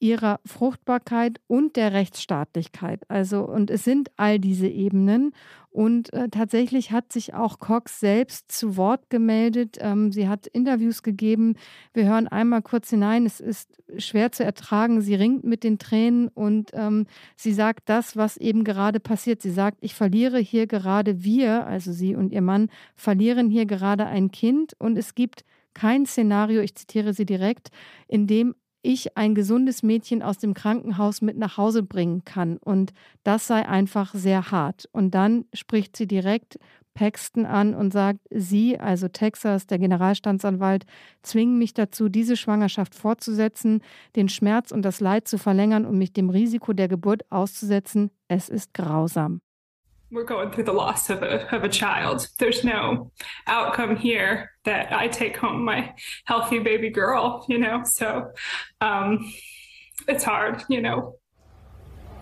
ihrer 0.02 0.40
Fruchtbarkeit 0.44 1.40
und 1.46 1.76
der 1.76 1.92
Rechtsstaatlichkeit. 1.92 3.08
Also, 3.08 3.44
und 3.48 3.70
es 3.70 3.84
sind 3.84 4.10
all 4.16 4.40
diese 4.40 4.66
Ebenen. 4.66 5.32
Und 5.70 6.12
äh, 6.12 6.28
tatsächlich 6.28 6.90
hat 6.90 7.12
sich 7.12 7.32
auch 7.32 7.60
Cox 7.60 8.00
selbst 8.00 8.50
zu 8.50 8.76
Wort 8.76 9.08
gemeldet. 9.10 9.78
Ähm, 9.80 10.10
sie 10.10 10.28
hat 10.28 10.48
Interviews 10.48 11.04
gegeben. 11.04 11.54
Wir 11.94 12.04
hören 12.04 12.26
einmal 12.26 12.62
kurz 12.62 12.90
hinein. 12.90 13.24
Es 13.24 13.40
ist 13.40 13.80
schwer 13.96 14.32
zu 14.32 14.44
ertragen. 14.44 15.00
Sie 15.00 15.14
ringt 15.14 15.44
mit 15.44 15.62
den 15.62 15.78
Tränen 15.78 16.28
und 16.28 16.72
ähm, 16.74 17.06
sie 17.36 17.52
sagt 17.52 17.88
das, 17.88 18.16
was 18.16 18.36
eben 18.36 18.64
gerade 18.64 18.98
passiert. 18.98 19.40
Sie 19.40 19.52
sagt, 19.52 19.78
ich 19.80 19.94
verliere 19.94 20.40
hier 20.40 20.66
gerade 20.66 21.22
wir, 21.22 21.64
also 21.64 21.92
sie 21.92 22.16
und 22.16 22.32
ihr 22.32 22.42
Mann, 22.42 22.68
verlieren 22.96 23.48
hier 23.48 23.64
gerade 23.64 24.06
ein 24.06 24.32
Kind 24.32 24.74
und 24.78 24.98
es 24.98 25.14
gibt 25.14 25.44
kein 25.74 26.06
Szenario, 26.06 26.60
ich 26.60 26.74
zitiere 26.74 27.14
sie 27.14 27.24
direkt, 27.24 27.70
in 28.08 28.26
dem 28.26 28.54
ich 28.82 29.16
ein 29.16 29.34
gesundes 29.34 29.82
Mädchen 29.82 30.22
aus 30.22 30.38
dem 30.38 30.54
Krankenhaus 30.54 31.22
mit 31.22 31.36
nach 31.36 31.56
Hause 31.56 31.82
bringen 31.82 32.24
kann. 32.24 32.58
Und 32.58 32.92
das 33.22 33.46
sei 33.46 33.66
einfach 33.66 34.14
sehr 34.14 34.50
hart. 34.50 34.88
Und 34.92 35.14
dann 35.14 35.44
spricht 35.54 35.96
sie 35.96 36.06
direkt 36.06 36.58
Paxton 36.94 37.46
an 37.46 37.74
und 37.74 37.92
sagt, 37.92 38.20
Sie, 38.30 38.78
also 38.78 39.08
Texas, 39.08 39.66
der 39.66 39.78
Generalstaatsanwalt, 39.78 40.84
zwingen 41.22 41.58
mich 41.58 41.74
dazu, 41.74 42.08
diese 42.08 42.36
Schwangerschaft 42.36 42.94
fortzusetzen, 42.94 43.82
den 44.16 44.28
Schmerz 44.28 44.70
und 44.72 44.82
das 44.82 45.00
Leid 45.00 45.26
zu 45.26 45.38
verlängern 45.38 45.86
und 45.86 45.96
mich 45.96 46.12
dem 46.12 46.30
Risiko 46.30 46.72
der 46.72 46.88
Geburt 46.88 47.22
auszusetzen. 47.30 48.10
Es 48.28 48.48
ist 48.48 48.74
grausam. 48.74 49.40
We're 50.12 50.24
going 50.24 50.52
through 50.52 50.64
the 50.64 50.72
loss 50.72 51.08
of 51.10 51.22
a 51.22 51.52
of 51.54 51.64
a 51.64 51.68
child. 51.68 52.28
There's 52.38 52.62
no 52.62 53.10
outcome 53.46 53.96
here 53.96 54.50
that 54.64 54.92
I 54.92 55.08
take 55.08 55.36
home 55.38 55.64
my 55.64 55.94
healthy 56.26 56.58
baby 56.58 56.90
girl, 56.90 57.44
you 57.48 57.58
know. 57.58 57.82
So 57.84 58.30
um, 58.80 59.32
it's 60.06 60.22
hard, 60.22 60.62
you 60.68 60.82
know. 60.82 61.16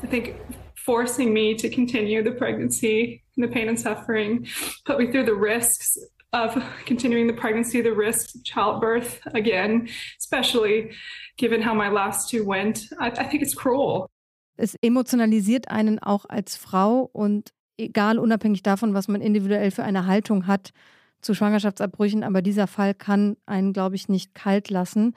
I 0.03 0.07
think 0.07 0.37
forcing 0.77 1.35
me 1.35 1.55
to 1.57 1.69
continue 1.69 2.23
the 2.23 2.33
pregnancy 2.33 3.23
and 3.37 3.45
the 3.45 3.49
pain 3.49 3.69
and 3.69 3.79
suffering 3.79 4.47
put 4.87 4.99
me 4.99 5.11
through 5.11 5.25
the 5.25 5.35
risks 5.35 5.99
of 6.33 6.63
continuing 6.87 7.27
the 7.27 7.33
pregnancy, 7.33 7.81
the 7.81 7.93
risk 7.93 8.35
of 8.37 8.45
childbirth 8.45 9.21
again, 9.35 9.89
especially 10.21 10.93
given 11.37 11.61
how 11.61 11.75
my 11.75 11.89
last 11.89 12.31
two 12.31 12.45
went. 12.47 12.87
I, 13.01 13.09
I 13.09 13.25
think 13.25 13.43
it's 13.43 13.55
cruel. 13.55 14.09
Es 14.57 14.77
emotionalisiert 14.83 15.69
einen 15.71 15.99
auch 15.99 16.27
als 16.29 16.55
Frau 16.55 17.09
und 17.13 17.53
egal 17.81 18.19
unabhängig 18.19 18.63
davon, 18.63 18.95
was 18.95 19.09
man 19.09 19.21
individuell 19.21 19.71
für 19.71 19.83
eine 19.83 20.07
Haltung 20.07 20.47
hat 20.47 20.73
zu 21.21 21.35
Schwangerschaftsabbrüchen, 21.35 22.23
aber 22.23 22.43
dieser 22.43 22.67
Fall 22.67 22.95
kann 22.95 23.37
einen, 23.47 23.73
glaube 23.73 23.97
ich, 23.97 24.09
nicht 24.09 24.35
kalt 24.35 24.71
lassen. 24.71 25.15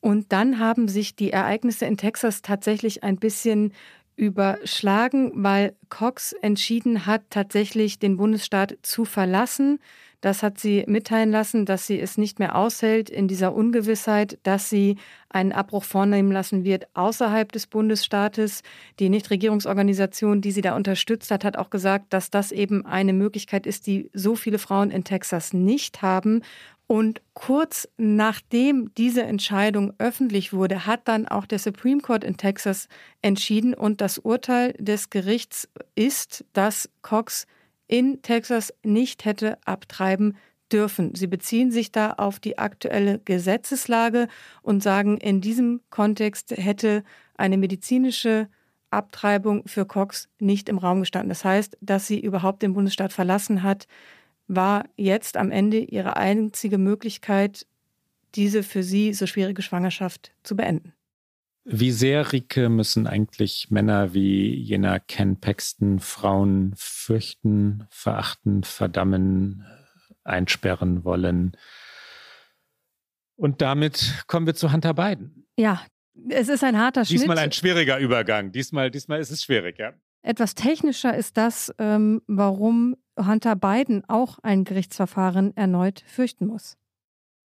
Und 0.00 0.32
dann 0.32 0.58
haben 0.58 0.88
sich 0.88 1.16
die 1.16 1.30
Ereignisse 1.30 1.86
in 1.86 1.96
Texas 1.96 2.42
tatsächlich 2.42 3.02
ein 3.02 3.16
bisschen 3.16 3.72
überschlagen, 4.16 5.32
weil 5.34 5.74
Cox 5.88 6.32
entschieden 6.32 7.06
hat, 7.06 7.22
tatsächlich 7.30 7.98
den 7.98 8.16
Bundesstaat 8.16 8.76
zu 8.82 9.04
verlassen. 9.04 9.80
Das 10.24 10.42
hat 10.42 10.58
sie 10.58 10.84
mitteilen 10.86 11.30
lassen, 11.30 11.66
dass 11.66 11.86
sie 11.86 12.00
es 12.00 12.16
nicht 12.16 12.38
mehr 12.38 12.56
aushält 12.56 13.10
in 13.10 13.28
dieser 13.28 13.54
Ungewissheit, 13.54 14.38
dass 14.42 14.70
sie 14.70 14.96
einen 15.28 15.52
Abbruch 15.52 15.84
vornehmen 15.84 16.32
lassen 16.32 16.64
wird 16.64 16.86
außerhalb 16.94 17.52
des 17.52 17.66
Bundesstaates. 17.66 18.62
Die 19.00 19.10
Nichtregierungsorganisation, 19.10 20.40
die 20.40 20.50
sie 20.50 20.62
da 20.62 20.76
unterstützt 20.76 21.30
hat, 21.30 21.44
hat 21.44 21.58
auch 21.58 21.68
gesagt, 21.68 22.14
dass 22.14 22.30
das 22.30 22.52
eben 22.52 22.86
eine 22.86 23.12
Möglichkeit 23.12 23.66
ist, 23.66 23.86
die 23.86 24.08
so 24.14 24.34
viele 24.34 24.58
Frauen 24.58 24.90
in 24.90 25.04
Texas 25.04 25.52
nicht 25.52 26.00
haben. 26.00 26.40
Und 26.86 27.20
kurz 27.34 27.86
nachdem 27.98 28.94
diese 28.94 29.24
Entscheidung 29.24 29.92
öffentlich 29.98 30.54
wurde, 30.54 30.86
hat 30.86 31.06
dann 31.06 31.28
auch 31.28 31.44
der 31.44 31.58
Supreme 31.58 32.00
Court 32.00 32.24
in 32.24 32.38
Texas 32.38 32.88
entschieden 33.20 33.74
und 33.74 34.00
das 34.00 34.16
Urteil 34.16 34.72
des 34.78 35.10
Gerichts 35.10 35.68
ist, 35.94 36.46
dass 36.54 36.88
Cox 37.02 37.46
in 37.86 38.22
Texas 38.22 38.72
nicht 38.82 39.24
hätte 39.24 39.58
abtreiben 39.64 40.36
dürfen. 40.72 41.14
Sie 41.14 41.26
beziehen 41.26 41.70
sich 41.70 41.92
da 41.92 42.12
auf 42.12 42.40
die 42.40 42.58
aktuelle 42.58 43.20
Gesetzeslage 43.20 44.28
und 44.62 44.82
sagen, 44.82 45.18
in 45.18 45.40
diesem 45.40 45.80
Kontext 45.90 46.52
hätte 46.56 47.04
eine 47.36 47.58
medizinische 47.58 48.48
Abtreibung 48.90 49.66
für 49.66 49.86
Cox 49.86 50.28
nicht 50.38 50.68
im 50.68 50.78
Raum 50.78 51.00
gestanden. 51.00 51.28
Das 51.28 51.44
heißt, 51.44 51.76
dass 51.80 52.06
sie 52.06 52.20
überhaupt 52.20 52.62
den 52.62 52.74
Bundesstaat 52.74 53.12
verlassen 53.12 53.62
hat, 53.62 53.86
war 54.46 54.84
jetzt 54.96 55.36
am 55.36 55.50
Ende 55.50 55.78
ihre 55.78 56.16
einzige 56.16 56.78
Möglichkeit, 56.78 57.66
diese 58.34 58.62
für 58.62 58.82
sie 58.82 59.14
so 59.14 59.26
schwierige 59.26 59.62
Schwangerschaft 59.62 60.32
zu 60.42 60.56
beenden. 60.56 60.92
Wie 61.64 61.92
sehr, 61.92 62.32
Rike, 62.32 62.68
müssen 62.68 63.06
eigentlich 63.06 63.70
Männer 63.70 64.12
wie 64.12 64.54
jener 64.54 65.00
Ken 65.00 65.40
Paxton 65.40 65.98
Frauen 65.98 66.74
fürchten, 66.76 67.86
verachten, 67.88 68.64
verdammen, 68.64 69.64
einsperren 70.24 71.04
wollen? 71.04 71.56
Und 73.36 73.62
damit 73.62 74.24
kommen 74.26 74.46
wir 74.46 74.54
zu 74.54 74.72
Hunter 74.72 74.94
Biden. 74.94 75.46
Ja, 75.56 75.82
Es 76.28 76.48
ist 76.48 76.62
ein 76.62 76.78
harter 76.78 77.04
Schritt. 77.04 77.20
Diesmal 77.20 77.38
ein 77.38 77.50
schwieriger 77.52 77.98
Übergang. 77.98 78.52
Diesmal, 78.52 78.90
diesmal 78.90 79.20
ist 79.20 79.30
es 79.30 79.42
schwierig, 79.42 79.78
ja. 79.78 79.94
Etwas 80.22 80.54
technischer 80.54 81.14
ist 81.16 81.36
das, 81.36 81.74
ähm, 81.78 82.22
warum 82.26 82.96
Hunter 83.18 83.56
Biden 83.56 84.04
auch 84.08 84.38
ein 84.42 84.64
Gerichtsverfahren 84.64 85.56
erneut 85.56 86.04
fürchten 86.06 86.46
muss. 86.46 86.76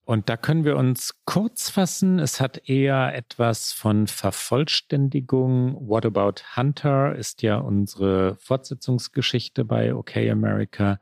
Und 0.10 0.28
da 0.28 0.38
können 0.38 0.66
wir 0.66 0.76
uns 0.76 1.22
kurz 1.26 1.70
fassen. 1.70 2.18
Es 2.18 2.42
hat 2.42 2.68
eher 2.68 3.14
etwas 3.14 3.72
von 3.74 4.08
Vervollständigung. 4.08 5.88
What 5.88 6.04
About 6.04 6.42
Hunter 6.56 7.14
ist 7.14 7.44
ja 7.44 7.58
unsere 7.58 8.36
Fortsetzungsgeschichte 8.38 9.66
bei 9.66 9.94
OK 9.94 10.18
America. 10.18 11.00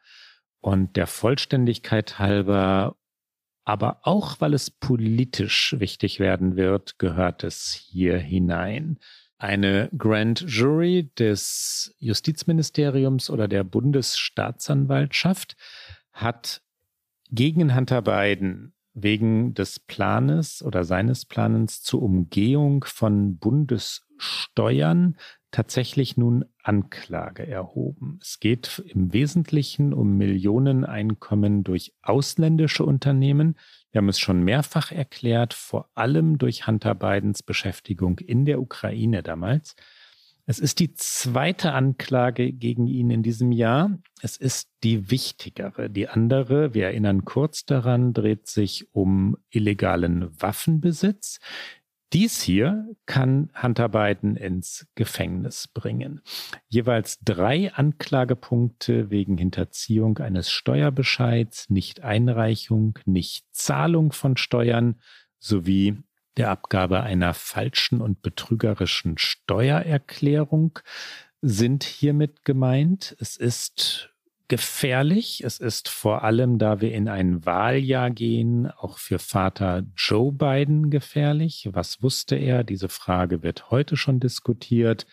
Und 0.59 0.97
der 0.97 1.07
Vollständigkeit 1.07 2.19
halber, 2.19 2.97
aber 3.63 4.01
auch 4.03 4.41
weil 4.41 4.53
es 4.53 4.69
politisch 4.71 5.77
wichtig 5.79 6.19
werden 6.19 6.57
wird, 6.57 6.99
gehört 6.99 7.45
es 7.45 7.71
hier 7.71 8.17
hinein. 8.17 8.99
Eine 9.37 9.89
Grand 9.97 10.41
Jury 10.49 11.13
des 11.17 11.95
Justizministeriums 11.99 13.29
oder 13.29 13.47
der 13.47 13.63
Bundesstaatsanwaltschaft 13.63 15.55
hat 16.11 16.61
gegen 17.29 17.73
Hunter 17.73 18.01
Biden 18.01 18.73
wegen 18.99 19.53
des 19.53 19.79
Planes 19.79 20.63
oder 20.63 20.83
seines 20.83 21.25
Planens 21.25 21.83
zur 21.83 22.01
Umgehung 22.01 22.83
von 22.83 23.37
Bundessteuern 23.37 25.17
tatsächlich 25.51 26.17
nun 26.17 26.45
Anklage 26.63 27.47
erhoben. 27.47 28.19
Es 28.21 28.39
geht 28.39 28.83
im 28.87 29.13
Wesentlichen 29.13 29.93
um 29.93 30.17
Millioneneinkommen 30.17 31.63
durch 31.63 31.93
ausländische 32.01 32.83
Unternehmen. 32.83 33.55
Wir 33.91 33.99
haben 33.99 34.09
es 34.09 34.19
schon 34.19 34.43
mehrfach 34.43 34.91
erklärt, 34.91 35.53
vor 35.53 35.89
allem 35.93 36.37
durch 36.37 36.67
Hunter 36.67 36.95
Bidens 36.95 37.43
Beschäftigung 37.43 38.19
in 38.19 38.45
der 38.45 38.59
Ukraine 38.59 39.21
damals. 39.23 39.75
Es 40.49 40.59
ist 40.59 40.79
die 40.79 40.93
zweite 40.93 41.73
Anklage 41.73 42.53
gegen 42.53 42.87
ihn 42.87 43.09
in 43.09 43.21
diesem 43.21 43.51
Jahr. 43.51 43.99
Es 44.21 44.37
ist 44.37 44.69
die 44.81 45.11
wichtigere. 45.11 45.89
Die 45.89 46.07
andere, 46.07 46.73
wir 46.73 46.85
erinnern 46.85 47.25
kurz 47.25 47.65
daran, 47.65 48.13
dreht 48.13 48.47
sich 48.47 48.87
um 48.93 49.35
illegalen 49.49 50.29
Waffenbesitz. 50.41 51.39
Dies 52.13 52.41
hier 52.41 52.87
kann 53.05 53.51
Hunter 53.61 53.89
Biden 53.89 54.37
ins 54.37 54.87
Gefängnis 54.95 55.67
bringen. 55.67 56.21
Jeweils 56.69 57.19
drei 57.19 57.73
Anklagepunkte 57.73 59.09
wegen 59.09 59.37
Hinterziehung 59.37 60.17
eines 60.19 60.49
Steuerbescheids, 60.49 61.69
Nicht-Einreichung, 61.69 62.97
Nicht-Zahlung 63.03 64.13
von 64.13 64.37
Steuern 64.37 65.01
sowie 65.39 65.97
der 66.37 66.49
Abgabe 66.51 67.01
einer 67.01 67.33
falschen 67.33 68.01
und 68.01 68.21
betrügerischen 68.21 69.17
Steuererklärung 69.17 70.79
sind 71.41 71.83
hiermit 71.83 72.45
gemeint. 72.45 73.15
Es 73.19 73.37
ist 73.37 74.09
gefährlich. 74.47 75.43
Es 75.43 75.59
ist 75.59 75.89
vor 75.89 76.23
allem, 76.23 76.57
da 76.57 76.79
wir 76.79 76.93
in 76.93 77.09
ein 77.09 77.45
Wahljahr 77.45 78.09
gehen, 78.11 78.67
auch 78.67 78.97
für 78.97 79.19
Vater 79.19 79.83
Joe 79.95 80.31
Biden 80.31 80.89
gefährlich. 80.89 81.69
Was 81.71 82.01
wusste 82.01 82.35
er? 82.35 82.63
Diese 82.63 82.89
Frage 82.89 83.43
wird 83.43 83.71
heute 83.71 83.97
schon 83.97 84.19
diskutiert. 84.19 85.05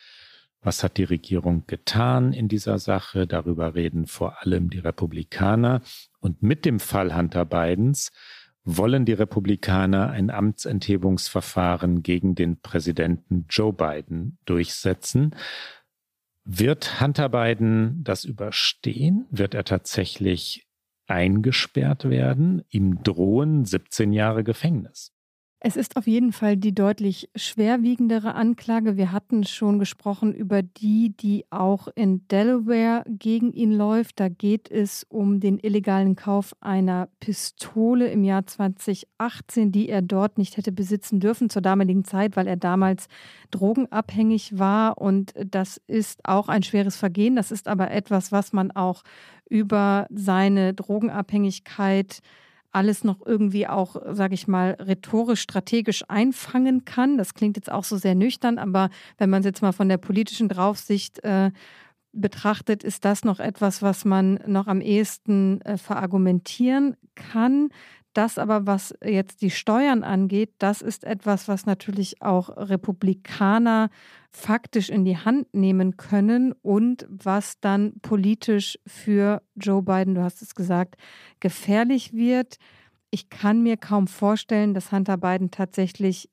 Was 0.62 0.82
hat 0.82 0.96
die 0.96 1.04
Regierung 1.04 1.66
getan 1.66 2.32
in 2.32 2.48
dieser 2.48 2.78
Sache? 2.78 3.26
Darüber 3.26 3.74
reden 3.74 4.06
vor 4.06 4.42
allem 4.42 4.70
die 4.70 4.78
Republikaner. 4.78 5.82
Und 6.20 6.42
mit 6.42 6.64
dem 6.64 6.80
Fall 6.80 7.14
Hunter 7.14 7.44
Bidens 7.44 8.12
wollen 8.64 9.04
die 9.04 9.12
Republikaner 9.12 10.10
ein 10.10 10.30
Amtsenthebungsverfahren 10.30 12.02
gegen 12.02 12.34
den 12.34 12.60
Präsidenten 12.60 13.46
Joe 13.48 13.72
Biden 13.72 14.38
durchsetzen. 14.46 15.34
Wird 16.44 17.00
Hunter 17.00 17.28
Biden 17.28 18.02
das 18.04 18.24
überstehen? 18.24 19.26
Wird 19.30 19.54
er 19.54 19.64
tatsächlich 19.64 20.66
eingesperrt 21.06 22.08
werden? 22.08 22.62
Ihm 22.68 23.02
drohen 23.02 23.64
17 23.64 24.12
Jahre 24.12 24.44
Gefängnis. 24.44 25.13
Es 25.66 25.76
ist 25.76 25.96
auf 25.96 26.06
jeden 26.06 26.32
Fall 26.32 26.58
die 26.58 26.74
deutlich 26.74 27.30
schwerwiegendere 27.34 28.34
Anklage. 28.34 28.98
Wir 28.98 29.12
hatten 29.12 29.44
schon 29.44 29.78
gesprochen 29.78 30.34
über 30.34 30.60
die, 30.62 31.16
die 31.16 31.46
auch 31.48 31.88
in 31.94 32.28
Delaware 32.28 33.02
gegen 33.08 33.50
ihn 33.50 33.72
läuft. 33.72 34.20
Da 34.20 34.28
geht 34.28 34.70
es 34.70 35.06
um 35.08 35.40
den 35.40 35.58
illegalen 35.58 36.16
Kauf 36.16 36.54
einer 36.60 37.08
Pistole 37.18 38.08
im 38.08 38.24
Jahr 38.24 38.46
2018, 38.46 39.72
die 39.72 39.88
er 39.88 40.02
dort 40.02 40.36
nicht 40.36 40.58
hätte 40.58 40.70
besitzen 40.70 41.18
dürfen 41.18 41.48
zur 41.48 41.62
damaligen 41.62 42.04
Zeit, 42.04 42.36
weil 42.36 42.46
er 42.46 42.56
damals 42.56 43.06
drogenabhängig 43.50 44.58
war. 44.58 44.98
Und 44.98 45.32
das 45.46 45.80
ist 45.86 46.28
auch 46.28 46.48
ein 46.50 46.62
schweres 46.62 46.96
Vergehen. 46.96 47.36
Das 47.36 47.50
ist 47.50 47.68
aber 47.68 47.90
etwas, 47.90 48.32
was 48.32 48.52
man 48.52 48.70
auch 48.70 49.02
über 49.48 50.08
seine 50.10 50.74
Drogenabhängigkeit 50.74 52.20
alles 52.74 53.04
noch 53.04 53.24
irgendwie 53.24 53.66
auch, 53.66 53.96
sage 54.14 54.34
ich 54.34 54.48
mal, 54.48 54.76
rhetorisch, 54.80 55.40
strategisch 55.40 56.04
einfangen 56.08 56.84
kann. 56.84 57.16
Das 57.16 57.34
klingt 57.34 57.56
jetzt 57.56 57.70
auch 57.70 57.84
so 57.84 57.96
sehr 57.96 58.14
nüchtern, 58.14 58.58
aber 58.58 58.90
wenn 59.18 59.30
man 59.30 59.40
es 59.40 59.46
jetzt 59.46 59.62
mal 59.62 59.72
von 59.72 59.88
der 59.88 59.98
politischen 59.98 60.48
Draufsicht 60.48 61.22
äh, 61.24 61.50
betrachtet, 62.12 62.84
ist 62.84 63.04
das 63.04 63.24
noch 63.24 63.40
etwas, 63.40 63.82
was 63.82 64.04
man 64.04 64.40
noch 64.46 64.66
am 64.66 64.80
ehesten 64.80 65.60
äh, 65.62 65.78
verargumentieren 65.78 66.96
kann. 67.14 67.70
Das 68.14 68.38
aber, 68.38 68.66
was 68.66 68.94
jetzt 69.04 69.42
die 69.42 69.50
Steuern 69.50 70.04
angeht, 70.04 70.54
das 70.58 70.82
ist 70.82 71.02
etwas, 71.04 71.48
was 71.48 71.66
natürlich 71.66 72.22
auch 72.22 72.48
Republikaner 72.48 73.90
faktisch 74.30 74.88
in 74.88 75.04
die 75.04 75.18
Hand 75.18 75.52
nehmen 75.52 75.96
können 75.96 76.52
und 76.62 77.06
was 77.08 77.58
dann 77.60 77.94
politisch 78.02 78.78
für 78.86 79.42
Joe 79.56 79.82
Biden, 79.82 80.14
du 80.14 80.22
hast 80.22 80.42
es 80.42 80.54
gesagt, 80.54 80.94
gefährlich 81.40 82.12
wird. 82.12 82.56
Ich 83.10 83.30
kann 83.30 83.62
mir 83.62 83.76
kaum 83.76 84.06
vorstellen, 84.06 84.74
dass 84.74 84.92
Hunter 84.92 85.16
Biden 85.16 85.50
tatsächlich 85.50 86.30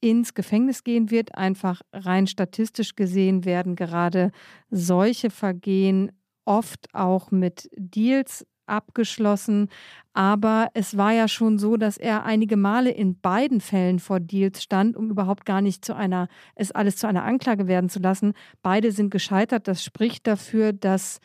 ins 0.00 0.32
Gefängnis 0.32 0.82
gehen 0.82 1.10
wird. 1.10 1.34
Einfach 1.34 1.82
rein 1.92 2.26
statistisch 2.26 2.96
gesehen 2.96 3.44
werden 3.44 3.76
gerade 3.76 4.32
solche 4.70 5.28
Vergehen 5.30 6.10
oft 6.44 6.88
auch 6.94 7.30
mit 7.30 7.70
Deals 7.76 8.46
abgeschlossen. 8.66 9.68
Aber 10.14 10.68
es 10.74 10.96
war 10.96 11.12
ja 11.12 11.28
schon 11.28 11.58
so, 11.58 11.76
dass 11.76 11.96
er 11.96 12.24
einige 12.24 12.56
Male 12.56 12.90
in 12.90 13.18
beiden 13.18 13.60
Fällen 13.60 13.98
vor 13.98 14.20
Deals 14.20 14.62
stand, 14.62 14.96
um 14.96 15.10
überhaupt 15.10 15.46
gar 15.46 15.62
nicht 15.62 15.84
zu 15.84 15.94
einer, 15.94 16.28
es 16.54 16.70
alles 16.70 16.96
zu 16.96 17.06
einer 17.06 17.24
Anklage 17.24 17.66
werden 17.66 17.88
zu 17.88 18.00
lassen. 18.00 18.34
Beide 18.62 18.92
sind 18.92 19.10
gescheitert. 19.10 19.68
Das 19.68 19.82
spricht 19.84 20.26
dafür, 20.26 20.72
dass 20.72 21.20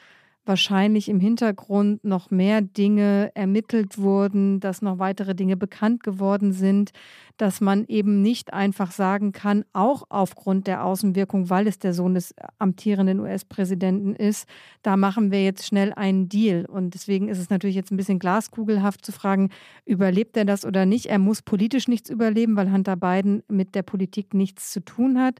wahrscheinlich 0.47 1.09
im 1.09 1.19
Hintergrund 1.19 2.03
noch 2.03 2.31
mehr 2.31 2.61
Dinge 2.61 3.31
ermittelt 3.35 3.97
wurden, 3.97 4.59
dass 4.59 4.81
noch 4.81 4.99
weitere 4.99 5.35
Dinge 5.35 5.57
bekannt 5.57 6.03
geworden 6.03 6.53
sind, 6.53 6.91
dass 7.37 7.61
man 7.61 7.85
eben 7.87 8.21
nicht 8.21 8.53
einfach 8.53 8.91
sagen 8.91 9.31
kann, 9.31 9.63
auch 9.73 10.03
aufgrund 10.09 10.67
der 10.67 10.83
Außenwirkung, 10.83 11.49
weil 11.49 11.67
es 11.67 11.79
der 11.79 11.93
Sohn 11.93 12.15
des 12.15 12.33
amtierenden 12.57 13.19
US-Präsidenten 13.19 14.15
ist, 14.15 14.47
da 14.81 14.97
machen 14.97 15.31
wir 15.31 15.43
jetzt 15.43 15.65
schnell 15.65 15.93
einen 15.93 16.29
Deal. 16.29 16.65
Und 16.65 16.93
deswegen 16.93 17.29
ist 17.29 17.39
es 17.39 17.49
natürlich 17.49 17.75
jetzt 17.75 17.91
ein 17.91 17.97
bisschen 17.97 18.19
glaskugelhaft 18.19 19.05
zu 19.05 19.11
fragen, 19.11 19.49
überlebt 19.85 20.35
er 20.37 20.45
das 20.45 20.65
oder 20.65 20.85
nicht? 20.85 21.07
Er 21.07 21.19
muss 21.19 21.41
politisch 21.41 21.87
nichts 21.87 22.09
überleben, 22.09 22.55
weil 22.55 22.71
Hunter 22.71 22.95
Biden 22.95 23.43
mit 23.47 23.75
der 23.75 23.83
Politik 23.83 24.33
nichts 24.33 24.71
zu 24.71 24.79
tun 24.79 25.19
hat. 25.19 25.39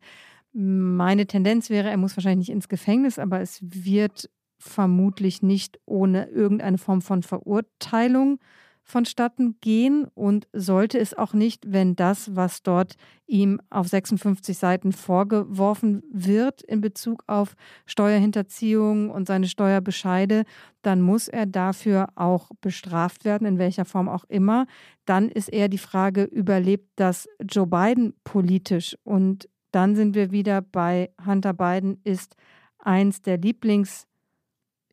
Meine 0.54 1.28
Tendenz 1.28 1.70
wäre, 1.70 1.90
er 1.90 1.98
muss 1.98 2.16
wahrscheinlich 2.16 2.48
nicht 2.48 2.56
ins 2.56 2.70
Gefängnis, 2.70 3.20
aber 3.20 3.42
es 3.42 3.60
wird 3.62 4.30
vermutlich 4.58 5.42
nicht 5.42 5.80
ohne 5.86 6.26
irgendeine 6.28 6.78
Form 6.78 7.02
von 7.02 7.24
Verurteilung 7.24 8.40
vonstatten 8.88 9.58
gehen 9.60 10.08
und 10.16 10.48
sollte 10.54 10.98
es 10.98 11.14
auch 11.14 11.34
nicht, 11.34 11.74
wenn 11.74 11.98
das, 11.98 12.38
was 12.38 12.64
dort 12.64 12.96
ihm 13.26 13.60
auf 13.70 13.90
56 13.90 14.58
Seiten 14.58 14.94
vorgeworfen 14.94 16.04
wird 16.10 16.62
in 16.62 16.80
Bezug 16.80 17.24
auf 17.28 17.56
Steuerhinterziehung 17.86 19.10
und 19.10 19.28
seine 19.28 19.48
Steuerbescheide, 19.48 20.46
dann 20.84 21.02
muss 21.02 21.28
er 21.28 21.46
dafür 21.46 22.08
auch 22.16 22.50
bestraft 22.62 23.26
werden, 23.26 23.46
in 23.46 23.60
welcher 23.60 23.84
Form 23.84 24.08
auch 24.08 24.24
immer. 24.30 24.68
Dann 25.06 25.28
ist 25.28 25.50
eher 25.50 25.68
die 25.68 25.78
Frage, 25.78 26.24
überlebt 26.24 26.88
das 26.96 27.28
Joe 27.42 27.68
Biden 27.68 28.14
politisch? 28.24 28.96
Und 29.04 29.50
dann 29.72 29.98
sind 29.98 30.16
wir 30.16 30.32
wieder 30.32 30.62
bei 30.62 31.12
Hunter 31.26 31.54
Biden, 31.54 32.00
ist 32.06 32.38
eins 32.80 33.22
der 33.22 33.38
Lieblings- 33.38 34.08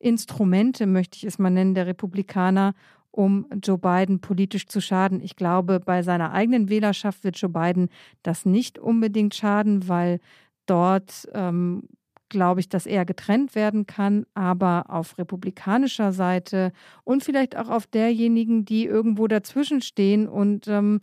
Instrumente, 0.04 0.86
möchte 0.86 1.16
ich 1.16 1.24
es 1.24 1.38
mal 1.38 1.50
nennen, 1.50 1.74
der 1.74 1.86
Republikaner, 1.86 2.74
um 3.10 3.46
Joe 3.62 3.78
Biden 3.78 4.20
politisch 4.20 4.66
zu 4.66 4.80
schaden. 4.80 5.20
Ich 5.22 5.36
glaube, 5.36 5.80
bei 5.80 6.02
seiner 6.02 6.32
eigenen 6.32 6.68
Wählerschaft 6.68 7.24
wird 7.24 7.38
Joe 7.38 7.50
Biden 7.50 7.88
das 8.22 8.44
nicht 8.44 8.78
unbedingt 8.78 9.34
schaden, 9.34 9.88
weil 9.88 10.20
dort 10.66 11.28
ähm, 11.32 11.88
glaube 12.28 12.60
ich, 12.60 12.68
dass 12.68 12.84
er 12.84 13.04
getrennt 13.04 13.54
werden 13.54 13.86
kann, 13.86 14.26
aber 14.34 14.86
auf 14.88 15.16
republikanischer 15.16 16.12
Seite 16.12 16.72
und 17.04 17.22
vielleicht 17.22 17.56
auch 17.56 17.70
auf 17.70 17.86
derjenigen, 17.86 18.64
die 18.64 18.84
irgendwo 18.84 19.26
dazwischen 19.26 19.80
stehen 19.80 20.28
und 20.28 20.68
ähm, 20.68 21.00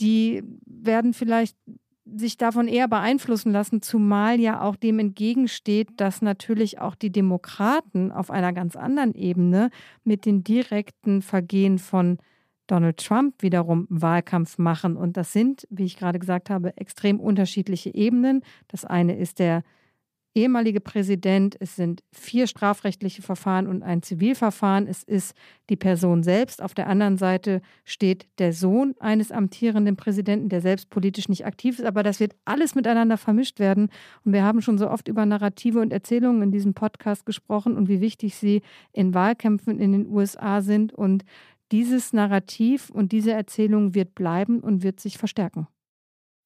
die 0.00 0.42
werden 0.64 1.12
vielleicht 1.12 1.56
sich 2.04 2.36
davon 2.36 2.68
eher 2.68 2.88
beeinflussen 2.88 3.52
lassen, 3.52 3.80
zumal 3.80 4.40
ja 4.40 4.60
auch 4.60 4.76
dem 4.76 4.98
entgegensteht, 4.98 5.88
dass 5.96 6.22
natürlich 6.22 6.80
auch 6.80 6.94
die 6.94 7.12
Demokraten 7.12 8.10
auf 8.10 8.30
einer 8.30 8.52
ganz 8.52 8.76
anderen 8.76 9.14
Ebene 9.14 9.70
mit 10.04 10.26
den 10.26 10.42
direkten 10.42 11.22
Vergehen 11.22 11.78
von 11.78 12.18
Donald 12.66 12.98
Trump 12.98 13.42
wiederum 13.42 13.86
Wahlkampf 13.88 14.58
machen. 14.58 14.96
Und 14.96 15.16
das 15.16 15.32
sind, 15.32 15.66
wie 15.70 15.84
ich 15.84 15.96
gerade 15.96 16.18
gesagt 16.18 16.50
habe, 16.50 16.76
extrem 16.76 17.20
unterschiedliche 17.20 17.94
Ebenen. 17.94 18.42
Das 18.68 18.84
eine 18.84 19.16
ist 19.16 19.38
der 19.38 19.62
ehemalige 20.34 20.80
Präsident, 20.80 21.56
es 21.60 21.76
sind 21.76 22.02
vier 22.12 22.46
strafrechtliche 22.46 23.22
Verfahren 23.22 23.66
und 23.66 23.82
ein 23.82 24.02
Zivilverfahren, 24.02 24.86
es 24.86 25.02
ist 25.02 25.34
die 25.68 25.76
Person 25.76 26.22
selbst. 26.22 26.62
Auf 26.62 26.74
der 26.74 26.86
anderen 26.86 27.18
Seite 27.18 27.60
steht 27.84 28.26
der 28.38 28.52
Sohn 28.52 28.94
eines 28.98 29.30
amtierenden 29.30 29.96
Präsidenten, 29.96 30.48
der 30.48 30.60
selbst 30.60 30.90
politisch 30.90 31.28
nicht 31.28 31.44
aktiv 31.44 31.78
ist, 31.78 31.84
aber 31.84 32.02
das 32.02 32.20
wird 32.20 32.34
alles 32.44 32.74
miteinander 32.74 33.18
vermischt 33.18 33.58
werden. 33.58 33.88
Und 34.24 34.32
wir 34.32 34.42
haben 34.42 34.62
schon 34.62 34.78
so 34.78 34.88
oft 34.88 35.08
über 35.08 35.26
Narrative 35.26 35.80
und 35.80 35.92
Erzählungen 35.92 36.42
in 36.42 36.50
diesem 36.50 36.74
Podcast 36.74 37.26
gesprochen 37.26 37.76
und 37.76 37.88
wie 37.88 38.00
wichtig 38.00 38.36
sie 38.36 38.62
in 38.92 39.14
Wahlkämpfen 39.14 39.78
in 39.78 39.92
den 39.92 40.06
USA 40.06 40.62
sind. 40.62 40.92
Und 40.92 41.24
dieses 41.72 42.12
Narrativ 42.12 42.90
und 42.90 43.12
diese 43.12 43.32
Erzählung 43.32 43.94
wird 43.94 44.14
bleiben 44.14 44.60
und 44.60 44.82
wird 44.82 45.00
sich 45.00 45.18
verstärken. 45.18 45.66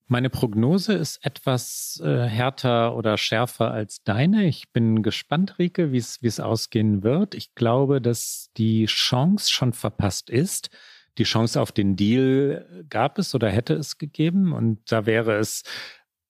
Meine 0.08 0.30
Prognose 0.30 0.92
ist 0.92 1.24
etwas 1.26 2.00
äh, 2.04 2.26
härter 2.26 2.96
oder 2.96 3.18
schärfer 3.18 3.72
als 3.72 4.04
deine. 4.04 4.46
Ich 4.46 4.70
bin 4.72 5.02
gespannt, 5.02 5.58
Rike, 5.58 5.90
wie 5.90 5.98
es 5.98 6.38
ausgehen 6.38 7.02
wird. 7.02 7.34
Ich 7.34 7.56
glaube, 7.56 8.00
dass 8.00 8.50
die 8.56 8.86
Chance 8.86 9.50
schon 9.50 9.72
verpasst 9.72 10.30
ist. 10.30 10.70
Die 11.18 11.24
Chance 11.24 11.60
auf 11.60 11.72
den 11.72 11.96
Deal 11.96 12.84
gab 12.88 13.18
es 13.18 13.34
oder 13.34 13.50
hätte 13.50 13.74
es 13.74 13.98
gegeben. 13.98 14.52
Und 14.52 14.92
da 14.92 15.06
wäre 15.06 15.38
es 15.38 15.64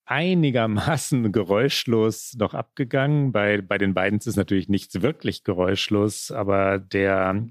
einigermaßen 0.06 1.30
geräuschlos 1.32 2.34
noch 2.38 2.54
abgegangen. 2.54 3.32
Bei, 3.32 3.60
bei 3.60 3.76
den 3.76 3.92
beiden 3.92 4.20
ist 4.20 4.36
natürlich 4.36 4.70
nichts 4.70 5.02
wirklich 5.02 5.44
geräuschlos, 5.44 6.30
aber 6.30 6.78
der 6.78 7.46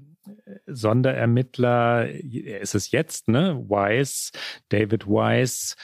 Sonderermittler, 0.66 2.08
er 2.08 2.60
ist 2.60 2.74
es 2.74 2.90
jetzt, 2.90 3.28
ne? 3.28 3.64
Wise, 3.68 4.32
David 4.70 5.06
Wise, 5.06 5.76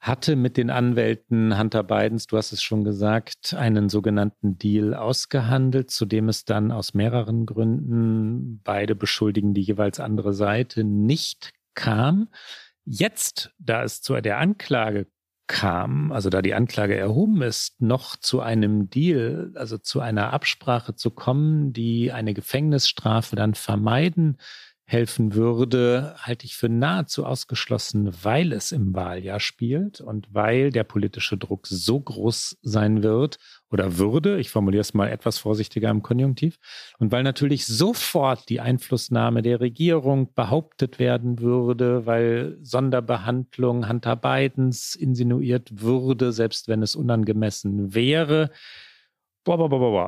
hatte 0.00 0.34
mit 0.34 0.56
den 0.56 0.70
Anwälten 0.70 1.58
Hunter 1.58 1.82
Bidens, 1.82 2.26
du 2.26 2.38
hast 2.38 2.52
es 2.52 2.62
schon 2.62 2.84
gesagt, 2.84 3.54
einen 3.54 3.90
sogenannten 3.90 4.56
Deal 4.58 4.94
ausgehandelt, 4.94 5.90
zu 5.90 6.06
dem 6.06 6.30
es 6.30 6.44
dann 6.44 6.72
aus 6.72 6.94
mehreren 6.94 7.44
Gründen 7.44 8.62
beide 8.64 8.94
beschuldigen 8.94 9.52
die 9.52 9.60
jeweils 9.60 10.00
andere 10.00 10.32
Seite 10.32 10.84
nicht 10.84 11.52
kam. 11.74 12.28
Jetzt, 12.86 13.52
da 13.58 13.82
es 13.82 14.00
zu 14.00 14.18
der 14.20 14.38
Anklage 14.38 15.06
kam, 15.46 16.12
also 16.12 16.30
da 16.30 16.40
die 16.40 16.54
Anklage 16.54 16.96
erhoben 16.96 17.42
ist, 17.42 17.82
noch 17.82 18.16
zu 18.16 18.40
einem 18.40 18.88
Deal, 18.88 19.52
also 19.56 19.76
zu 19.76 20.00
einer 20.00 20.32
Absprache 20.32 20.94
zu 20.94 21.10
kommen, 21.10 21.72
die 21.72 22.10
eine 22.12 22.32
Gefängnisstrafe 22.34 23.36
dann 23.36 23.54
vermeiden 23.54 24.38
helfen 24.90 25.34
würde, 25.34 26.16
halte 26.18 26.46
ich 26.46 26.56
für 26.56 26.68
nahezu 26.68 27.24
ausgeschlossen, 27.24 28.10
weil 28.22 28.52
es 28.52 28.72
im 28.72 28.92
Wahljahr 28.92 29.38
spielt 29.38 30.00
und 30.00 30.26
weil 30.34 30.70
der 30.70 30.82
politische 30.82 31.36
Druck 31.36 31.68
so 31.68 32.00
groß 32.00 32.58
sein 32.62 33.04
wird 33.04 33.38
oder 33.70 33.98
würde, 33.98 34.40
ich 34.40 34.50
formuliere 34.50 34.80
es 34.80 34.92
mal 34.92 35.06
etwas 35.06 35.38
vorsichtiger 35.38 35.90
im 35.90 36.02
Konjunktiv, 36.02 36.58
und 36.98 37.12
weil 37.12 37.22
natürlich 37.22 37.68
sofort 37.68 38.48
die 38.48 38.58
Einflussnahme 38.58 39.42
der 39.42 39.60
Regierung 39.60 40.34
behauptet 40.34 40.98
werden 40.98 41.38
würde, 41.38 42.04
weil 42.04 42.58
Sonderbehandlung 42.60 43.88
Hunter 43.88 44.16
Bidens 44.16 44.96
insinuiert 44.96 45.80
würde, 45.80 46.32
selbst 46.32 46.66
wenn 46.66 46.82
es 46.82 46.96
unangemessen 46.96 47.94
wäre. 47.94 48.50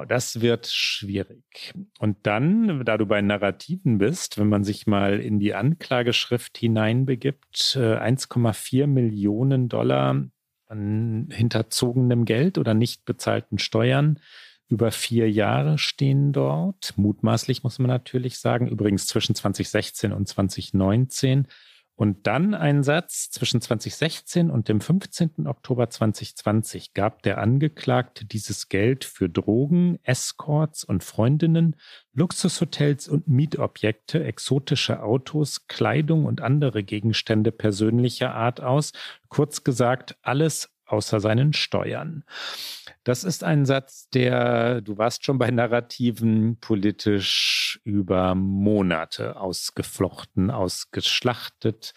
Das 0.07 0.41
wird 0.41 0.67
schwierig. 0.67 1.75
Und 1.99 2.19
dann, 2.23 2.85
da 2.85 2.97
du 2.97 3.07
bei 3.07 3.21
Narrativen 3.21 3.99
bist, 3.99 4.39
wenn 4.39 4.49
man 4.49 4.65
sich 4.65 4.87
mal 4.87 5.21
in 5.21 5.39
die 5.39 5.55
Anklageschrift 5.55 6.59
hineinbegibt, 6.59 7.77
1,4 7.77 8.83
äh, 8.83 8.87
Millionen 8.87 9.69
Dollar 9.69 10.25
an 10.69 11.29
hinterzogenem 11.31 12.25
Geld 12.25 12.59
oder 12.59 12.75
nicht 12.75 13.05
bezahlten 13.05 13.59
Steuern 13.59 14.19
über 14.69 14.91
vier 14.91 15.31
Jahre 15.31 15.77
stehen 15.77 16.33
dort. 16.33 16.95
Mutmaßlich 16.97 17.63
muss 17.63 17.79
man 17.79 17.89
natürlich 17.89 18.39
sagen, 18.39 18.69
übrigens 18.69 19.07
zwischen 19.07 19.35
2016 19.35 20.13
und 20.13 20.27
2019. 20.27 21.47
Und 21.95 22.27
dann 22.27 22.55
ein 22.55 22.83
Satz, 22.83 23.31
zwischen 23.31 23.61
2016 23.61 24.51
und 24.51 24.69
dem 24.69 24.81
15. 24.81 25.47
Oktober 25.47 25.91
2020 25.91 26.95
gab 26.95 27.23
der 27.23 27.39
Angeklagte 27.39 28.25
dieses 28.25 28.69
Geld 28.69 29.05
für 29.05 29.29
Drogen, 29.29 29.99
Escorts 30.03 30.85
und 30.85 31.05
Freundinnen, 31.05 31.77
Luxushotels 32.15 33.09
und 33.09 33.29
Mietobjekte, 33.29 34.25
exotische 34.25 35.03
Autos, 35.03 35.67
Kleidung 35.69 36.25
und 36.25 36.41
andere 36.41 36.83
Gegenstände 36.83 37.53
persönlicher 37.53 38.35
Art 38.35 38.61
aus. 38.61 38.93
Kurz 39.29 39.63
gesagt, 39.63 40.17
alles 40.23 40.71
außer 40.93 41.21
seinen 41.21 41.53
Steuern. 41.53 42.25
Das 43.05 43.25
ist 43.25 43.43
ein 43.43 43.65
Satz, 43.67 44.09
der, 44.11 44.81
du 44.81 44.99
warst 44.99 45.25
schon 45.25 45.39
bei 45.39 45.51
Narrativen, 45.51 46.59
politisch 46.61 47.81
über 47.83 48.35
Monate 48.35 49.37
ausgeflochten, 49.37 50.51
ausgeschlachtet, 50.51 51.95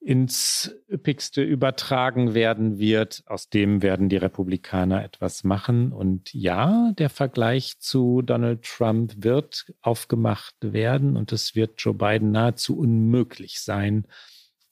ins 0.00 0.74
Üppigste 0.90 1.42
übertragen 1.42 2.34
werden 2.34 2.78
wird. 2.78 3.22
Aus 3.26 3.50
dem 3.50 3.82
werden 3.82 4.08
die 4.08 4.16
Republikaner 4.16 5.04
etwas 5.04 5.44
machen. 5.44 5.92
Und 5.92 6.32
ja, 6.34 6.92
der 6.98 7.08
Vergleich 7.08 7.78
zu 7.78 8.22
Donald 8.22 8.62
Trump 8.62 9.14
wird 9.18 9.72
aufgemacht 9.80 10.56
werden 10.60 11.16
und 11.16 11.30
es 11.30 11.54
wird 11.54 11.74
Joe 11.78 11.94
Biden 11.94 12.32
nahezu 12.32 12.76
unmöglich 12.76 13.60
sein, 13.60 14.06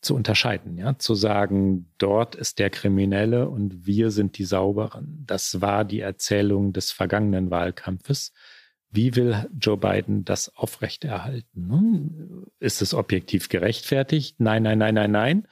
zu 0.00 0.14
unterscheiden, 0.14 0.78
ja, 0.78 0.98
zu 0.98 1.14
sagen, 1.14 1.90
dort 1.98 2.34
ist 2.34 2.58
der 2.58 2.70
Kriminelle 2.70 3.48
und 3.48 3.86
wir 3.86 4.10
sind 4.10 4.38
die 4.38 4.44
Sauberen. 4.44 5.24
Das 5.26 5.60
war 5.60 5.84
die 5.84 6.00
Erzählung 6.00 6.72
des 6.72 6.90
vergangenen 6.90 7.50
Wahlkampfes. 7.50 8.32
Wie 8.90 9.14
will 9.14 9.46
Joe 9.58 9.76
Biden 9.76 10.24
das 10.24 10.56
aufrechterhalten? 10.56 12.46
Ist 12.58 12.82
es 12.82 12.94
objektiv 12.94 13.48
gerechtfertigt? 13.48 14.40
Nein, 14.40 14.62
nein, 14.62 14.78
nein, 14.78 14.94
nein, 14.94 15.10
nein. 15.10 15.48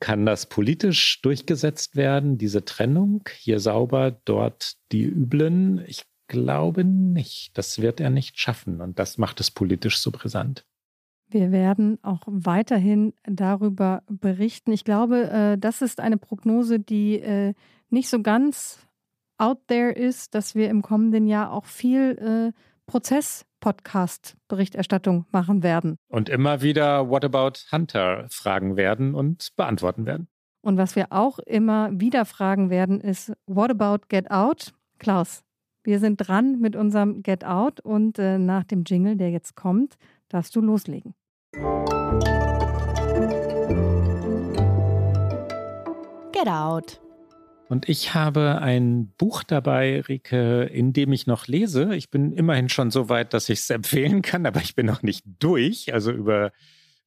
Kann 0.00 0.26
das 0.26 0.46
politisch 0.46 1.22
durchgesetzt 1.22 1.96
werden, 1.96 2.38
diese 2.38 2.64
Trennung? 2.64 3.28
Hier 3.38 3.60
sauber, 3.60 4.10
dort 4.24 4.74
die 4.90 5.04
Üblen? 5.04 5.82
Ich 5.86 6.02
glaube 6.28 6.84
nicht. 6.84 7.56
Das 7.56 7.80
wird 7.80 8.00
er 8.00 8.10
nicht 8.10 8.38
schaffen 8.38 8.80
und 8.80 8.98
das 8.98 9.16
macht 9.16 9.40
es 9.40 9.50
politisch 9.50 9.98
so 9.98 10.10
brisant. 10.10 10.64
Wir 11.28 11.50
werden 11.50 11.98
auch 12.02 12.20
weiterhin 12.26 13.14
darüber 13.24 14.02
berichten. 14.08 14.72
Ich 14.72 14.84
glaube, 14.84 15.30
äh, 15.30 15.58
das 15.58 15.82
ist 15.82 16.00
eine 16.00 16.18
Prognose, 16.18 16.78
die 16.78 17.20
äh, 17.20 17.54
nicht 17.90 18.08
so 18.08 18.22
ganz 18.22 18.86
out 19.38 19.66
there 19.66 19.92
ist, 19.92 20.34
dass 20.34 20.54
wir 20.54 20.70
im 20.70 20.80
kommenden 20.82 21.26
Jahr 21.26 21.52
auch 21.52 21.66
viel 21.66 22.16
äh, 22.18 22.52
Prozess-Podcast-Berichterstattung 22.86 25.26
machen 25.32 25.62
werden. 25.62 25.96
Und 26.08 26.28
immer 26.28 26.60
wieder 26.62 27.08
What 27.10 27.24
about 27.24 27.52
Hunter 27.72 28.26
fragen 28.30 28.76
werden 28.76 29.14
und 29.14 29.48
beantworten 29.56 30.06
werden. 30.06 30.28
Und 30.62 30.78
was 30.78 30.94
wir 30.96 31.08
auch 31.10 31.38
immer 31.40 31.90
wieder 31.92 32.24
fragen 32.24 32.70
werden, 32.70 33.00
ist 33.00 33.32
What 33.46 33.70
about 33.70 34.06
Get 34.08 34.30
Out? 34.30 34.72
Klaus, 34.98 35.42
wir 35.84 36.00
sind 36.00 36.16
dran 36.16 36.58
mit 36.60 36.74
unserem 36.74 37.22
Get 37.22 37.44
Out 37.44 37.80
und 37.80 38.18
äh, 38.18 38.38
nach 38.38 38.64
dem 38.64 38.84
Jingle, 38.84 39.16
der 39.16 39.30
jetzt 39.30 39.54
kommt, 39.54 39.96
darfst 40.28 40.54
du 40.56 40.60
loslegen. 40.60 41.14
Get 46.32 46.48
Out. 46.48 47.00
Und 47.68 47.88
ich 47.88 48.14
habe 48.14 48.60
ein 48.60 49.12
Buch 49.18 49.42
dabei, 49.42 50.00
Rike, 50.02 50.64
in 50.64 50.92
dem 50.92 51.12
ich 51.12 51.26
noch 51.26 51.48
lese. 51.48 51.94
Ich 51.96 52.10
bin 52.10 52.32
immerhin 52.32 52.68
schon 52.68 52.90
so 52.90 53.08
weit, 53.08 53.34
dass 53.34 53.48
ich 53.48 53.60
es 53.60 53.70
empfehlen 53.70 54.22
kann, 54.22 54.46
aber 54.46 54.60
ich 54.60 54.76
bin 54.76 54.86
noch 54.86 55.02
nicht 55.02 55.24
durch. 55.40 55.92
Also 55.92 56.12
über 56.12 56.52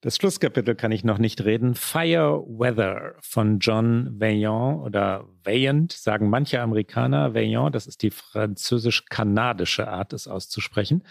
das 0.02 0.16
Schlusskapitel 0.18 0.76
kann 0.76 0.92
ich 0.92 1.04
noch 1.04 1.18
nicht 1.18 1.44
reden. 1.44 1.76
Fire 1.76 2.42
Weather 2.48 3.16
von 3.20 3.60
John 3.60 4.20
Vaillant 4.20 4.82
oder 4.82 5.26
Vaillant, 5.44 5.92
sagen 5.92 6.30
manche 6.30 6.62
Amerikaner. 6.62 7.34
Vaillant, 7.34 7.76
das 7.76 7.88
ist 7.88 8.02
die 8.02 8.12
französisch-kanadische 8.12 9.88
Art, 9.88 10.12
es 10.14 10.28
auszusprechen. 10.28 11.04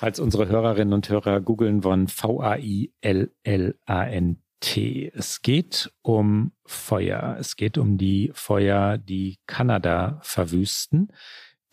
Falls 0.00 0.18
unsere 0.18 0.48
Hörerinnen 0.48 0.94
und 0.94 1.10
Hörer 1.10 1.42
googeln 1.42 1.84
wollen, 1.84 2.08
V-A-I-L-L-A-N-T. 2.08 2.92
Es 5.14 5.42
geht 5.42 5.92
um 6.00 6.52
Feuer. 6.64 7.36
Es 7.38 7.54
geht 7.56 7.76
um 7.76 7.98
die 7.98 8.30
Feuer, 8.32 8.96
die 8.96 9.36
Kanada 9.46 10.18
verwüsten, 10.22 11.12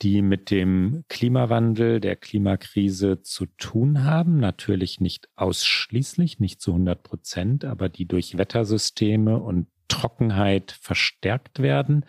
die 0.01 0.21
mit 0.21 0.51
dem 0.51 1.05
Klimawandel, 1.07 2.01
der 2.01 2.17
Klimakrise 2.17 3.21
zu 3.21 3.45
tun 3.45 4.03
haben. 4.03 4.41
Natürlich 4.41 4.99
nicht 4.99 5.29
ausschließlich, 5.37 6.41
nicht 6.41 6.59
zu 6.59 6.71
100 6.71 7.03
Prozent, 7.03 7.63
aber 7.63 7.87
die 7.87 8.09
durch 8.09 8.37
Wettersysteme 8.37 9.37
und 9.39 9.69
Trockenheit 9.87 10.77
verstärkt 10.81 11.61
werden. 11.61 12.03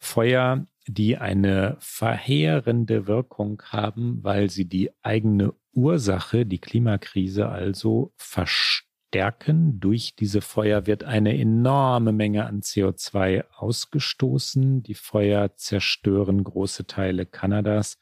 Feuer, 0.00 0.66
die 0.86 1.16
eine 1.16 1.76
verheerende 1.78 3.06
Wirkung 3.06 3.62
haben, 3.66 4.22
weil 4.22 4.50
sie 4.50 4.68
die 4.68 4.90
eigene 5.02 5.54
Ursache, 5.72 6.44
die 6.44 6.58
Klimakrise 6.58 7.48
also 7.48 8.12
verstärken. 8.16 9.80
Durch 9.80 10.14
diese 10.16 10.40
Feuer 10.40 10.86
wird 10.86 11.04
eine 11.04 11.38
enorme 11.38 12.12
Menge 12.12 12.46
an 12.46 12.60
CO2 12.60 13.44
ausgestoßen. 13.54 14.82
Die 14.82 14.94
Feuer 14.94 15.54
zerstören 15.56 16.44
große 16.44 16.86
Teile 16.86 17.26
Kanadas. 17.26 17.98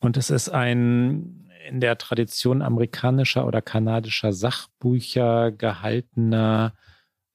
Und 0.00 0.16
es 0.16 0.30
ist 0.30 0.48
ein 0.48 1.48
in 1.68 1.80
der 1.80 1.98
Tradition 1.98 2.62
amerikanischer 2.62 3.46
oder 3.46 3.60
kanadischer 3.60 4.32
Sachbücher 4.32 5.52
gehaltener 5.52 6.74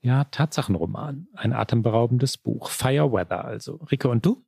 ja, 0.01 0.25
Tatsachenroman. 0.25 1.27
Ein 1.33 1.53
atemberaubendes 1.53 2.37
Buch. 2.37 2.69
Fire 2.69 3.11
Weather 3.11 3.45
also. 3.45 3.75
Rike, 3.89 4.09
und 4.09 4.25
du? 4.25 4.42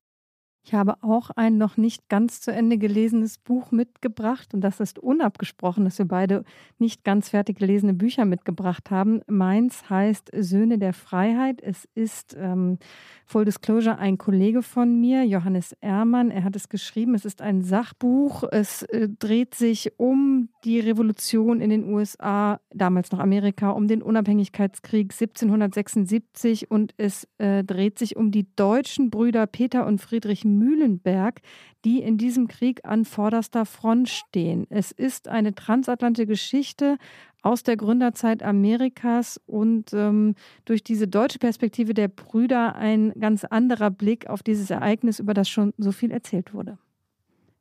Ich 0.67 0.73
habe 0.73 0.95
auch 1.03 1.29
ein 1.35 1.59
noch 1.59 1.77
nicht 1.77 2.09
ganz 2.09 2.41
zu 2.41 2.51
Ende 2.51 2.79
gelesenes 2.79 3.37
Buch 3.37 3.69
mitgebracht 3.69 4.51
und 4.55 4.61
das 4.61 4.79
ist 4.79 4.97
unabgesprochen, 4.97 5.85
dass 5.85 5.99
wir 5.99 6.07
beide 6.07 6.43
nicht 6.79 7.03
ganz 7.03 7.29
fertig 7.29 7.59
gelesene 7.59 7.93
Bücher 7.93 8.25
mitgebracht 8.25 8.89
haben. 8.89 9.21
Meins 9.27 9.91
heißt 9.91 10.31
Söhne 10.35 10.79
der 10.79 10.93
Freiheit. 10.93 11.61
Es 11.61 11.87
ist 11.93 12.35
ähm, 12.39 12.79
Full 13.27 13.45
Disclosure 13.45 13.99
ein 13.99 14.17
Kollege 14.17 14.63
von 14.63 14.99
mir, 14.99 15.23
Johannes 15.23 15.75
Ehrmann. 15.81 16.31
Er 16.31 16.43
hat 16.43 16.55
es 16.55 16.67
geschrieben. 16.67 17.13
Es 17.13 17.25
ist 17.25 17.43
ein 17.43 17.61
Sachbuch. 17.61 18.43
Es 18.51 18.81
äh, 18.83 19.07
dreht 19.07 19.53
sich 19.53 19.99
um 19.99 20.49
die 20.63 20.79
Revolution 20.79 21.61
in 21.61 21.69
den 21.69 21.93
USA, 21.93 22.59
damals 22.73 23.11
noch 23.11 23.19
Amerika, 23.19 23.69
um 23.69 23.87
den 23.87 24.01
Unabhängigkeitskrieg 24.01 25.11
1776 25.11 26.71
und 26.71 26.95
es 26.97 27.27
äh, 27.37 27.63
dreht 27.63 27.99
sich 27.99 28.15
um 28.15 28.31
die 28.31 28.47
deutschen 28.55 29.11
Brüder 29.11 29.45
Peter 29.45 29.85
und 29.85 30.01
Friedrich 30.01 30.43
Mühlenberg, 30.57 31.41
die 31.83 32.01
in 32.01 32.17
diesem 32.17 32.47
Krieg 32.47 32.81
an 32.83 33.05
vorderster 33.05 33.65
Front 33.65 34.09
stehen. 34.09 34.65
Es 34.69 34.91
ist 34.91 35.27
eine 35.27 35.53
transatlantische 35.53 36.27
Geschichte 36.27 36.97
aus 37.41 37.61
der 37.61 37.77
Gründerzeit 37.77 38.41
Amerikas 38.41 39.39
und 39.45 39.93
ähm, 39.93 40.33
durch 40.65 40.83
diese 40.83 41.07
deutsche 41.07 41.37
Perspektive 41.37 41.93
der 41.93 42.07
Brüder 42.07 42.75
ein 42.75 43.13
ganz 43.19 43.43
anderer 43.43 43.91
Blick 43.91 44.27
auf 44.27 44.41
dieses 44.41 44.71
Ereignis, 44.71 45.19
über 45.19 45.35
das 45.35 45.47
schon 45.47 45.73
so 45.77 45.91
viel 45.91 46.09
erzählt 46.11 46.53
wurde. 46.53 46.79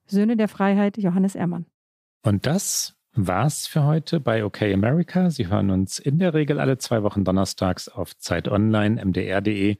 Söhne 0.06 0.36
der 0.36 0.48
Freiheit, 0.48 0.96
Johannes 0.96 1.34
Ehrmann. 1.34 1.66
Und 2.22 2.46
das 2.46 2.96
war's 3.12 3.66
für 3.66 3.84
heute 3.84 4.20
bei 4.20 4.44
OK 4.44 4.62
America. 4.62 5.30
Sie 5.30 5.48
hören 5.48 5.70
uns 5.70 5.98
in 5.98 6.18
der 6.18 6.34
Regel 6.34 6.58
alle 6.60 6.78
zwei 6.78 7.02
Wochen 7.02 7.24
donnerstags 7.24 7.88
auf 7.88 8.16
Zeit 8.16 8.48
Online, 8.48 9.04
mdr.de 9.04 9.76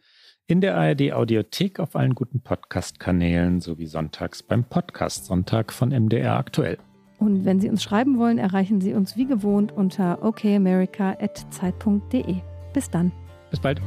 in 0.47 0.61
der 0.61 0.77
ARD 0.77 1.13
Audiothek 1.13 1.81
auf 1.81 1.97
allen 1.97 2.15
guten 2.15 2.41
Podcast-Kanälen 2.41 3.61
sowie 3.61 3.87
sonntags 3.87 4.43
beim 4.43 4.65
Podcast 4.65 5.25
Sonntag 5.27 5.73
von 5.73 5.89
MDR 5.89 6.37
aktuell. 6.37 6.77
Und 7.19 7.47
wenn 7.47 7.61
Sie 7.61 7.71
uns 7.71 7.83
schreiben 7.83 8.19
wollen, 8.19 8.39
erreichen 8.39 8.81
Sie 8.81 8.93
uns 8.93 9.17
wie 9.17 9.27
gewohnt 9.27 9.73
unter 9.73 10.23
okamerica.zeit.de. 10.23 12.37
Bis 12.75 12.91
dann. 12.91 13.11
Bis 13.51 13.61
bald. 13.61 13.81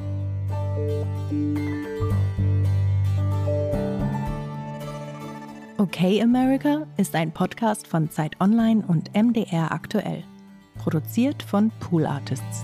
Okay 5.78 6.24
America 6.24 6.88
ist 6.98 7.16
ein 7.16 7.32
Podcast 7.32 7.86
von 7.86 8.10
Zeit 8.10 8.42
Online 8.42 8.84
und 8.88 9.16
MDR 9.16 9.72
aktuell. 9.72 10.24
Produziert 10.80 11.44
von 11.44 11.72
Pool 11.80 12.08
Artists. 12.08 12.64